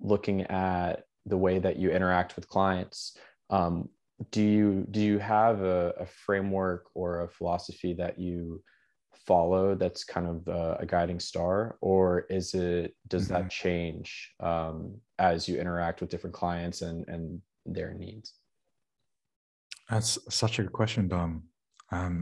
looking 0.00 0.42
at 0.42 1.04
the 1.26 1.36
way 1.36 1.58
that 1.58 1.76
you 1.76 1.90
interact 1.90 2.36
with 2.36 2.48
clients, 2.48 3.16
um, 3.50 3.88
do 4.30 4.42
you 4.42 4.86
do 4.90 5.00
you 5.00 5.18
have 5.18 5.62
a, 5.62 5.94
a, 5.98 6.06
framework 6.06 6.86
or 6.94 7.22
a 7.22 7.28
philosophy 7.28 7.94
that 7.94 8.18
you 8.18 8.62
follow 9.28 9.74
that's 9.74 10.02
kind 10.14 10.26
of 10.26 10.36
a, 10.48 10.78
a 10.84 10.86
guiding 10.94 11.20
star, 11.20 11.76
or 11.80 12.04
is 12.38 12.54
it 12.54 12.94
does 13.12 13.24
mm-hmm. 13.24 13.34
that 13.34 13.50
change 13.50 14.08
um, 14.40 14.78
as 15.18 15.48
you 15.48 15.60
interact 15.60 16.00
with 16.00 16.10
different 16.10 16.34
clients 16.34 16.78
and 16.82 16.98
and 17.08 17.40
their 17.76 17.92
needs? 17.94 18.28
That's 19.90 20.18
such 20.42 20.58
a 20.58 20.62
good 20.62 20.72
question, 20.80 21.08
Dom. 21.08 21.44
Um, 21.90 22.14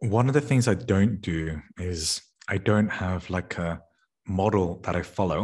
one 0.00 0.28
of 0.28 0.34
the 0.34 0.46
things 0.48 0.68
I 0.68 0.74
don't 0.74 1.20
do 1.20 1.60
is 1.78 2.22
I 2.48 2.58
don't 2.58 2.90
have 2.90 3.30
like 3.30 3.58
a 3.58 3.82
model 4.26 4.80
that 4.84 4.94
I 4.96 5.02
follow. 5.02 5.42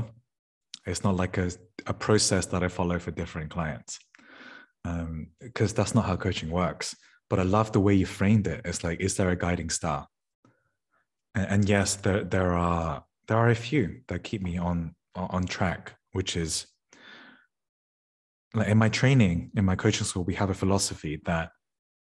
It's 0.87 1.05
not 1.05 1.16
like 1.16 1.39
a, 1.39 1.51
a 1.87 1.95
process 1.95 2.47
that 2.47 2.62
I 2.62 2.68
follow 2.68 2.99
for 2.99 3.11
different 3.11 3.51
clients. 3.51 3.99
Because 4.83 5.70
um, 5.72 5.76
that's 5.76 5.95
not 5.95 6.07
how 6.07 6.16
coaching 6.16 6.51
works. 6.51 6.97
But 7.31 7.39
I 7.39 7.45
love 7.45 7.72
the 7.72 7.81
way 7.81 7.95
you 7.95 8.07
framed 8.07 8.47
it. 8.47 8.61
It's 8.64 8.85
like, 8.85 9.01
is 9.01 9.16
there 9.16 9.31
a 9.31 9.37
guiding 9.37 9.70
star? 9.70 10.09
And, 11.35 11.47
and 11.47 11.68
yes, 11.68 11.97
there 11.97 12.24
there 12.24 12.53
are 12.53 13.05
there 13.28 13.39
are 13.39 13.51
a 13.51 13.55
few 13.55 14.01
that 14.09 14.24
keep 14.24 14.43
me 14.43 14.59
on 14.59 14.95
on 15.14 15.45
track, 15.45 15.95
which 16.12 16.37
is 16.37 16.66
like 18.55 18.68
in 18.68 18.78
my 18.78 18.89
training, 18.89 19.51
in 19.57 19.64
my 19.64 19.76
coaching 19.76 20.05
school, 20.07 20.24
we 20.24 20.35
have 20.35 20.51
a 20.51 20.55
philosophy 20.55 21.20
that 21.24 21.51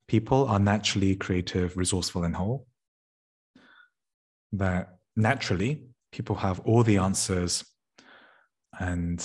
people 0.08 0.46
are 0.46 0.60
naturally 0.60 1.16
creative, 1.16 1.76
resourceful, 1.76 2.24
and 2.24 2.36
whole. 2.36 2.68
That 4.52 4.98
naturally 5.16 5.88
people 6.12 6.36
have 6.36 6.60
all 6.62 6.84
the 6.84 6.98
answers, 6.98 7.66
and 8.80 9.24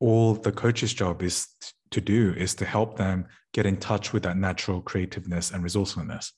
all 0.00 0.34
the 0.34 0.52
coach's 0.52 0.92
job 0.92 1.22
is 1.22 1.46
to 1.90 2.00
do 2.00 2.32
is 2.36 2.54
to 2.56 2.64
help 2.64 2.96
them 2.96 3.26
get 3.52 3.66
in 3.66 3.76
touch 3.76 4.12
with 4.12 4.22
that 4.22 4.36
natural 4.36 4.80
creativeness 4.80 5.50
and 5.50 5.62
resourcefulness 5.62 6.32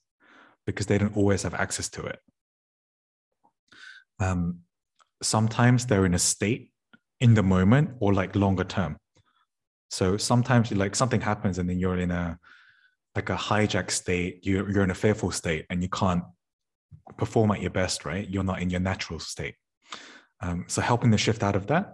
because 0.65 0.85
they 0.85 0.97
don't 0.97 1.15
always 1.15 1.43
have 1.43 1.53
access 1.53 1.89
to 1.89 2.03
it. 2.05 2.19
Um, 4.19 4.59
sometimes 5.21 5.85
they're 5.85 6.05
in 6.05 6.13
a 6.13 6.19
state 6.19 6.71
in 7.19 7.33
the 7.33 7.43
moment 7.43 7.91
or 7.99 8.13
like 8.13 8.35
longer 8.35 8.63
term. 8.63 8.97
So 9.89 10.17
sometimes 10.17 10.71
like 10.71 10.95
something 10.95 11.21
happens 11.21 11.59
and 11.59 11.69
then 11.69 11.79
you're 11.79 11.99
in 11.99 12.11
a 12.11 12.39
like 13.15 13.29
a 13.29 13.35
hijack 13.35 13.91
state, 13.91 14.39
you're, 14.43 14.67
you're 14.71 14.83
in 14.83 14.89
a 14.89 14.95
fearful 14.95 15.29
state 15.29 15.67
and 15.69 15.83
you 15.83 15.89
can't 15.89 16.23
perform 17.17 17.51
at 17.51 17.61
your 17.61 17.69
best, 17.69 18.05
right? 18.05 18.27
You're 18.27 18.43
not 18.43 18.61
in 18.61 18.71
your 18.71 18.79
natural 18.79 19.19
state. 19.19 19.55
Um, 20.41 20.65
so 20.67 20.81
helping 20.81 21.11
to 21.11 21.17
shift 21.17 21.43
out 21.43 21.55
of 21.55 21.67
that 21.67 21.93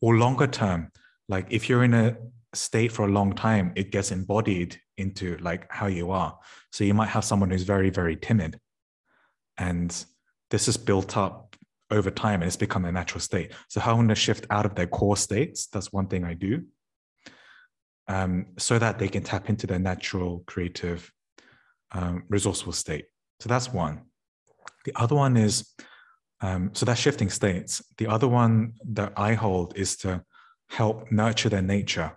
or 0.00 0.16
longer 0.16 0.48
term, 0.48 0.90
like 1.28 1.46
if 1.50 1.68
you're 1.68 1.84
in 1.84 1.94
a 1.94 2.16
state 2.56 2.92
for 2.92 3.06
a 3.06 3.10
long 3.10 3.34
time, 3.34 3.72
it 3.76 3.90
gets 3.90 4.10
embodied 4.10 4.80
into 4.96 5.36
like 5.38 5.66
how 5.70 5.86
you 5.86 6.10
are. 6.10 6.38
So 6.72 6.84
you 6.84 6.94
might 6.94 7.08
have 7.08 7.24
someone 7.24 7.50
who's 7.50 7.62
very, 7.62 7.90
very 7.90 8.16
timid 8.16 8.58
and 9.58 10.04
this 10.50 10.68
is 10.68 10.76
built 10.76 11.16
up 11.16 11.56
over 11.90 12.10
time 12.10 12.42
and 12.42 12.48
it's 12.48 12.56
become 12.56 12.84
a 12.84 12.92
natural 12.92 13.20
state. 13.20 13.52
So 13.68 13.80
how 13.80 14.00
to 14.00 14.14
shift 14.14 14.46
out 14.50 14.66
of 14.66 14.74
their 14.74 14.86
core 14.86 15.16
states, 15.16 15.66
that's 15.66 15.92
one 15.92 16.08
thing 16.08 16.24
I 16.24 16.34
do 16.34 16.64
um, 18.08 18.46
so 18.58 18.78
that 18.78 18.98
they 18.98 19.08
can 19.08 19.22
tap 19.22 19.48
into 19.48 19.66
their 19.66 19.78
natural 19.78 20.42
creative 20.46 21.10
um, 21.92 22.24
resourceful 22.28 22.72
state 22.72 23.06
so 23.40 23.48
that's 23.48 23.72
one 23.72 24.02
the 24.84 24.92
other 24.96 25.14
one 25.14 25.36
is 25.36 25.72
um, 26.40 26.70
so 26.74 26.84
that's 26.84 27.00
shifting 27.00 27.30
states 27.30 27.82
the 27.98 28.06
other 28.06 28.28
one 28.28 28.72
that 28.84 29.12
i 29.16 29.34
hold 29.34 29.76
is 29.76 29.96
to 29.96 30.22
help 30.68 31.10
nurture 31.10 31.48
their 31.48 31.62
nature 31.62 32.16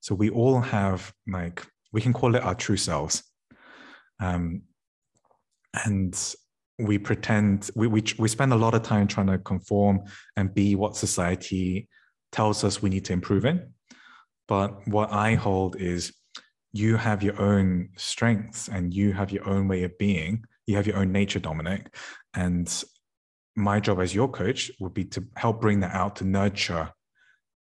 so 0.00 0.14
we 0.14 0.30
all 0.30 0.60
have 0.60 1.12
like 1.26 1.66
we 1.92 2.00
can 2.00 2.12
call 2.12 2.34
it 2.34 2.42
our 2.42 2.54
true 2.54 2.76
selves 2.76 3.22
um, 4.20 4.62
and 5.84 6.34
we 6.78 6.98
pretend 6.98 7.70
we, 7.74 7.86
we 7.86 8.02
we 8.18 8.28
spend 8.28 8.52
a 8.52 8.56
lot 8.56 8.74
of 8.74 8.82
time 8.82 9.06
trying 9.06 9.26
to 9.26 9.38
conform 9.38 10.00
and 10.36 10.54
be 10.54 10.74
what 10.74 10.96
society 10.96 11.88
tells 12.32 12.64
us 12.64 12.80
we 12.80 12.90
need 12.90 13.04
to 13.04 13.12
improve 13.12 13.44
in 13.44 13.72
but 14.50 14.88
what 14.88 15.12
I 15.12 15.34
hold 15.34 15.76
is 15.76 16.12
you 16.72 16.96
have 16.96 17.22
your 17.22 17.40
own 17.40 17.90
strengths 17.96 18.68
and 18.68 18.92
you 18.92 19.12
have 19.12 19.30
your 19.30 19.48
own 19.48 19.68
way 19.68 19.84
of 19.84 19.96
being. 19.98 20.44
You 20.66 20.76
have 20.76 20.86
your 20.86 20.96
own 20.96 21.12
nature, 21.12 21.38
Dominic. 21.38 21.94
And 22.34 22.68
my 23.56 23.80
job 23.80 24.00
as 24.00 24.14
your 24.14 24.28
coach 24.28 24.70
would 24.80 24.94
be 24.94 25.04
to 25.04 25.24
help 25.36 25.60
bring 25.60 25.80
that 25.80 25.94
out 25.94 26.16
to 26.16 26.24
nurture 26.24 26.90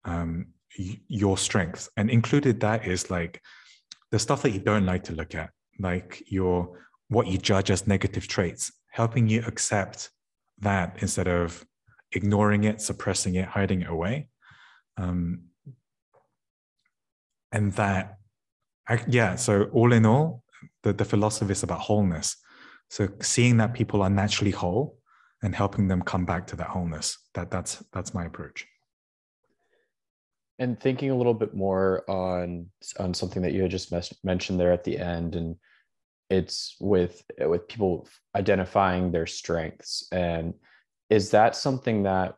um, 0.05 0.47
your 0.77 1.37
strengths. 1.37 1.89
And 1.97 2.09
included 2.09 2.59
that 2.61 2.87
is 2.87 3.09
like 3.09 3.41
the 4.11 4.19
stuff 4.19 4.41
that 4.43 4.51
you 4.51 4.59
don't 4.59 4.85
like 4.85 5.03
to 5.05 5.13
look 5.13 5.35
at, 5.35 5.51
like 5.79 6.23
your 6.27 6.79
what 7.09 7.27
you 7.27 7.37
judge 7.37 7.71
as 7.71 7.87
negative 7.87 8.27
traits, 8.27 8.71
helping 8.91 9.27
you 9.27 9.43
accept 9.47 10.09
that 10.59 10.97
instead 10.99 11.27
of 11.27 11.65
ignoring 12.11 12.63
it, 12.65 12.81
suppressing 12.81 13.35
it, 13.35 13.47
hiding 13.47 13.81
it 13.81 13.89
away. 13.89 14.27
Um, 14.97 15.49
and 17.51 17.73
that 17.73 18.17
I, 18.87 19.03
yeah 19.07 19.35
so 19.35 19.63
all 19.73 19.93
in 19.93 20.05
all 20.05 20.43
the, 20.83 20.93
the 20.93 21.05
philosophy 21.05 21.51
is 21.51 21.63
about 21.63 21.79
wholeness 21.79 22.37
so 22.89 23.07
seeing 23.21 23.57
that 23.57 23.73
people 23.73 24.01
are 24.01 24.09
naturally 24.09 24.51
whole 24.51 24.97
and 25.41 25.55
helping 25.55 25.87
them 25.87 26.01
come 26.01 26.25
back 26.25 26.47
to 26.47 26.55
that 26.57 26.67
wholeness 26.67 27.17
that 27.33 27.51
that's 27.51 27.83
that's 27.93 28.13
my 28.13 28.25
approach 28.25 28.65
and 30.59 30.79
thinking 30.79 31.09
a 31.09 31.15
little 31.15 31.33
bit 31.33 31.55
more 31.55 32.09
on 32.09 32.67
on 32.99 33.13
something 33.13 33.41
that 33.41 33.53
you 33.53 33.63
had 33.63 33.71
just 33.71 33.91
mes- 33.91 34.13
mentioned 34.23 34.59
there 34.59 34.73
at 34.73 34.83
the 34.83 34.97
end 34.97 35.35
and 35.35 35.55
it's 36.29 36.75
with 36.79 37.23
with 37.39 37.67
people 37.67 38.07
identifying 38.35 39.11
their 39.11 39.25
strengths 39.25 40.07
and 40.11 40.53
is 41.09 41.31
that 41.31 41.55
something 41.55 42.03
that 42.03 42.35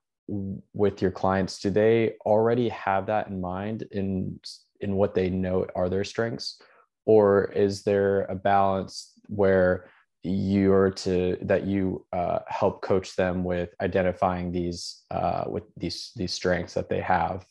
with 0.74 1.02
your 1.02 1.12
clients 1.12 1.60
do 1.60 1.70
they 1.70 2.14
already 2.26 2.70
have 2.70 3.08
that 3.08 3.28
in 3.28 3.42
mind 3.42 3.84
in 3.92 4.40
in 4.82 4.96
what 4.96 5.14
they 5.14 5.30
know 5.30 5.66
are 5.76 5.90
their 5.90 6.04
strengths? 6.04 6.60
Or 7.06 7.46
is 7.52 7.84
there 7.84 8.24
a 8.24 8.36
balance 8.36 9.14
where 9.28 9.90
you're 10.24 10.92
to 10.92 11.38
that 11.42 11.66
you 11.66 12.06
uh, 12.14 12.40
help 12.48 12.82
coach 12.82 13.16
them 13.16 13.44
with 13.44 13.70
identifying 13.82 14.52
these 14.52 15.04
uh, 15.10 15.46
with 15.48 15.64
these 15.78 16.12
these 16.16 16.34
strengths 16.34 16.74
that 16.76 16.90
they 16.90 17.02
have 17.02 17.46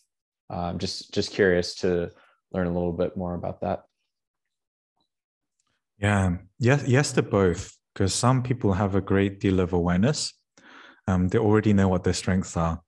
um, 0.50 0.78
just 0.78 1.14
just 1.14 1.32
curious 1.32 1.76
to 1.76 2.10
learn 2.52 2.66
a 2.66 2.72
little 2.72 2.92
bit 2.92 3.16
more 3.16 3.34
about 3.34 3.60
that. 3.60 3.84
Yeah 5.98 6.36
yes 6.58 6.84
yes 6.86 7.12
to 7.12 7.22
both 7.22 7.76
because 7.94 8.14
some 8.14 8.42
people 8.42 8.72
have 8.72 8.94
a 8.94 9.00
great 9.00 9.40
deal 9.40 9.60
of 9.60 9.72
awareness. 9.72 10.34
Um, 11.06 11.28
they 11.28 11.38
already 11.38 11.72
know 11.72 11.88
what 11.88 12.04
their 12.04 12.12
strengths 12.12 12.56
are. 12.56 12.80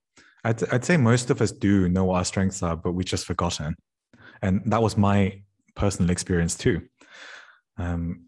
I'd, 0.45 0.63
I'd 0.73 0.85
say 0.85 0.97
most 0.97 1.31
of 1.31 1.41
us 1.41 1.53
do 1.53 1.89
know 1.89 2.05
what 2.05 2.17
our 2.17 2.25
strengths 2.25 2.63
are 2.63 2.77
but 2.77 2.93
we 2.93 3.05
just 3.05 3.27
forgotten. 3.27 3.77
And 4.43 4.63
that 4.67 4.83
was 4.83 4.97
my 4.97 5.43
personal 5.77 6.11
experience 6.11 6.57
too. 6.57 6.83
Um, 7.79 8.27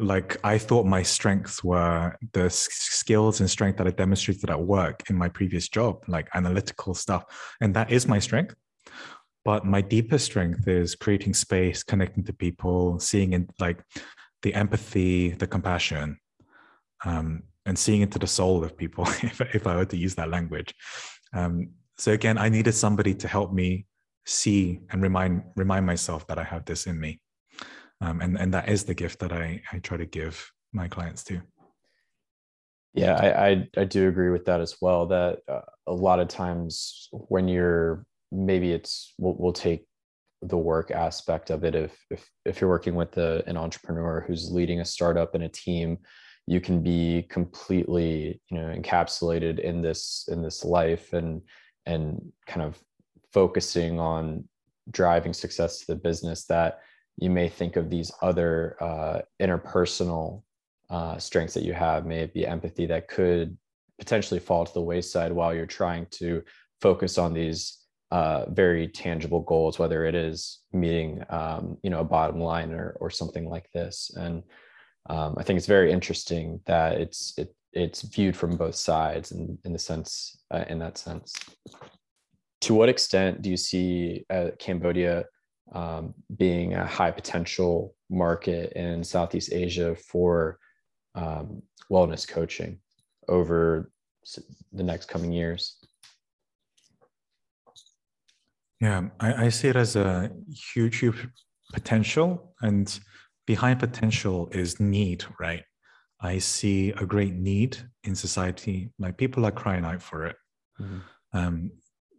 like 0.00 0.36
i 0.44 0.56
thought 0.58 0.86
my 0.86 1.02
strengths 1.02 1.62
were 1.62 2.16
the 2.32 2.48
skills 2.50 3.40
and 3.40 3.50
strength 3.50 3.76
that 3.78 3.86
i 3.86 3.90
demonstrated 3.90 4.50
at 4.50 4.60
work 4.60 5.02
in 5.10 5.16
my 5.16 5.28
previous 5.28 5.68
job 5.68 6.02
like 6.08 6.28
analytical 6.34 6.94
stuff 6.94 7.24
and 7.60 7.74
that 7.74 7.90
is 7.90 8.06
my 8.08 8.18
strength 8.18 8.54
but 9.44 9.64
my 9.64 9.80
deepest 9.80 10.24
strength 10.24 10.66
is 10.68 10.94
creating 10.94 11.34
space 11.34 11.82
connecting 11.82 12.24
to 12.24 12.32
people 12.32 12.98
seeing 12.98 13.32
in 13.32 13.48
like 13.58 13.82
the 14.42 14.54
empathy 14.54 15.30
the 15.30 15.46
compassion 15.46 16.18
um, 17.04 17.42
and 17.66 17.78
seeing 17.78 18.02
into 18.02 18.18
the 18.18 18.26
soul 18.26 18.64
of 18.64 18.76
people 18.76 19.04
if, 19.22 19.40
if 19.40 19.66
i 19.66 19.76
were 19.76 19.84
to 19.84 19.96
use 19.96 20.14
that 20.14 20.30
language 20.30 20.74
um, 21.34 21.70
so 21.98 22.12
again 22.12 22.38
i 22.38 22.48
needed 22.48 22.72
somebody 22.72 23.14
to 23.14 23.28
help 23.28 23.52
me 23.52 23.86
see 24.30 24.80
and 24.90 25.02
remind 25.02 25.42
remind 25.56 25.84
myself 25.86 26.26
that 26.28 26.38
I 26.38 26.44
have 26.44 26.64
this 26.64 26.86
in 26.86 26.98
me. 26.98 27.20
Um, 28.00 28.20
and 28.20 28.38
and 28.38 28.54
that 28.54 28.68
is 28.68 28.84
the 28.84 28.94
gift 28.94 29.18
that 29.20 29.32
I 29.32 29.62
I 29.72 29.78
try 29.78 29.96
to 29.96 30.06
give 30.06 30.50
my 30.72 30.88
clients 30.88 31.24
too. 31.24 31.42
Yeah, 32.92 33.14
I, 33.14 33.48
I, 33.48 33.68
I 33.76 33.84
do 33.84 34.08
agree 34.08 34.30
with 34.30 34.46
that 34.46 34.60
as 34.60 34.76
well. 34.80 35.06
That 35.06 35.40
uh, 35.48 35.60
a 35.86 35.92
lot 35.92 36.18
of 36.18 36.28
times 36.28 37.08
when 37.12 37.46
you're 37.46 38.04
maybe 38.32 38.72
it's 38.72 39.14
we'll, 39.18 39.36
we'll 39.38 39.52
take 39.52 39.86
the 40.42 40.56
work 40.56 40.90
aspect 40.90 41.50
of 41.50 41.64
it. 41.64 41.74
If 41.74 41.96
if 42.10 42.28
if 42.44 42.60
you're 42.60 42.70
working 42.70 42.94
with 42.94 43.16
a, 43.18 43.44
an 43.46 43.56
entrepreneur 43.56 44.24
who's 44.26 44.50
leading 44.50 44.80
a 44.80 44.84
startup 44.84 45.34
and 45.34 45.44
a 45.44 45.48
team, 45.48 45.98
you 46.46 46.60
can 46.60 46.82
be 46.82 47.26
completely 47.30 48.40
you 48.50 48.58
know 48.58 48.74
encapsulated 48.74 49.60
in 49.60 49.82
this 49.82 50.28
in 50.30 50.42
this 50.42 50.64
life 50.64 51.12
and 51.12 51.42
and 51.86 52.32
kind 52.46 52.62
of 52.62 52.78
focusing 53.32 54.00
on 54.00 54.48
driving 54.90 55.32
success 55.32 55.78
to 55.78 55.86
the 55.86 55.96
business 55.96 56.46
that 56.46 56.80
you 57.20 57.30
may 57.30 57.48
think 57.48 57.76
of 57.76 57.90
these 57.90 58.10
other 58.22 58.76
uh, 58.80 59.20
interpersonal 59.40 60.42
uh, 60.88 61.18
strengths 61.18 61.54
that 61.54 61.64
you 61.64 61.72
have 61.72 62.04
may 62.06 62.20
it 62.20 62.34
be 62.34 62.46
empathy 62.46 62.86
that 62.86 63.08
could 63.08 63.56
potentially 63.98 64.40
fall 64.40 64.64
to 64.64 64.72
the 64.72 64.80
wayside 64.80 65.30
while 65.30 65.54
you're 65.54 65.66
trying 65.66 66.06
to 66.10 66.42
focus 66.80 67.18
on 67.18 67.32
these 67.32 67.80
uh, 68.10 68.46
very 68.50 68.88
tangible 68.88 69.40
goals, 69.40 69.78
whether 69.78 70.04
it 70.04 70.14
is 70.14 70.60
meeting, 70.72 71.22
um, 71.30 71.78
you 71.82 71.90
know, 71.90 72.00
a 72.00 72.04
bottom 72.04 72.40
line 72.40 72.72
or, 72.72 72.96
or 73.00 73.10
something 73.10 73.48
like 73.48 73.70
this. 73.72 74.10
And 74.16 74.42
um, 75.08 75.36
I 75.38 75.44
think 75.44 75.58
it's 75.58 75.66
very 75.66 75.92
interesting 75.92 76.60
that 76.66 77.00
it's 77.00 77.34
it, 77.38 77.54
it's 77.72 78.02
viewed 78.02 78.36
from 78.36 78.56
both 78.56 78.74
sides 78.74 79.30
in, 79.30 79.56
in 79.64 79.72
the 79.72 79.78
sense 79.78 80.42
uh, 80.50 80.64
in 80.68 80.80
that 80.80 80.98
sense. 80.98 81.34
To 82.62 82.74
what 82.74 82.88
extent 82.88 83.42
do 83.42 83.50
you 83.50 83.56
see 83.56 84.24
uh, 84.28 84.50
Cambodia 84.58 85.24
um, 85.72 86.14
being 86.36 86.74
a 86.74 86.86
high 86.86 87.10
potential 87.10 87.94
market 88.08 88.72
in 88.74 89.04
Southeast 89.04 89.52
Asia 89.52 89.94
for 89.94 90.58
um, 91.14 91.62
wellness 91.90 92.26
coaching 92.26 92.78
over 93.28 93.90
the 94.72 94.82
next 94.82 95.08
coming 95.08 95.32
years? 95.32 95.76
Yeah, 98.80 99.08
I, 99.20 99.46
I 99.46 99.48
see 99.50 99.68
it 99.68 99.76
as 99.76 99.96
a 99.96 100.30
huge, 100.74 100.98
huge 100.98 101.28
potential. 101.72 102.54
And 102.62 102.98
behind 103.46 103.78
potential 103.78 104.48
is 104.52 104.80
need, 104.80 105.24
right? 105.38 105.64
I 106.20 106.38
see 106.38 106.90
a 106.90 107.06
great 107.06 107.34
need 107.34 107.78
in 108.04 108.14
society. 108.14 108.92
Like 108.98 109.16
people 109.16 109.44
are 109.44 109.50
crying 109.50 109.84
out 109.84 110.02
for 110.02 110.26
it. 110.26 110.36
Mm-hmm. 110.80 110.98
Um, 111.32 111.70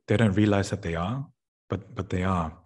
they 0.07 0.17
don't 0.17 0.33
realize 0.33 0.69
that 0.69 0.81
they 0.81 0.95
are, 0.95 1.25
but 1.69 1.93
but 1.95 2.09
they 2.09 2.23
are. 2.23 2.57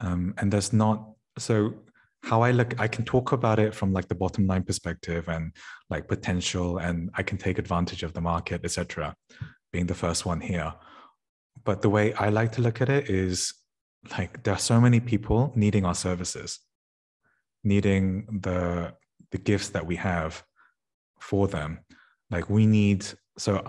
Um, 0.00 0.34
and 0.38 0.52
that's 0.52 0.72
not 0.72 1.10
so. 1.38 1.74
How 2.22 2.40
I 2.40 2.52
look, 2.52 2.80
I 2.80 2.88
can 2.88 3.04
talk 3.04 3.32
about 3.32 3.58
it 3.58 3.74
from 3.74 3.92
like 3.92 4.08
the 4.08 4.14
bottom 4.14 4.46
line 4.46 4.62
perspective 4.62 5.28
and 5.28 5.52
like 5.90 6.08
potential, 6.08 6.78
and 6.78 7.10
I 7.14 7.22
can 7.22 7.36
take 7.36 7.58
advantage 7.58 8.02
of 8.02 8.14
the 8.14 8.22
market, 8.22 8.62
etc. 8.64 9.14
Being 9.72 9.86
the 9.86 9.94
first 9.94 10.24
one 10.24 10.40
here, 10.40 10.72
but 11.64 11.82
the 11.82 11.90
way 11.90 12.12
I 12.14 12.28
like 12.28 12.52
to 12.52 12.62
look 12.62 12.80
at 12.80 12.88
it 12.88 13.10
is 13.10 13.52
like 14.18 14.42
there 14.42 14.54
are 14.54 14.58
so 14.58 14.80
many 14.80 15.00
people 15.00 15.52
needing 15.54 15.84
our 15.84 15.94
services, 15.94 16.60
needing 17.62 18.40
the 18.40 18.94
the 19.30 19.38
gifts 19.38 19.70
that 19.70 19.86
we 19.86 19.96
have 19.96 20.42
for 21.18 21.48
them. 21.48 21.80
Like 22.30 22.50
we 22.50 22.66
need 22.66 23.06
so 23.38 23.64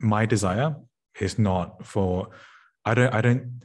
my 0.00 0.26
desire 0.26 0.76
is 1.20 1.38
not 1.38 1.86
for 1.86 2.28
I 2.84 2.94
don't 2.94 3.14
I 3.14 3.20
don't 3.20 3.62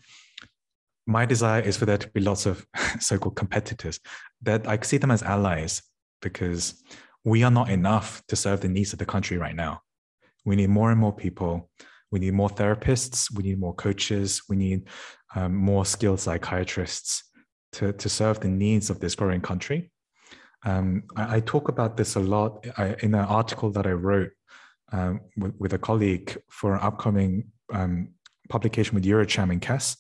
my 1.09 1.25
desire 1.25 1.61
is 1.61 1.75
for 1.75 1.85
there 1.85 1.97
to 1.97 2.09
be 2.09 2.21
lots 2.21 2.45
of 2.45 2.65
so-called 2.99 3.35
competitors 3.35 3.99
that 4.41 4.67
I 4.67 4.79
see 4.81 4.97
them 4.97 5.11
as 5.11 5.23
allies 5.23 5.81
because 6.21 6.81
we 7.23 7.43
are 7.43 7.51
not 7.51 7.69
enough 7.69 8.21
to 8.27 8.35
serve 8.35 8.61
the 8.61 8.69
needs 8.69 8.93
of 8.93 8.99
the 8.99 9.05
country 9.05 9.37
right 9.37 9.55
now. 9.55 9.81
We 10.45 10.55
need 10.55 10.69
more 10.69 10.91
and 10.91 10.99
more 10.99 11.13
people 11.13 11.69
we 12.11 12.19
need 12.19 12.33
more 12.33 12.49
therapists. 12.49 13.31
We 13.35 13.43
need 13.43 13.59
more 13.59 13.75
coaches. 13.75 14.41
We 14.49 14.55
need 14.55 14.87
um, 15.35 15.55
more 15.55 15.85
skilled 15.85 16.19
psychiatrists 16.19 17.23
to, 17.73 17.93
to 17.93 18.09
serve 18.09 18.39
the 18.39 18.47
needs 18.47 18.89
of 18.89 18.99
this 18.99 19.15
growing 19.15 19.41
country. 19.41 19.91
Um, 20.65 21.03
I, 21.15 21.37
I, 21.37 21.39
talk 21.39 21.69
about 21.69 21.95
this 21.95 22.15
a 22.15 22.19
lot 22.19 22.65
I, 22.77 22.95
in 22.99 23.13
an 23.13 23.25
article 23.25 23.71
that 23.71 23.87
I 23.87 23.91
wrote 23.91 24.31
um, 24.91 25.21
with, 25.37 25.53
with, 25.57 25.73
a 25.73 25.77
colleague 25.77 26.35
for 26.49 26.73
an 26.73 26.81
upcoming 26.81 27.51
um, 27.71 28.09
publication 28.49 28.95
with 28.95 29.05
EuroCham 29.05 29.51
and 29.51 29.61
CAS 29.61 29.95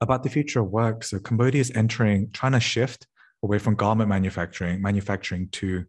about 0.00 0.22
the 0.22 0.30
future 0.30 0.60
of 0.60 0.70
work. 0.70 1.04
So 1.04 1.18
Cambodia 1.18 1.60
is 1.60 1.70
entering, 1.74 2.30
trying 2.32 2.52
to 2.52 2.60
shift 2.60 3.06
away 3.42 3.58
from 3.58 3.74
garment 3.74 4.08
manufacturing, 4.08 4.82
manufacturing 4.82 5.48
to 5.52 5.84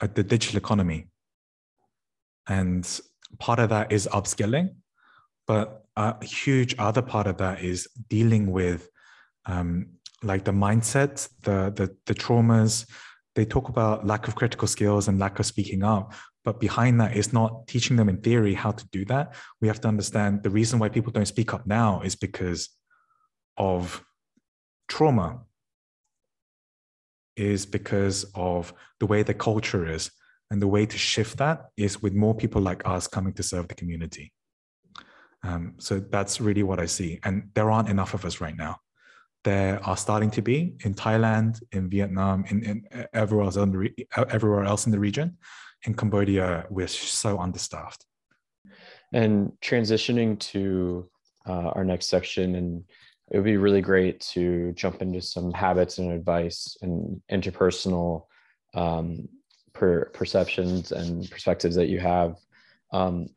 uh, 0.00 0.08
the 0.14 0.22
digital 0.22 0.58
economy. 0.58 1.08
And 2.46 2.88
part 3.38 3.58
of 3.58 3.70
that 3.70 3.92
is 3.92 4.08
upskilling, 4.12 4.74
but 5.46 5.84
a 5.96 6.24
huge 6.24 6.74
other 6.78 7.02
part 7.02 7.26
of 7.26 7.38
that 7.38 7.62
is 7.62 7.88
dealing 8.08 8.50
with 8.50 8.88
um, 9.46 9.86
like 10.22 10.44
the 10.44 10.52
mindset, 10.52 11.28
the, 11.42 11.72
the 11.74 11.94
the 12.06 12.14
traumas. 12.14 12.88
They 13.34 13.44
talk 13.44 13.68
about 13.68 14.06
lack 14.06 14.28
of 14.28 14.36
critical 14.36 14.68
skills 14.68 15.08
and 15.08 15.18
lack 15.18 15.38
of 15.38 15.46
speaking 15.46 15.82
up, 15.82 16.14
but 16.44 16.60
behind 16.60 17.00
that 17.00 17.16
is 17.16 17.32
not 17.32 17.66
teaching 17.66 17.96
them 17.96 18.08
in 18.08 18.20
theory 18.20 18.54
how 18.54 18.70
to 18.70 18.86
do 18.88 19.04
that. 19.06 19.34
We 19.60 19.68
have 19.68 19.80
to 19.82 19.88
understand 19.88 20.42
the 20.42 20.50
reason 20.50 20.78
why 20.78 20.88
people 20.88 21.12
don't 21.12 21.26
speak 21.26 21.52
up 21.52 21.66
now 21.66 22.02
is 22.02 22.16
because 22.16 22.68
of 23.56 24.04
trauma, 24.88 25.40
is 27.36 27.66
because 27.66 28.24
of 28.34 28.72
the 29.00 29.06
way 29.06 29.22
the 29.22 29.34
culture 29.34 29.86
is. 29.86 30.10
And 30.50 30.60
the 30.62 30.68
way 30.68 30.86
to 30.86 30.98
shift 30.98 31.38
that 31.38 31.70
is 31.76 32.02
with 32.02 32.14
more 32.14 32.34
people 32.34 32.62
like 32.62 32.82
us 32.84 33.08
coming 33.08 33.32
to 33.32 33.42
serve 33.42 33.66
the 33.66 33.74
community. 33.74 34.32
Um, 35.42 35.74
so 35.78 35.98
that's 35.98 36.40
really 36.40 36.62
what 36.62 36.78
I 36.78 36.86
see. 36.86 37.18
And 37.24 37.50
there 37.54 37.70
aren't 37.70 37.88
enough 37.88 38.14
of 38.14 38.24
us 38.24 38.40
right 38.40 38.56
now. 38.56 38.76
There 39.42 39.82
are 39.84 39.96
starting 39.96 40.30
to 40.32 40.42
be 40.42 40.76
in 40.84 40.94
Thailand, 40.94 41.60
in 41.72 41.90
Vietnam, 41.90 42.44
in, 42.48 42.62
in 42.62 43.06
everywhere, 43.12 43.46
else 43.46 43.56
in 43.56 43.94
everywhere 44.16 44.64
else 44.64 44.86
in 44.86 44.92
the 44.92 45.00
region. 45.00 45.38
In 45.86 45.94
Cambodia, 45.94 46.66
we're 46.70 46.88
so 46.88 47.38
understaffed. 47.38 48.04
And 49.12 49.52
transitioning 49.62 50.38
to 50.52 51.10
uh, 51.46 51.70
our 51.74 51.84
next 51.84 52.06
section, 52.08 52.54
and 52.54 52.84
it 53.30 53.36
would 53.36 53.44
be 53.44 53.56
really 53.56 53.80
great 53.80 54.20
to 54.20 54.72
jump 54.72 55.00
into 55.00 55.20
some 55.20 55.52
habits 55.52 55.98
and 55.98 56.12
advice 56.12 56.76
and 56.82 57.20
interpersonal 57.30 58.26
um, 58.74 59.28
per 59.72 60.06
perceptions 60.10 60.92
and 60.92 61.30
perspectives 61.30 61.74
that 61.76 61.88
you 61.88 62.00
have. 62.00 62.36
Um, 62.92 63.28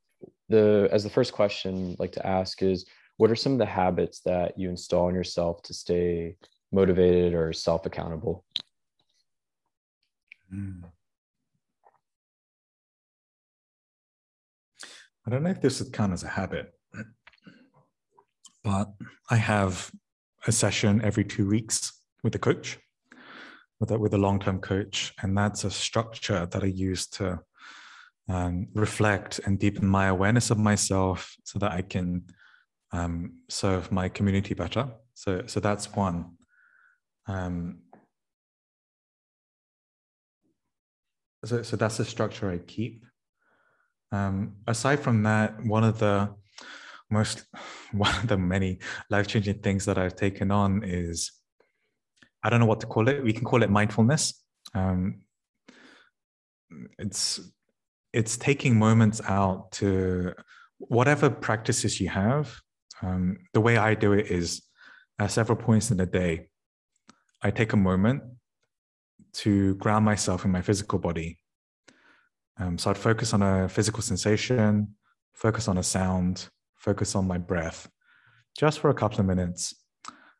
the 0.49 0.89
as 0.91 1.03
the 1.03 1.09
first 1.09 1.33
question, 1.33 1.91
I'd 1.91 1.99
like 1.99 2.11
to 2.13 2.25
ask 2.25 2.61
is, 2.61 2.85
what 3.17 3.31
are 3.31 3.35
some 3.35 3.53
of 3.53 3.59
the 3.59 3.65
habits 3.65 4.19
that 4.21 4.57
you 4.57 4.69
install 4.69 5.09
in 5.09 5.15
yourself 5.15 5.61
to 5.63 5.73
stay 5.73 6.35
motivated 6.71 7.33
or 7.33 7.53
self 7.53 7.85
accountable? 7.85 8.45
Mm. 10.53 10.83
I 15.25 15.29
don't 15.29 15.43
know 15.43 15.49
if 15.49 15.61
this 15.61 15.81
would 15.81 15.91
count 15.91 16.13
as 16.13 16.23
a 16.23 16.29
habit, 16.29 16.73
but 18.67 18.91
I 19.29 19.37
have 19.37 19.89
a 20.45 20.51
session 20.51 21.01
every 21.01 21.23
two 21.23 21.47
weeks 21.47 22.01
with 22.21 22.35
a 22.35 22.39
coach 22.39 22.77
with 23.79 23.91
a, 23.91 23.97
with 23.97 24.13
a 24.13 24.17
long-term 24.17 24.59
coach. 24.59 25.13
And 25.21 25.37
that's 25.37 25.63
a 25.63 25.71
structure 25.71 26.45
that 26.51 26.63
i 26.63 26.65
use 26.65 27.07
to 27.17 27.39
um, 28.27 28.67
reflect 28.73 29.39
and 29.45 29.57
deepen 29.57 29.87
my 29.87 30.07
awareness 30.07 30.51
of 30.51 30.57
myself 30.57 31.33
so 31.45 31.59
that 31.59 31.71
i 31.71 31.81
can 31.81 32.23
um, 32.91 33.35
serve 33.49 33.89
my 33.91 34.09
community 34.09 34.53
better. 34.53 34.89
So 35.13 35.43
so 35.45 35.59
that's 35.59 35.95
one. 35.95 36.17
Um, 37.27 37.79
so, 41.45 41.61
so 41.63 41.77
that's 41.77 41.97
the 41.97 42.05
structure 42.05 42.51
i 42.51 42.57
keep. 42.57 43.05
Um, 44.11 44.55
aside 44.67 44.99
from 44.99 45.23
that 45.23 45.63
one 45.65 45.85
of 45.85 45.99
the 45.99 46.29
most 47.09 47.45
one 47.91 48.15
of 48.15 48.27
the 48.27 48.37
many 48.37 48.79
life-changing 49.09 49.59
things 49.59 49.85
that 49.85 49.97
i've 49.97 50.15
taken 50.15 50.51
on 50.51 50.83
is 50.83 51.31
I 52.43 52.49
don't 52.49 52.59
know 52.59 52.65
what 52.65 52.79
to 52.81 52.87
call 52.87 53.07
it. 53.09 53.23
We 53.23 53.33
can 53.33 53.43
call 53.43 53.63
it 53.63 53.69
mindfulness. 53.69 54.41
Um, 54.73 55.21
it's 56.97 57.41
it's 58.13 58.37
taking 58.37 58.79
moments 58.79 59.21
out 59.27 59.71
to 59.73 60.33
whatever 60.77 61.29
practices 61.29 61.99
you 61.99 62.09
have. 62.09 62.55
Um, 63.01 63.37
the 63.53 63.61
way 63.61 63.77
I 63.77 63.95
do 63.95 64.13
it 64.13 64.27
is 64.31 64.61
at 65.19 65.31
several 65.31 65.57
points 65.57 65.91
in 65.91 65.97
the 65.97 66.05
day, 66.05 66.47
I 67.41 67.51
take 67.51 67.73
a 67.73 67.77
moment 67.77 68.23
to 69.33 69.75
ground 69.75 70.05
myself 70.05 70.45
in 70.45 70.51
my 70.51 70.61
physical 70.61 70.99
body. 70.99 71.39
Um, 72.59 72.77
so 72.77 72.89
I'd 72.89 72.97
focus 72.97 73.33
on 73.33 73.41
a 73.41 73.67
physical 73.69 74.01
sensation, 74.01 74.95
focus 75.33 75.67
on 75.67 75.77
a 75.77 75.83
sound, 75.83 76.47
focus 76.87 77.15
on 77.15 77.27
my 77.27 77.37
breath, 77.37 77.89
just 78.57 78.79
for 78.79 78.89
a 78.89 78.93
couple 78.93 79.19
of 79.19 79.25
minutes. 79.25 79.75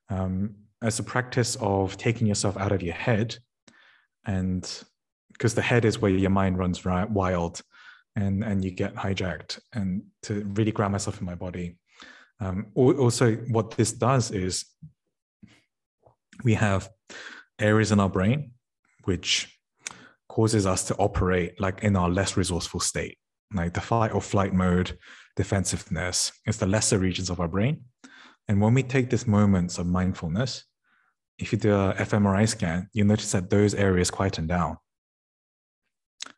Um, 0.10 0.56
as 0.82 1.00
a 1.00 1.04
practice 1.04 1.58
of 1.60 1.98
taking 1.98 2.28
yourself 2.28 2.56
out 2.58 2.72
of 2.72 2.82
your 2.82 2.94
head 2.94 3.36
and 4.26 4.84
because 5.34 5.56
the 5.56 5.62
head 5.62 5.86
is 5.86 6.00
where 6.00 6.12
your 6.12 6.30
mind 6.30 6.58
runs 6.58 6.86
wild 6.86 7.62
and 8.16 8.44
and 8.44 8.64
you 8.64 8.72
get 8.72 8.96
hijacked 8.96 9.60
and 9.74 10.04
to 10.22 10.44
really 10.56 10.72
ground 10.72 10.92
myself 10.92 11.20
in 11.20 11.26
my 11.26 11.36
body 11.36 11.78
um, 12.40 12.68
also 12.76 13.36
what 13.56 13.72
this 13.72 13.92
does 13.92 14.30
is 14.32 14.66
we 16.44 16.54
have 16.54 16.90
areas 17.60 17.92
in 17.92 18.00
our 18.00 18.10
brain 18.10 18.52
which 19.06 19.32
causes 20.30 20.68
us 20.68 20.84
to 20.84 20.96
operate 20.96 21.60
like 21.60 21.84
in 21.84 21.96
our 21.96 22.10
less 22.10 22.38
resourceful 22.38 22.80
state 22.80 23.18
like 23.54 23.74
the 23.74 23.82
fight 23.82 24.14
or 24.14 24.22
flight 24.22 24.54
mode 24.54 24.96
defensive 25.38 25.90
ness 25.92 26.34
is 26.46 26.58
the 26.58 26.66
lesser 26.66 26.98
regions 26.98 27.30
of 27.30 27.40
our 27.40 27.48
brain 27.48 27.86
And 28.48 28.62
when 28.62 28.74
we 28.74 28.84
take 28.84 29.10
these 29.10 29.28
moments 29.28 29.78
of 29.78 29.86
mindfulness, 29.88 30.64
if 31.38 31.52
you 31.52 31.58
do 31.58 31.74
a 31.74 31.94
fMRI 31.94 32.48
scan, 32.48 32.90
you 32.94 33.04
notice 33.04 33.32
that 33.34 33.50
those 33.50 33.76
areas 33.76 34.10
quieten 34.10 34.48
down. 34.48 34.78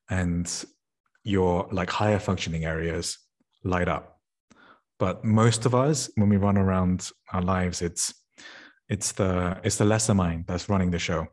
And 0.09 0.51
your 1.23 1.67
like 1.71 1.89
higher 1.89 2.19
functioning 2.19 2.65
areas 2.65 3.17
light 3.63 3.87
up. 3.87 4.19
But 4.97 5.23
most 5.23 5.65
of 5.65 5.75
us, 5.75 6.09
when 6.15 6.29
we 6.29 6.37
run 6.37 6.57
around 6.57 7.09
our 7.31 7.41
lives, 7.41 7.81
it's 7.81 8.13
it's 8.89 9.11
the 9.13 9.59
it's 9.63 9.77
the 9.77 9.85
lesser 9.85 10.15
mind 10.15 10.45
that's 10.47 10.67
running 10.67 10.91
the 10.91 10.99
show. 10.99 11.27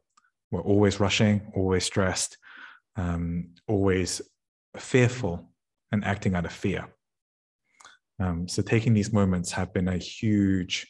We're 0.51 0.61
always 0.61 1.01
rushing, 1.01 1.53
always 1.57 1.85
stressed, 1.85 2.37
um, 2.97 3.55
always 3.67 4.21
fearful, 4.77 5.51
and 5.91 6.05
acting 6.05 6.35
out 6.35 6.45
of 6.45 6.53
fear. 6.53 6.87
Um, 8.19 8.49
so 8.49 8.62
taking 8.62 8.95
these 8.95 9.12
moments 9.12 9.53
have 9.53 9.73
been 9.73 9.89
a 9.89 9.99
huge, 9.99 10.87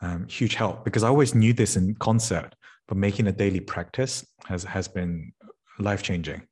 um, 0.00 0.26
huge 0.28 0.54
help 0.54 0.84
because 0.84 1.02
I 1.02 1.08
always 1.08 1.34
knew 1.34 1.52
this 1.52 1.76
in 1.76 1.94
concept, 1.96 2.54
but 2.86 2.96
making 2.96 3.26
a 3.26 3.32
daily 3.32 3.60
practice 3.60 4.26
has 4.46 4.64
has 4.64 4.88
been 4.88 5.32
life 5.78 6.02
changing. 6.02 6.42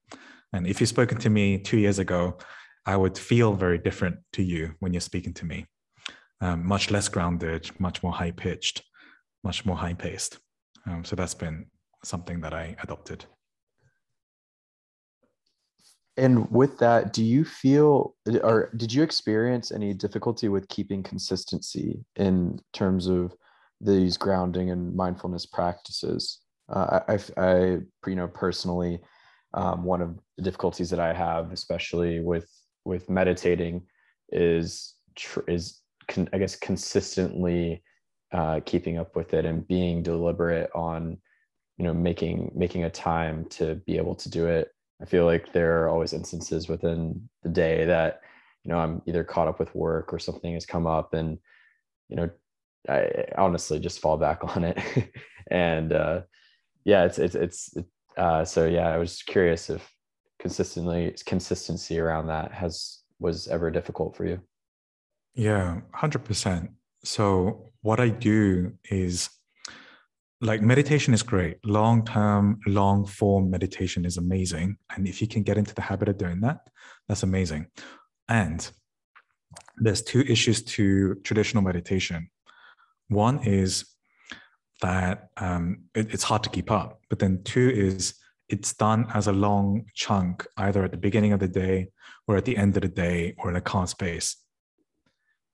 And 0.52 0.66
if 0.66 0.80
you've 0.80 0.88
spoken 0.88 1.18
to 1.18 1.30
me 1.30 1.58
two 1.58 1.78
years 1.78 1.98
ago, 1.98 2.38
I 2.86 2.96
would 2.96 3.18
feel 3.18 3.52
very 3.54 3.78
different 3.78 4.16
to 4.32 4.42
you 4.42 4.74
when 4.80 4.92
you're 4.92 5.00
speaking 5.00 5.34
to 5.34 5.44
me. 5.44 5.66
Um, 6.40 6.66
much 6.66 6.90
less 6.90 7.08
grounded, 7.08 7.70
much 7.78 8.02
more 8.02 8.12
high 8.12 8.30
pitched, 8.30 8.82
much 9.44 9.66
more 9.66 9.76
high 9.76 9.94
paced. 9.94 10.38
Um, 10.86 11.04
so 11.04 11.16
that's 11.16 11.34
been 11.34 11.66
something 12.04 12.40
that 12.40 12.54
I 12.54 12.76
adopted. 12.82 13.26
And 16.18 16.50
with 16.50 16.78
that, 16.78 17.12
do 17.12 17.24
you 17.24 17.44
feel 17.44 18.16
or 18.42 18.70
did 18.76 18.92
you 18.92 19.02
experience 19.04 19.70
any 19.70 19.94
difficulty 19.94 20.48
with 20.48 20.68
keeping 20.68 21.02
consistency 21.02 22.04
in 22.16 22.60
terms 22.72 23.06
of 23.06 23.34
these 23.80 24.16
grounding 24.16 24.70
and 24.70 24.94
mindfulness 24.96 25.46
practices? 25.46 26.40
Uh, 26.68 27.00
I, 27.08 27.18
I, 27.36 27.78
you 28.06 28.16
know, 28.16 28.26
personally, 28.26 29.00
um, 29.54 29.84
one 29.84 30.02
of 30.02 30.18
the 30.36 30.42
difficulties 30.42 30.90
that 30.90 31.00
I 31.00 31.14
have, 31.14 31.52
especially 31.52 32.20
with 32.20 32.50
with 32.84 33.08
meditating, 33.08 33.86
is 34.30 34.94
tr- 35.14 35.48
is 35.48 35.80
con- 36.08 36.28
I 36.32 36.38
guess 36.38 36.56
consistently 36.56 37.82
uh, 38.32 38.60
keeping 38.66 38.98
up 38.98 39.14
with 39.14 39.34
it 39.34 39.44
and 39.44 39.66
being 39.66 40.02
deliberate 40.02 40.70
on 40.74 41.18
you 41.78 41.84
know 41.84 41.94
making 41.94 42.50
making 42.56 42.84
a 42.84 42.90
time 42.90 43.44
to 43.50 43.76
be 43.86 43.96
able 43.96 44.16
to 44.16 44.28
do 44.28 44.48
it 44.48 44.68
i 45.00 45.04
feel 45.04 45.24
like 45.24 45.52
there 45.52 45.82
are 45.82 45.88
always 45.88 46.12
instances 46.12 46.68
within 46.68 47.28
the 47.42 47.48
day 47.48 47.84
that 47.84 48.20
you 48.64 48.70
know 48.70 48.78
i'm 48.78 49.02
either 49.06 49.24
caught 49.24 49.48
up 49.48 49.58
with 49.58 49.74
work 49.74 50.12
or 50.12 50.18
something 50.18 50.54
has 50.54 50.66
come 50.66 50.86
up 50.86 51.14
and 51.14 51.38
you 52.08 52.16
know 52.16 52.28
i 52.88 53.24
honestly 53.36 53.78
just 53.78 54.00
fall 54.00 54.16
back 54.16 54.40
on 54.56 54.64
it. 54.64 54.78
And 55.50 55.92
uh 55.92 56.22
yeah 56.84 57.04
it's 57.04 57.18
it's 57.18 57.34
it's 57.34 57.74
uh 58.16 58.44
so 58.44 58.66
yeah 58.66 58.88
i 58.88 58.98
was 58.98 59.22
curious 59.22 59.70
if 59.70 59.90
consistently 60.38 61.14
consistency 61.26 61.98
around 61.98 62.26
that 62.28 62.52
has 62.52 63.02
was 63.18 63.48
ever 63.48 63.70
difficult 63.70 64.16
for 64.16 64.24
you. 64.24 64.40
Yeah 65.34 65.80
100% 65.94 66.68
so 67.04 67.70
what 67.82 68.00
i 68.00 68.08
do 68.08 68.72
is 68.90 69.30
like 70.40 70.62
meditation 70.62 71.14
is 71.14 71.22
great. 71.22 71.58
Long 71.64 72.04
term 72.04 72.60
long 72.66 73.06
form 73.06 73.50
meditation 73.50 74.04
is 74.04 74.16
amazing. 74.16 74.76
And 74.94 75.08
if 75.08 75.20
you 75.20 75.26
can 75.26 75.42
get 75.42 75.58
into 75.58 75.74
the 75.74 75.82
habit 75.82 76.08
of 76.08 76.18
doing 76.18 76.40
that 76.40 76.60
that's 77.08 77.22
amazing. 77.22 77.66
And 78.28 78.70
there's 79.78 80.02
two 80.02 80.20
issues 80.20 80.62
to 80.62 81.14
traditional 81.24 81.62
meditation. 81.62 82.30
One 83.08 83.42
is 83.44 83.86
that 84.82 85.30
um, 85.38 85.84
it, 85.94 86.12
it's 86.12 86.22
hard 86.22 86.42
to 86.44 86.50
keep 86.50 86.70
up. 86.70 87.00
But 87.08 87.18
then 87.18 87.42
two 87.44 87.70
is 87.70 88.14
it's 88.48 88.74
done 88.74 89.06
as 89.14 89.26
a 89.26 89.32
long 89.32 89.86
chunk 89.94 90.46
either 90.56 90.84
at 90.84 90.90
the 90.90 90.96
beginning 90.96 91.32
of 91.32 91.40
the 91.40 91.48
day 91.48 91.88
or 92.26 92.36
at 92.36 92.44
the 92.44 92.56
end 92.56 92.76
of 92.76 92.82
the 92.82 92.88
day 92.88 93.34
or 93.38 93.50
in 93.50 93.56
a 93.56 93.60
calm 93.60 93.86
space. 93.86 94.36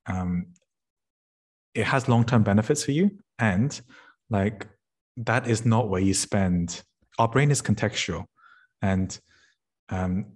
Um, 0.07 0.47
it 1.74 1.87
has 1.87 2.09
long-term 2.09 2.43
benefits 2.43 2.85
for 2.85 2.93
you. 2.93 3.11
And 3.39 3.80
like 4.30 4.66
that 5.17 5.47
is 5.47 5.65
not 5.65 5.89
where 5.89 6.01
you 6.01 6.15
spend. 6.15 6.83
Our 7.19 7.29
brain 7.29 7.51
is 7.51 7.62
contextual. 7.62 8.25
And 8.83 9.19
um, 9.89 10.27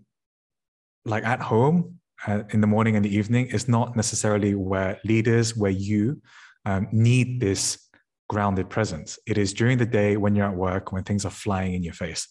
like 1.05 1.25
at 1.25 1.41
home 1.41 1.99
uh, 2.27 2.43
in 2.51 2.61
the 2.61 2.67
morning 2.67 2.97
and 2.97 3.05
the 3.05 3.15
evening 3.15 3.49
is 3.49 3.69
not 3.69 3.97
necessarily 3.97 4.55
where 4.55 4.99
leaders 5.05 5.57
where 5.57 5.71
you 5.71 6.21
um, 6.65 6.89
need 6.93 7.41
this 7.41 7.89
grounded 8.29 8.69
presence. 8.69 9.19
It 9.27 9.39
is 9.39 9.53
during 9.53 9.79
the 9.79 9.87
day 9.87 10.17
when 10.17 10.35
you're 10.35 10.47
at 10.47 10.55
work 10.55 10.93
when 10.93 11.05
things 11.05 11.25
are 11.25 11.31
flying 11.31 11.75
in 11.75 11.83
your 11.83 11.95
face 11.95 12.29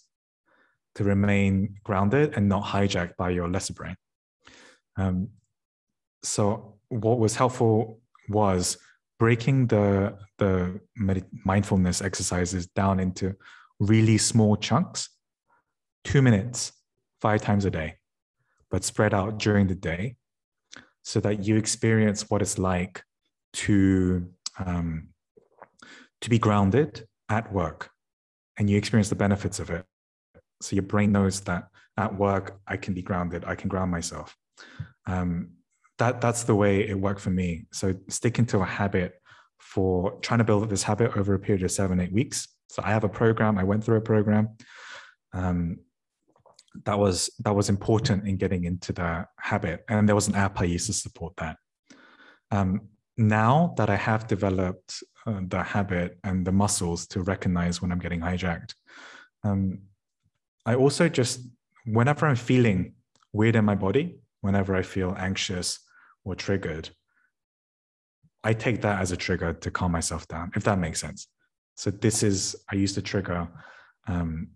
to 0.95 1.03
remain 1.03 1.75
grounded 1.83 2.33
and 2.35 2.47
not 2.47 2.63
hijacked 2.63 3.15
by 3.17 3.29
your 3.29 3.49
lesser 3.49 3.73
brain. 3.73 3.95
Um, 4.97 5.29
so 6.23 6.75
what 6.89 7.19
was 7.19 7.35
helpful 7.35 7.99
was 8.29 8.77
breaking 9.19 9.67
the 9.67 10.17
the 10.37 10.79
mindfulness 11.45 12.01
exercises 12.01 12.67
down 12.67 12.99
into 12.99 13.35
really 13.79 14.17
small 14.17 14.55
chunks, 14.55 15.09
two 16.03 16.21
minutes, 16.21 16.71
five 17.21 17.41
times 17.41 17.65
a 17.65 17.71
day, 17.71 17.95
but 18.69 18.83
spread 18.83 19.13
out 19.13 19.39
during 19.39 19.67
the 19.67 19.75
day, 19.75 20.15
so 21.03 21.19
that 21.19 21.45
you 21.45 21.57
experience 21.57 22.29
what 22.29 22.41
it's 22.41 22.57
like 22.57 23.03
to 23.53 24.27
um, 24.63 25.09
to 26.21 26.29
be 26.29 26.39
grounded 26.39 27.07
at 27.29 27.51
work, 27.51 27.89
and 28.57 28.69
you 28.69 28.77
experience 28.77 29.09
the 29.09 29.15
benefits 29.15 29.59
of 29.59 29.69
it. 29.69 29.85
So 30.61 30.75
your 30.75 30.83
brain 30.83 31.11
knows 31.11 31.41
that 31.41 31.67
at 31.97 32.15
work 32.15 32.59
I 32.67 32.77
can 32.77 32.93
be 32.93 33.01
grounded, 33.01 33.45
I 33.45 33.55
can 33.55 33.69
ground 33.69 33.91
myself. 33.91 34.35
Um, 35.05 35.56
that 35.97 36.21
that's 36.21 36.43
the 36.43 36.55
way 36.55 36.87
it 36.87 36.99
worked 36.99 37.21
for 37.21 37.29
me. 37.29 37.65
So 37.71 37.95
sticking 38.07 38.45
to 38.47 38.59
a 38.59 38.65
habit 38.65 39.19
for 39.57 40.19
trying 40.21 40.37
to 40.39 40.43
build 40.43 40.69
this 40.69 40.83
habit 40.83 41.17
over 41.17 41.33
a 41.33 41.39
period 41.39 41.63
of 41.63 41.71
seven 41.71 41.99
eight 41.99 42.13
weeks. 42.13 42.47
So 42.69 42.81
I 42.85 42.91
have 42.91 43.03
a 43.03 43.09
program. 43.09 43.57
I 43.57 43.63
went 43.63 43.83
through 43.83 43.97
a 43.97 44.01
program. 44.01 44.49
Um, 45.33 45.79
that 46.85 46.99
was 46.99 47.29
that 47.39 47.55
was 47.55 47.69
important 47.69 48.27
in 48.27 48.37
getting 48.37 48.65
into 48.65 48.93
that 48.93 49.29
habit, 49.39 49.83
and 49.89 50.07
there 50.07 50.15
was 50.15 50.27
an 50.27 50.35
app 50.35 50.61
I 50.61 50.65
used 50.65 50.87
to 50.87 50.93
support 50.93 51.33
that. 51.37 51.57
Um, 52.51 52.89
now 53.17 53.73
that 53.77 53.89
I 53.89 53.95
have 53.95 54.27
developed 54.27 55.03
uh, 55.25 55.41
the 55.47 55.63
habit 55.63 56.19
and 56.23 56.45
the 56.45 56.51
muscles 56.51 57.07
to 57.07 57.21
recognize 57.21 57.81
when 57.81 57.91
I'm 57.91 57.99
getting 57.99 58.21
hijacked, 58.21 58.75
um, 59.43 59.79
I 60.65 60.75
also 60.75 61.09
just 61.09 61.39
whenever 61.85 62.27
I'm 62.27 62.35
feeling 62.35 62.93
weird 63.33 63.55
in 63.55 63.65
my 63.65 63.75
body, 63.75 64.19
whenever 64.41 64.75
I 64.75 64.83
feel 64.83 65.15
anxious 65.17 65.79
or 66.27 66.35
triggered, 66.35 66.89
I 68.43 68.53
take 68.53 68.81
that 68.81 69.01
as 69.01 69.11
a 69.11 69.17
trigger 69.17 69.53
to 69.53 69.71
calm 69.71 69.91
myself 69.91 70.27
down, 70.27 70.51
if 70.55 70.63
that 70.65 70.79
makes 70.79 70.99
sense. 70.99 71.27
So 71.75 71.91
this 71.91 72.23
is 72.23 72.55
I 72.71 72.75
use 72.75 72.93
the 72.95 73.01
trigger 73.01 73.47
um, 74.07 74.49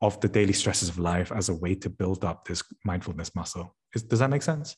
of 0.00 0.20
the 0.20 0.28
daily 0.28 0.52
stresses 0.52 0.88
of 0.88 0.98
life 0.98 1.30
as 1.32 1.48
a 1.48 1.54
way 1.54 1.74
to 1.76 1.90
build 1.90 2.24
up 2.24 2.44
this 2.44 2.62
mindfulness 2.84 3.34
muscle. 3.34 3.74
Is, 3.94 4.02
does 4.02 4.18
that 4.18 4.30
make 4.30 4.42
sense? 4.42 4.76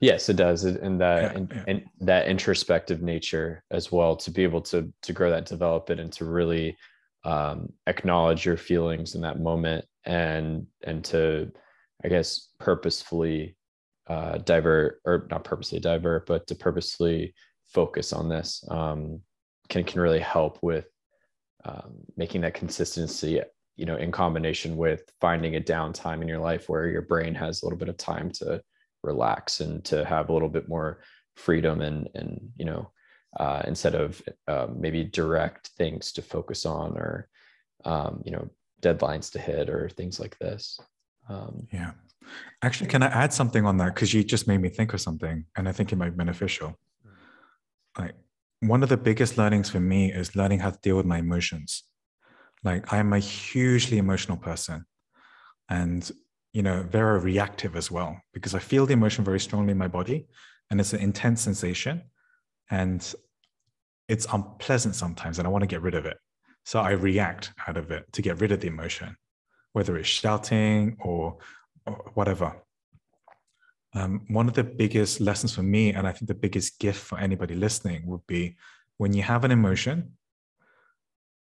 Yes, 0.00 0.28
it 0.30 0.36
does, 0.36 0.64
and 0.64 1.00
that 1.00 1.22
yeah, 1.22 1.32
and, 1.36 1.52
yeah. 1.54 1.64
and 1.66 1.82
that 2.00 2.26
introspective 2.26 3.02
nature 3.02 3.62
as 3.70 3.92
well 3.92 4.16
to 4.16 4.30
be 4.30 4.42
able 4.44 4.62
to 4.62 4.90
to 5.02 5.12
grow 5.12 5.30
that, 5.30 5.44
develop 5.44 5.90
it, 5.90 6.00
and 6.00 6.12
to 6.14 6.24
really 6.24 6.76
um, 7.24 7.70
acknowledge 7.86 8.46
your 8.46 8.56
feelings 8.56 9.14
in 9.14 9.20
that 9.20 9.40
moment, 9.40 9.84
and 10.06 10.66
and 10.84 11.04
to, 11.04 11.52
I 12.02 12.08
guess, 12.08 12.48
purposefully 12.58 13.56
uh, 14.08 14.38
divert 14.38 15.00
or 15.04 15.26
not 15.30 15.44
purposely 15.44 15.80
divert, 15.80 16.26
but 16.26 16.46
to 16.46 16.54
purposely 16.54 17.34
focus 17.68 18.12
on 18.12 18.28
this 18.28 18.64
um, 18.70 19.20
can 19.68 19.84
can 19.84 20.00
really 20.00 20.20
help 20.20 20.58
with 20.62 20.86
um, 21.64 21.94
making 22.16 22.40
that 22.42 22.54
consistency. 22.54 23.40
You 23.76 23.86
know, 23.86 23.96
in 23.96 24.12
combination 24.12 24.76
with 24.76 25.04
finding 25.20 25.56
a 25.56 25.60
downtime 25.60 26.20
in 26.20 26.28
your 26.28 26.40
life 26.40 26.68
where 26.68 26.86
your 26.88 27.02
brain 27.02 27.34
has 27.34 27.62
a 27.62 27.64
little 27.64 27.78
bit 27.78 27.88
of 27.88 27.96
time 27.96 28.30
to 28.32 28.60
relax 29.02 29.60
and 29.60 29.82
to 29.86 30.04
have 30.04 30.28
a 30.28 30.32
little 30.32 30.50
bit 30.50 30.68
more 30.68 31.00
freedom 31.36 31.80
and 31.80 32.08
and 32.14 32.50
you 32.56 32.64
know 32.64 32.90
uh, 33.38 33.62
instead 33.66 33.94
of 33.94 34.20
uh, 34.48 34.66
maybe 34.76 35.04
direct 35.04 35.68
things 35.78 36.12
to 36.12 36.22
focus 36.22 36.66
on 36.66 36.98
or 36.98 37.28
um, 37.84 38.22
you 38.24 38.32
know 38.32 38.50
deadlines 38.82 39.30
to 39.32 39.38
hit 39.38 39.68
or 39.68 39.88
things 39.88 40.18
like 40.18 40.38
this. 40.38 40.78
Um, 41.28 41.68
yeah, 41.72 41.92
Actually, 42.62 42.88
can 42.88 43.02
I 43.02 43.06
add 43.06 43.32
something 43.32 43.64
on 43.64 43.76
that? 43.78 43.94
Because 43.94 44.12
you 44.12 44.22
just 44.22 44.46
made 44.46 44.60
me 44.60 44.68
think 44.68 44.92
of 44.92 45.00
something, 45.00 45.44
and 45.56 45.68
I 45.68 45.72
think 45.72 45.92
it 45.92 45.96
might 45.96 46.10
be 46.10 46.16
beneficial. 46.16 46.78
Like 47.98 48.14
one 48.60 48.82
of 48.82 48.88
the 48.88 48.96
biggest 48.96 49.38
learnings 49.38 49.70
for 49.70 49.80
me 49.80 50.12
is 50.12 50.36
learning 50.36 50.60
how 50.60 50.70
to 50.70 50.78
deal 50.82 50.96
with 50.96 51.06
my 51.06 51.18
emotions. 51.18 51.84
Like 52.62 52.92
I'm 52.92 53.12
a 53.12 53.18
hugely 53.18 53.98
emotional 53.98 54.36
person, 54.36 54.84
and 55.68 56.10
you 56.52 56.62
know 56.62 56.82
very 56.82 57.18
reactive 57.18 57.76
as 57.76 57.90
well 57.90 58.20
because 58.32 58.54
I 58.54 58.58
feel 58.58 58.86
the 58.86 58.92
emotion 58.92 59.24
very 59.24 59.40
strongly 59.40 59.72
in 59.72 59.78
my 59.78 59.88
body, 59.88 60.26
and 60.70 60.80
it's 60.80 60.92
an 60.92 61.00
intense 61.00 61.40
sensation, 61.40 62.02
and 62.70 63.14
it's 64.10 64.26
unpleasant 64.32 64.96
sometimes 64.96 65.38
and 65.38 65.46
I 65.46 65.50
want 65.50 65.62
to 65.62 65.68
get 65.68 65.82
rid 65.82 65.94
of 65.94 66.04
it. 66.04 66.18
So 66.64 66.80
I 66.80 66.90
react 66.90 67.52
out 67.66 67.76
of 67.76 67.92
it 67.92 68.12
to 68.12 68.22
get 68.22 68.40
rid 68.40 68.50
of 68.50 68.60
the 68.60 68.66
emotion, 68.66 69.16
whether 69.72 69.96
it's 69.96 70.08
shouting 70.08 70.96
or, 71.00 71.20
or 71.20 71.38
whatever. 72.14 72.56
Um, 73.94 74.24
one 74.28 74.48
of 74.48 74.54
the 74.54 74.64
biggest 74.64 75.20
lessons 75.20 75.54
for 75.54 75.62
me, 75.62 75.92
and 75.92 76.06
I 76.06 76.12
think 76.12 76.28
the 76.28 76.34
biggest 76.34 76.78
gift 76.78 77.00
for 77.00 77.18
anybody 77.18 77.54
listening, 77.54 78.06
would 78.06 78.26
be 78.26 78.56
when 78.98 79.12
you 79.12 79.22
have 79.22 79.44
an 79.44 79.50
emotion, 79.50 80.12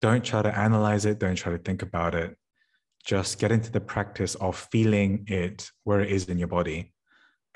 don't 0.01 0.23
try 0.23 0.41
to 0.41 0.57
analyze 0.57 1.05
it, 1.05 1.19
don't 1.19 1.35
try 1.35 1.51
to 1.51 1.57
think 1.57 1.81
about 1.81 2.15
it. 2.15 2.35
Just 3.05 3.39
get 3.39 3.51
into 3.51 3.71
the 3.71 3.79
practice 3.79 4.35
of 4.35 4.57
feeling 4.71 5.25
it 5.27 5.69
where 5.83 6.01
it 6.01 6.11
is 6.11 6.25
in 6.25 6.37
your 6.37 6.47
body. 6.47 6.93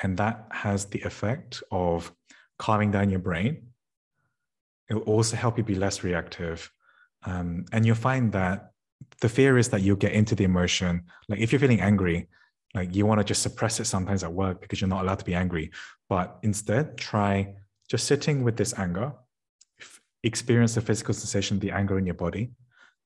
And 0.01 0.15
that 0.17 0.47
has 0.51 0.85
the 0.85 1.01
effect 1.01 1.61
of 1.71 2.13
calming 2.57 2.91
down 2.91 3.09
your 3.09 3.19
brain. 3.19 3.67
It'll 4.89 5.03
also 5.03 5.35
help 5.35 5.57
you 5.57 5.63
be 5.63 5.75
less 5.75 6.03
reactive. 6.03 6.71
Um, 7.23 7.65
and 7.71 7.85
you'll 7.85 7.95
find 7.95 8.31
that 8.31 8.71
the 9.21 9.29
fear 9.29 9.57
is 9.57 9.69
that 9.69 9.81
you'll 9.81 9.95
get 9.97 10.13
into 10.13 10.35
the 10.35 10.45
emotion. 10.45 11.03
Like 11.27 11.39
if 11.39 11.51
you're 11.51 11.59
feeling 11.59 11.81
angry, 11.81 12.29
like 12.75 12.95
you 12.95 13.05
want 13.05 13.19
to 13.19 13.23
just 13.23 13.41
suppress 13.41 13.79
it 13.79 13.85
sometimes 13.85 14.23
at 14.23 14.31
work 14.31 14.61
because 14.61 14.79
you're 14.79 14.87
not 14.87 15.03
allowed 15.03 15.19
to 15.19 15.25
be 15.25 15.33
angry. 15.33 15.71
But 16.07 16.37
instead, 16.43 16.97
try 16.97 17.55
just 17.89 18.05
sitting 18.05 18.43
with 18.43 18.57
this 18.57 18.77
anger, 18.77 19.13
experience 20.23 20.75
the 20.75 20.81
physical 20.81 21.13
sensation 21.13 21.59
the 21.59 21.71
anger 21.71 21.97
in 21.97 22.05
your 22.05 22.15
body, 22.15 22.51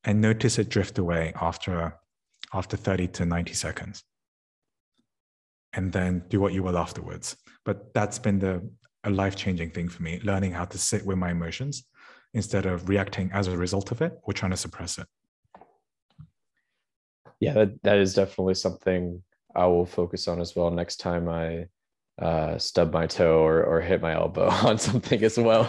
and 0.04 0.20
notice 0.20 0.60
it 0.60 0.70
drift 0.70 0.98
away 0.98 1.34
after 1.40 1.98
after 2.54 2.78
30 2.78 3.08
to 3.08 3.26
90 3.26 3.54
seconds. 3.54 4.04
And 5.74 5.92
then 5.92 6.24
do 6.30 6.40
what 6.40 6.54
you 6.54 6.62
will 6.62 6.78
afterwards. 6.78 7.36
But 7.66 7.94
that's 7.94 8.20
been 8.20 8.38
the 8.40 8.70
a 9.06 9.10
life-changing 9.10 9.72
thing 9.72 9.90
for 9.90 10.02
me, 10.02 10.22
learning 10.24 10.54
how 10.54 10.66
to 10.66 10.78
sit 10.78 11.06
with 11.06 11.18
my 11.18 11.32
emotions 11.32 11.84
instead 12.34 12.66
of 12.66 12.88
reacting 12.88 13.30
as 13.34 13.48
a 13.48 13.58
result 13.58 13.92
of 13.92 14.02
it 14.02 14.18
or 14.24 14.34
trying 14.34 14.52
to 14.52 14.58
suppress 14.58 14.98
it. 14.98 15.08
Yeah, 17.40 17.54
that, 17.54 17.84
that 17.84 17.98
is 17.98 18.14
definitely 18.14 18.54
something 18.54 19.22
I 19.56 19.66
will 19.66 19.86
focus 19.86 20.28
on 20.28 20.42
as 20.42 20.56
well 20.56 20.72
next 20.72 20.98
time 20.98 21.30
I 21.30 21.68
uh, 22.22 22.58
stub 22.58 22.94
my 22.94 23.08
toe 23.08 23.44
or, 23.44 23.64
or 23.64 23.82
hit 23.82 24.02
my 24.02 24.14
elbow 24.14 24.48
on 24.64 24.78
something 24.78 25.24
as 25.24 25.38
well. 25.38 25.68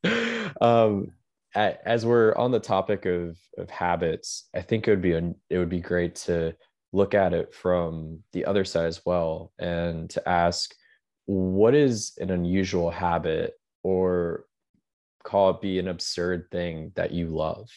um, 0.60 1.12
as 1.54 2.06
we're 2.06 2.34
on 2.36 2.50
the 2.50 2.60
topic 2.60 3.04
of, 3.04 3.38
of 3.58 3.68
habits, 3.70 4.48
I 4.54 4.62
think 4.62 4.88
it 4.88 4.90
would 4.90 5.02
be 5.02 5.12
a, 5.12 5.34
it 5.50 5.58
would 5.58 5.68
be 5.68 5.80
great 5.80 6.14
to 6.16 6.54
look 6.92 7.14
at 7.14 7.32
it 7.32 7.54
from 7.54 8.20
the 8.32 8.44
other 8.44 8.64
side 8.64 8.86
as 8.86 9.04
well 9.04 9.52
and 9.58 10.10
to 10.10 10.28
ask 10.28 10.74
what 11.26 11.74
is 11.74 12.12
an 12.18 12.30
unusual 12.30 12.90
habit 12.90 13.54
or 13.82 14.44
call 15.24 15.50
it 15.50 15.60
be 15.60 15.78
an 15.78 15.88
absurd 15.88 16.48
thing 16.50 16.92
that 16.94 17.12
you 17.12 17.28
love 17.28 17.68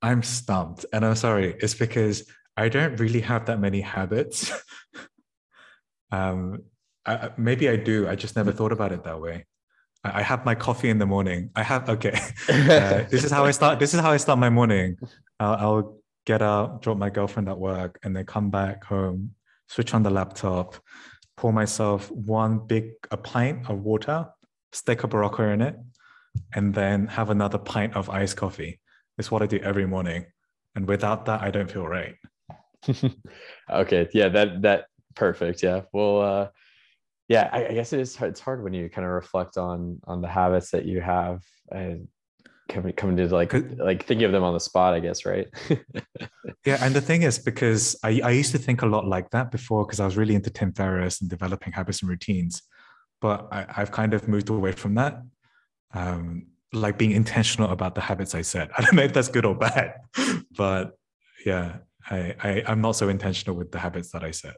i'm 0.00 0.22
stumped 0.22 0.86
and 0.92 1.04
i'm 1.04 1.16
sorry 1.16 1.54
it's 1.60 1.74
because 1.74 2.24
I 2.62 2.68
don't 2.68 3.00
really 3.00 3.22
have 3.22 3.46
that 3.46 3.58
many 3.58 3.80
habits. 3.80 4.52
um, 6.12 6.62
I, 7.04 7.30
maybe 7.36 7.68
I 7.68 7.74
do. 7.74 8.08
I 8.08 8.14
just 8.14 8.36
never 8.36 8.52
thought 8.52 8.70
about 8.70 8.92
it 8.92 9.02
that 9.02 9.20
way. 9.20 9.46
I, 10.04 10.20
I 10.20 10.22
have 10.22 10.44
my 10.44 10.54
coffee 10.54 10.88
in 10.88 10.98
the 10.98 11.06
morning. 11.06 11.50
I 11.56 11.64
have 11.64 11.88
okay. 11.88 12.16
Uh, 12.48 13.04
this 13.10 13.24
is 13.24 13.32
how 13.32 13.44
I 13.44 13.50
start. 13.50 13.80
This 13.80 13.94
is 13.94 14.00
how 14.00 14.12
I 14.12 14.16
start 14.18 14.38
my 14.38 14.50
morning. 14.50 14.96
I'll, 15.40 15.56
I'll 15.64 15.98
get 16.24 16.40
up, 16.40 16.82
drop 16.82 16.98
my 16.98 17.10
girlfriend 17.10 17.48
at 17.48 17.58
work, 17.58 17.98
and 18.04 18.14
then 18.14 18.26
come 18.26 18.48
back 18.50 18.84
home, 18.84 19.32
switch 19.66 19.92
on 19.92 20.04
the 20.04 20.10
laptop, 20.10 20.76
pour 21.36 21.52
myself 21.52 22.12
one 22.12 22.64
big 22.64 22.84
a 23.10 23.16
pint 23.16 23.68
of 23.68 23.80
water, 23.80 24.28
stick 24.70 25.02
a 25.02 25.08
Berocca 25.08 25.52
in 25.52 25.62
it, 25.62 25.76
and 26.54 26.72
then 26.72 27.08
have 27.08 27.30
another 27.30 27.58
pint 27.58 27.96
of 27.96 28.08
iced 28.08 28.36
coffee. 28.36 28.78
It's 29.18 29.32
what 29.32 29.42
I 29.42 29.46
do 29.46 29.58
every 29.58 29.86
morning. 29.86 30.26
And 30.76 30.86
without 30.86 31.26
that, 31.26 31.42
I 31.42 31.50
don't 31.50 31.70
feel 31.70 31.88
right. 31.88 32.14
okay. 33.70 34.08
Yeah. 34.12 34.28
That, 34.28 34.62
that 34.62 34.86
perfect. 35.14 35.62
Yeah. 35.62 35.82
Well, 35.92 36.20
uh, 36.20 36.48
yeah, 37.28 37.48
I, 37.52 37.66
I 37.66 37.72
guess 37.72 37.92
it 37.92 38.00
is, 38.00 38.20
it's 38.20 38.40
hard 38.40 38.62
when 38.62 38.74
you 38.74 38.88
kind 38.88 39.06
of 39.06 39.12
reflect 39.12 39.56
on, 39.56 40.00
on 40.04 40.20
the 40.20 40.28
habits 40.28 40.70
that 40.70 40.84
you 40.84 41.00
have 41.00 41.42
and 41.70 42.08
coming, 42.68 42.92
coming 42.92 43.16
to 43.16 43.28
like, 43.28 43.54
like 43.78 44.04
thinking 44.04 44.24
of 44.24 44.32
them 44.32 44.42
on 44.42 44.54
the 44.54 44.60
spot, 44.60 44.94
I 44.94 45.00
guess. 45.00 45.24
Right. 45.24 45.48
yeah. 46.66 46.78
And 46.80 46.94
the 46.94 47.00
thing 47.00 47.22
is, 47.22 47.38
because 47.38 47.96
I, 48.02 48.20
I 48.22 48.30
used 48.30 48.52
to 48.52 48.58
think 48.58 48.82
a 48.82 48.86
lot 48.86 49.06
like 49.06 49.30
that 49.30 49.50
before, 49.50 49.86
because 49.86 50.00
I 50.00 50.04
was 50.04 50.16
really 50.16 50.34
into 50.34 50.50
Tim 50.50 50.72
Ferriss 50.72 51.20
and 51.20 51.30
developing 51.30 51.72
habits 51.72 52.02
and 52.02 52.10
routines, 52.10 52.62
but 53.20 53.48
I, 53.52 53.66
I've 53.76 53.92
kind 53.92 54.14
of 54.14 54.28
moved 54.28 54.50
away 54.50 54.72
from 54.72 54.94
that. 54.96 55.22
Um, 55.94 56.46
like 56.72 56.98
being 56.98 57.12
intentional 57.12 57.70
about 57.70 57.94
the 57.94 58.00
habits 58.00 58.34
I 58.34 58.42
set. 58.42 58.70
I 58.78 58.82
don't 58.82 58.94
know 58.94 59.02
if 59.02 59.12
that's 59.12 59.28
good 59.28 59.44
or 59.44 59.54
bad, 59.54 59.94
but 60.56 60.92
yeah, 61.44 61.78
I, 62.10 62.34
I 62.42 62.62
I'm 62.66 62.80
not 62.80 62.92
so 62.92 63.08
intentional 63.08 63.56
with 63.56 63.70
the 63.70 63.78
habits 63.78 64.10
that 64.12 64.24
I 64.24 64.30
set. 64.30 64.56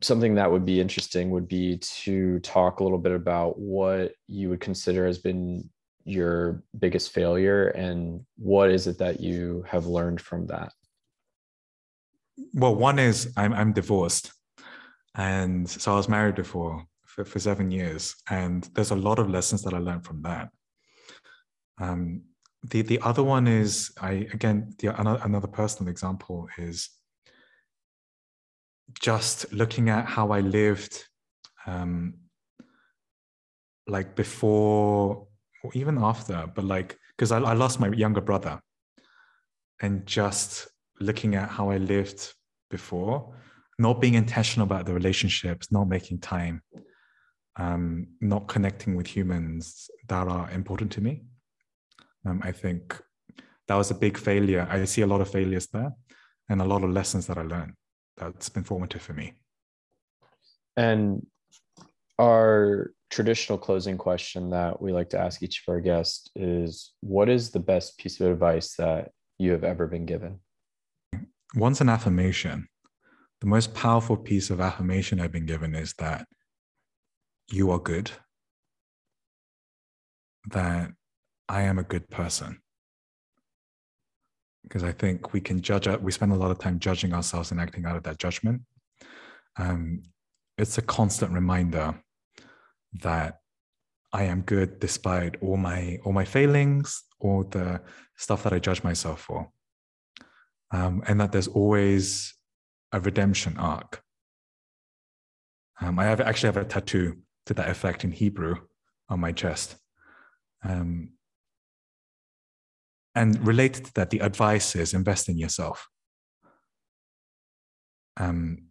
Something 0.00 0.36
that 0.36 0.50
would 0.50 0.64
be 0.64 0.80
interesting 0.80 1.30
would 1.30 1.48
be 1.48 1.78
to 1.78 2.38
talk 2.40 2.80
a 2.80 2.84
little 2.84 2.98
bit 2.98 3.12
about 3.12 3.58
what 3.58 4.12
you 4.28 4.48
would 4.50 4.60
consider 4.60 5.06
has 5.06 5.18
been 5.18 5.68
your 6.04 6.62
biggest 6.78 7.12
failure 7.12 7.68
and 7.68 8.24
what 8.36 8.70
is 8.70 8.86
it 8.86 8.98
that 8.98 9.20
you 9.20 9.64
have 9.68 9.86
learned 9.86 10.20
from 10.20 10.46
that? 10.46 10.72
Well 12.54 12.74
one 12.74 12.98
is 12.98 13.32
i'm, 13.36 13.52
I'm 13.52 13.72
divorced. 13.72 14.32
And 15.14 15.68
so 15.68 15.92
i 15.92 15.96
was 15.96 16.08
married 16.08 16.36
before 16.36 16.84
for, 17.04 17.24
for 17.24 17.38
seven 17.38 17.70
years. 17.70 18.14
And 18.30 18.62
there's 18.74 18.92
a 18.92 18.96
lot 18.96 19.18
of 19.18 19.28
lessons 19.28 19.62
that 19.62 19.74
i 19.74 19.78
learned 19.78 20.04
from 20.04 20.22
that. 20.22 20.48
Um, 21.80 22.22
the 22.64 22.82
the 22.82 23.00
other 23.02 23.22
one 23.22 23.46
is 23.46 23.92
I 24.00 24.28
again 24.32 24.74
the 24.78 24.88
another, 25.00 25.46
personal 25.46 25.90
example 25.90 26.48
is 26.58 26.90
just 29.00 29.52
looking 29.52 29.90
at 29.90 30.06
how 30.06 30.30
I 30.32 30.40
lived 30.40 31.04
um 31.66 32.14
like 33.86 34.16
before 34.16 35.26
or 35.62 35.70
even 35.74 35.98
after 35.98 36.46
but 36.54 36.64
like 36.64 36.98
because 37.16 37.32
I, 37.32 37.38
I 37.38 37.54
lost 37.54 37.80
my 37.80 37.88
younger 37.88 38.20
brother 38.20 38.60
and 39.80 40.04
just 40.06 40.68
looking 41.00 41.36
at 41.36 41.48
how 41.48 41.70
I 41.70 41.78
lived 41.78 42.34
before 42.70 43.34
not 43.78 44.00
being 44.00 44.14
intentional 44.14 44.66
about 44.66 44.86
the 44.86 44.94
relationships 44.94 45.70
not 45.70 45.88
making 45.88 46.18
time 46.18 46.62
um, 47.56 48.06
not 48.20 48.46
connecting 48.46 48.94
with 48.94 49.06
humans 49.06 49.90
that 50.08 50.28
are 50.28 50.50
important 50.50 50.92
to 50.92 51.00
me 51.00 51.24
um, 52.24 52.40
I 52.42 52.52
think 52.52 53.00
that 53.66 53.74
was 53.76 53.90
a 53.90 53.94
big 53.94 54.18
failure. 54.18 54.66
I 54.70 54.84
see 54.84 55.02
a 55.02 55.06
lot 55.06 55.20
of 55.20 55.30
failures 55.30 55.68
there 55.68 55.92
and 56.48 56.60
a 56.60 56.64
lot 56.64 56.82
of 56.84 56.90
lessons 56.90 57.26
that 57.26 57.38
I 57.38 57.42
learned. 57.42 57.74
That's 58.16 58.48
been 58.48 58.64
formative 58.64 59.02
for 59.02 59.12
me. 59.12 59.34
And 60.76 61.26
our 62.18 62.92
traditional 63.10 63.58
closing 63.58 63.96
question 63.96 64.50
that 64.50 64.80
we 64.80 64.92
like 64.92 65.10
to 65.10 65.18
ask 65.18 65.42
each 65.42 65.62
of 65.66 65.72
our 65.72 65.80
guests 65.80 66.30
is 66.34 66.92
what 67.00 67.28
is 67.28 67.50
the 67.50 67.60
best 67.60 67.98
piece 67.98 68.20
of 68.20 68.30
advice 68.30 68.74
that 68.76 69.10
you 69.38 69.52
have 69.52 69.64
ever 69.64 69.86
been 69.86 70.06
given? 70.06 70.40
Once 71.54 71.80
an 71.80 71.88
affirmation. 71.88 72.68
The 73.40 73.46
most 73.46 73.72
powerful 73.72 74.16
piece 74.16 74.50
of 74.50 74.60
affirmation 74.60 75.20
I've 75.20 75.32
been 75.32 75.46
given 75.46 75.74
is 75.74 75.94
that 75.98 76.26
you 77.50 77.70
are 77.70 77.78
good, 77.78 78.10
that 80.50 80.90
I 81.48 81.62
am 81.62 81.78
a 81.78 81.82
good 81.82 82.08
person. 82.10 82.60
Because 84.62 84.84
I 84.84 84.92
think 84.92 85.32
we 85.32 85.40
can 85.40 85.60
judge, 85.60 85.86
we 86.00 86.12
spend 86.12 86.32
a 86.32 86.36
lot 86.36 86.50
of 86.50 86.58
time 86.58 86.78
judging 86.78 87.14
ourselves 87.14 87.50
and 87.50 87.60
acting 87.60 87.86
out 87.86 87.96
of 87.96 88.02
that 88.02 88.18
judgment. 88.18 88.62
Um, 89.56 90.02
it's 90.58 90.76
a 90.78 90.82
constant 90.82 91.32
reminder 91.32 92.02
that 93.00 93.38
I 94.12 94.24
am 94.24 94.42
good 94.42 94.80
despite 94.80 95.36
all 95.42 95.56
my 95.56 95.98
all 96.04 96.12
my 96.12 96.24
failings, 96.24 97.04
all 97.20 97.44
the 97.44 97.80
stuff 98.16 98.42
that 98.42 98.52
I 98.52 98.58
judge 98.58 98.82
myself 98.82 99.20
for, 99.20 99.50
um, 100.70 101.02
and 101.06 101.20
that 101.20 101.32
there's 101.32 101.48
always 101.48 102.34
a 102.92 103.00
redemption 103.00 103.56
arc. 103.58 104.02
Um, 105.80 105.98
I 105.98 106.04
have 106.04 106.20
actually 106.20 106.48
have 106.48 106.56
a 106.56 106.64
tattoo 106.64 107.18
to 107.46 107.54
that 107.54 107.68
effect 107.68 108.04
in 108.04 108.12
Hebrew 108.12 108.56
on 109.08 109.20
my 109.20 109.32
chest. 109.32 109.76
Um, 110.64 111.10
and 113.18 113.46
related 113.46 113.84
to 113.86 113.94
that, 113.94 114.10
the 114.10 114.20
advice 114.20 114.76
is 114.76 114.94
invest 114.94 115.28
in 115.28 115.36
yourself. 115.38 115.88
Um, 118.16 118.68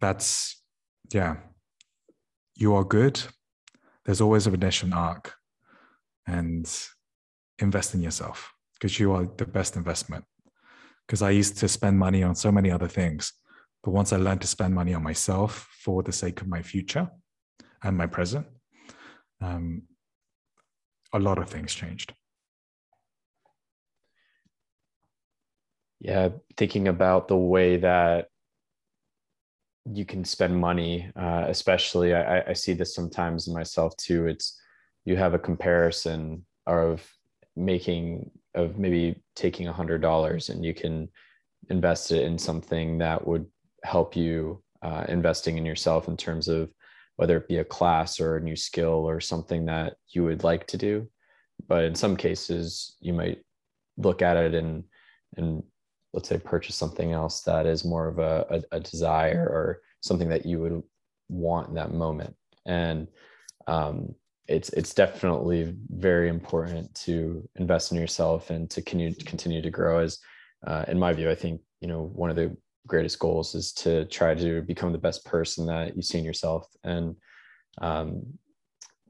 that's, 0.00 0.62
yeah, 1.12 1.36
you 2.56 2.74
are 2.74 2.84
good. 2.84 3.20
There's 4.04 4.20
always 4.20 4.46
a 4.46 4.50
redemption 4.50 4.92
arc. 4.92 5.34
And 6.26 6.66
invest 7.58 7.94
in 7.94 8.00
yourself 8.02 8.54
because 8.74 8.98
you 8.98 9.12
are 9.12 9.28
the 9.36 9.44
best 9.46 9.76
investment. 9.76 10.24
Because 11.06 11.20
I 11.20 11.30
used 11.30 11.58
to 11.58 11.68
spend 11.68 11.98
money 11.98 12.22
on 12.22 12.34
so 12.34 12.50
many 12.50 12.70
other 12.70 12.88
things. 12.88 13.32
But 13.82 13.90
once 13.90 14.12
I 14.12 14.16
learned 14.16 14.40
to 14.40 14.46
spend 14.46 14.74
money 14.74 14.94
on 14.94 15.02
myself 15.02 15.68
for 15.84 16.02
the 16.02 16.12
sake 16.12 16.40
of 16.40 16.48
my 16.48 16.62
future 16.62 17.10
and 17.82 17.98
my 17.98 18.06
present, 18.06 18.46
um, 19.42 19.82
a 21.12 21.18
lot 21.18 21.38
of 21.38 21.50
things 21.50 21.74
changed. 21.74 22.14
Yeah, 26.04 26.28
thinking 26.58 26.88
about 26.88 27.28
the 27.28 27.36
way 27.36 27.78
that 27.78 28.28
you 29.90 30.04
can 30.04 30.22
spend 30.22 30.54
money, 30.54 31.10
uh, 31.16 31.46
especially 31.48 32.14
I, 32.14 32.50
I 32.50 32.52
see 32.52 32.74
this 32.74 32.94
sometimes 32.94 33.48
in 33.48 33.54
myself 33.54 33.96
too. 33.96 34.26
It's 34.26 34.60
you 35.06 35.16
have 35.16 35.32
a 35.32 35.38
comparison 35.38 36.44
of 36.66 37.10
making 37.56 38.30
of 38.54 38.78
maybe 38.78 39.22
taking 39.34 39.66
a 39.66 39.72
hundred 39.72 40.02
dollars 40.02 40.50
and 40.50 40.62
you 40.62 40.74
can 40.74 41.08
invest 41.70 42.12
it 42.12 42.24
in 42.24 42.38
something 42.38 42.98
that 42.98 43.26
would 43.26 43.46
help 43.82 44.14
you 44.14 44.62
uh, 44.82 45.06
investing 45.08 45.56
in 45.56 45.64
yourself 45.64 46.06
in 46.06 46.18
terms 46.18 46.48
of 46.48 46.70
whether 47.16 47.38
it 47.38 47.48
be 47.48 47.58
a 47.58 47.64
class 47.64 48.20
or 48.20 48.36
a 48.36 48.42
new 48.42 48.56
skill 48.56 49.08
or 49.08 49.20
something 49.22 49.64
that 49.64 49.94
you 50.10 50.22
would 50.22 50.44
like 50.44 50.66
to 50.66 50.76
do 50.76 51.08
but 51.66 51.84
in 51.84 51.94
some 51.94 52.16
cases 52.16 52.96
you 53.00 53.12
might 53.12 53.40
look 53.96 54.20
at 54.22 54.36
it 54.36 54.54
and 54.54 54.84
and 55.36 55.62
let's 56.14 56.28
say 56.28 56.38
purchase 56.38 56.76
something 56.76 57.12
else 57.12 57.42
that 57.42 57.66
is 57.66 57.84
more 57.84 58.08
of 58.08 58.18
a, 58.18 58.46
a, 58.50 58.76
a 58.76 58.80
desire 58.80 59.46
or 59.50 59.82
something 60.00 60.28
that 60.30 60.46
you 60.46 60.60
would 60.60 60.82
want 61.28 61.68
in 61.68 61.74
that 61.74 61.92
moment. 61.92 62.34
And 62.64 63.08
um, 63.66 64.14
it's 64.48 64.70
it's 64.70 64.94
definitely 64.94 65.74
very 65.90 66.28
important 66.28 66.94
to 66.94 67.46
invest 67.56 67.92
in 67.92 67.98
yourself 67.98 68.50
and 68.50 68.70
to 68.70 68.80
continue 68.80 69.14
continue 69.24 69.60
to 69.60 69.70
grow 69.70 69.98
as 69.98 70.18
uh, 70.66 70.84
in 70.86 70.98
my 70.98 71.14
view 71.14 71.30
i 71.30 71.34
think 71.34 71.62
you 71.80 71.88
know 71.88 72.10
one 72.14 72.28
of 72.28 72.36
the 72.36 72.54
greatest 72.86 73.18
goals 73.18 73.54
is 73.54 73.72
to 73.72 74.04
try 74.06 74.34
to 74.34 74.62
become 74.62 74.92
the 74.92 74.98
best 74.98 75.24
person 75.24 75.66
that 75.66 75.96
you 75.96 76.02
see 76.02 76.18
in 76.18 76.24
yourself. 76.24 76.68
And 76.84 77.16
um, 77.80 78.22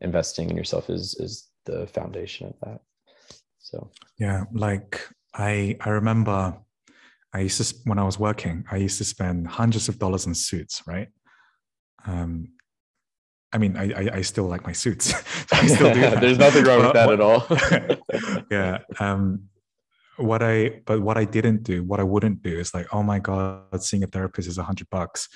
investing 0.01 0.51
in 0.51 0.57
yourself 0.57 0.91
is 0.91 1.15
is 1.19 1.49
the 1.65 1.87
foundation 1.87 2.49
of 2.49 2.55
that. 2.63 2.81
So. 3.59 3.91
Yeah 4.19 4.45
like 4.53 5.01
i 5.35 5.77
i 5.81 5.89
remember 5.89 6.57
i 7.35 7.41
used 7.41 7.61
to 7.61 7.77
when 7.85 7.99
i 7.99 8.05
was 8.05 8.19
working 8.19 8.65
i 8.71 8.77
used 8.77 8.99
to 8.99 9.05
spend 9.05 9.47
hundreds 9.47 9.89
of 9.89 9.99
dollars 9.99 10.27
on 10.27 10.35
suits 10.35 10.83
right 10.87 11.09
um 12.07 12.49
I 13.55 13.59
mean, 13.59 13.77
I, 13.77 13.93
I, 13.93 14.09
I 14.15 14.23
still 14.23 14.47
like 14.47 14.67
my 14.67 14.73
suits. 14.73 15.15
I 15.53 15.67
still 15.69 15.95
do 15.95 16.01
There's 16.21 16.39
nothing 16.39 16.65
wrong 16.65 16.83
with 16.83 16.93
that 16.95 17.13
at 17.13 17.21
all. 17.21 17.47
yeah. 18.51 18.79
Um, 18.99 19.45
what 20.17 20.43
I 20.43 20.81
but 20.85 21.01
what 21.01 21.17
I 21.17 21.25
didn't 21.25 21.63
do, 21.63 21.85
what 21.85 22.01
I 22.01 22.03
wouldn't 22.03 22.43
do 22.43 22.59
is 22.59 22.75
like, 22.75 22.93
oh 22.93 23.03
my 23.03 23.21
god, 23.21 23.83
seeing 23.83 24.03
a 24.03 24.09
therapist 24.09 24.49
is 24.49 24.59
a 24.59 24.65
hundred 24.65 24.91
bucks. 24.91 25.29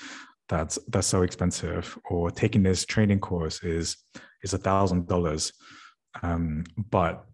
That's 0.49 0.79
that's 0.89 1.07
so 1.07 1.23
expensive. 1.23 1.97
Or 2.11 2.31
taking 2.33 2.65
this 2.65 2.85
training 2.85 3.21
course 3.21 3.63
is 3.63 3.97
is 4.43 4.53
a 4.53 4.59
thousand 4.59 5.07
dollars. 5.07 5.53
Um, 6.23 6.65
but 6.91 7.25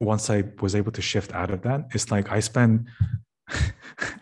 once 0.00 0.30
I 0.30 0.44
was 0.60 0.74
able 0.74 0.92
to 0.92 1.02
shift 1.02 1.34
out 1.34 1.50
of 1.50 1.62
that, 1.62 1.88
it's 1.94 2.10
like 2.10 2.30
I 2.30 2.40
spend 2.40 2.88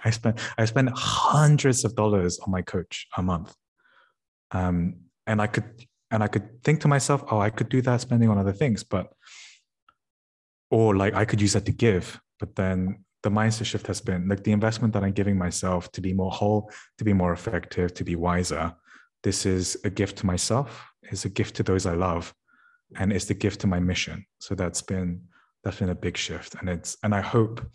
I 0.05 0.11
spend 0.11 0.39
I 0.59 0.65
spend 0.65 0.91
hundreds 0.95 1.85
of 1.85 1.95
dollars 1.97 2.39
on 2.39 2.51
my 2.51 2.63
coach 2.63 3.07
a 3.17 3.23
month. 3.23 3.55
Um, 4.51 4.97
and 5.27 5.41
I 5.41 5.47
could 5.47 5.87
and 6.11 6.23
I 6.23 6.29
could 6.29 6.63
think 6.63 6.81
to 6.83 6.89
myself, 6.89 7.25
oh, 7.31 7.41
I 7.41 7.51
could 7.51 7.69
do 7.69 7.83
that 7.83 8.01
spending 8.01 8.29
on 8.29 8.39
other 8.39 8.53
things, 8.53 8.85
but 8.85 9.13
or 10.71 10.97
like 10.97 11.15
I 11.15 11.25
could 11.25 11.41
use 11.41 11.55
that 11.55 11.67
to 11.67 11.73
give. 11.73 12.21
But 12.39 12.57
then 12.57 13.05
the 13.23 13.31
mindset 13.31 13.65
shift 13.67 13.87
has 13.87 14.01
been 14.01 14.29
like 14.29 14.45
the 14.45 14.53
investment 14.53 14.93
that 14.95 15.03
I'm 15.03 15.13
giving 15.13 15.39
myself 15.39 15.91
to 15.93 16.01
be 16.01 16.13
more 16.13 16.31
whole, 16.31 16.71
to 16.99 17.05
be 17.05 17.13
more 17.13 17.33
effective, 17.33 17.95
to 17.95 18.05
be 18.05 18.17
wiser. 18.17 18.75
This 19.23 19.47
is 19.47 19.77
a 19.85 19.91
gift 19.91 20.19
to 20.19 20.27
myself, 20.27 20.87
it's 21.03 21.25
a 21.25 21.31
gift 21.31 21.57
to 21.57 21.63
those 21.63 21.87
I 21.87 21.95
love, 21.95 22.35
and 22.97 23.13
it's 23.13 23.25
the 23.25 23.35
gift 23.35 23.61
to 23.63 23.67
my 23.67 23.81
mission. 23.81 24.27
So 24.39 24.55
that's 24.55 24.83
been 24.83 25.23
that's 25.63 25.79
been 25.79 25.89
a 25.89 25.95
big 25.95 26.17
shift. 26.17 26.57
And 26.61 26.69
it's 26.69 26.97
and 27.03 27.15
I 27.15 27.23
hope 27.23 27.67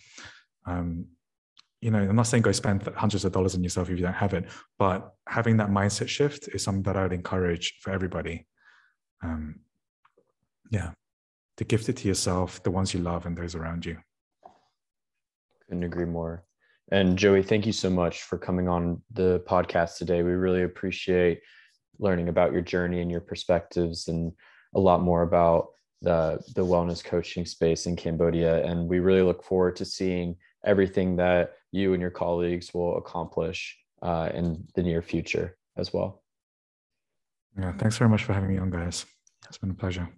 um, 0.66 1.08
you 1.82 1.92
know, 1.92 2.00
I'm 2.00 2.16
not 2.16 2.28
saying 2.28 2.44
go 2.44 2.52
spend 2.52 2.84
hundreds 2.96 3.24
of 3.26 3.32
dollars 3.32 3.56
on 3.56 3.64
yourself 3.64 3.90
if 3.90 3.98
you 3.98 4.04
don't 4.04 4.14
have 4.14 4.34
it, 4.34 4.46
but 4.78 5.14
having 5.28 5.58
that 5.58 5.70
mindset 5.70 6.10
shift 6.10 6.50
is 6.50 6.64
something 6.64 6.84
that 6.84 6.98
I 6.98 7.04
would 7.04 7.14
encourage 7.14 7.80
for 7.82 7.92
everybody. 7.92 8.46
Um, 9.24 9.62
yeah, 10.72 10.92
to 11.58 11.64
gift 11.64 11.90
it 11.90 11.98
to 11.98 12.08
yourself, 12.08 12.62
the 12.64 12.72
ones 12.72 12.94
you 12.94 13.00
love, 13.00 13.26
and 13.26 13.38
those 13.38 13.56
around 13.56 13.86
you. 13.86 13.98
Couldn't 15.68 15.84
agree 15.84 16.06
more. 16.06 16.44
And 16.92 17.18
Joey, 17.18 17.44
thank 17.44 17.66
you 17.66 17.72
so 17.72 17.90
much 17.90 18.24
for 18.24 18.38
coming 18.38 18.68
on 18.68 19.02
the 19.14 19.44
podcast 19.48 19.98
today. 19.98 20.24
We 20.24 20.32
really 20.32 20.64
appreciate 20.64 21.42
learning 22.00 22.30
about 22.30 22.52
your 22.52 22.62
journey 22.62 23.02
and 23.02 23.12
your 23.12 23.22
perspectives, 23.22 24.10
and 24.10 24.34
a 24.76 24.80
lot 24.80 25.02
more 25.02 25.22
about 25.22 25.70
the 26.02 26.42
the 26.56 26.66
wellness 26.66 27.04
coaching 27.04 27.46
space 27.46 27.86
in 27.86 27.96
Cambodia. 27.96 28.66
And 28.66 28.88
we 28.90 29.00
really 29.00 29.22
look 29.22 29.44
forward 29.44 29.78
to 29.78 29.86
seeing 29.86 30.36
everything 30.66 31.16
that 31.18 31.54
you 31.72 31.93
and 31.93 32.01
your 32.01 32.11
colleagues 32.11 32.74
will 32.74 32.97
accomplish 32.97 33.78
uh, 34.01 34.30
in 34.34 34.65
the 34.76 34.84
near 34.84 35.01
future 35.01 35.57
as 35.78 35.93
well. 35.93 36.24
Yeah, 37.57 37.74
thanks 37.74 37.97
very 37.97 38.09
much 38.09 38.24
for 38.24 38.34
having 38.34 38.49
me 38.49 38.57
on, 38.57 38.70
guys. 38.70 39.05
It's 39.47 39.57
been 39.57 39.72
a 39.72 39.76
pleasure. 39.76 40.09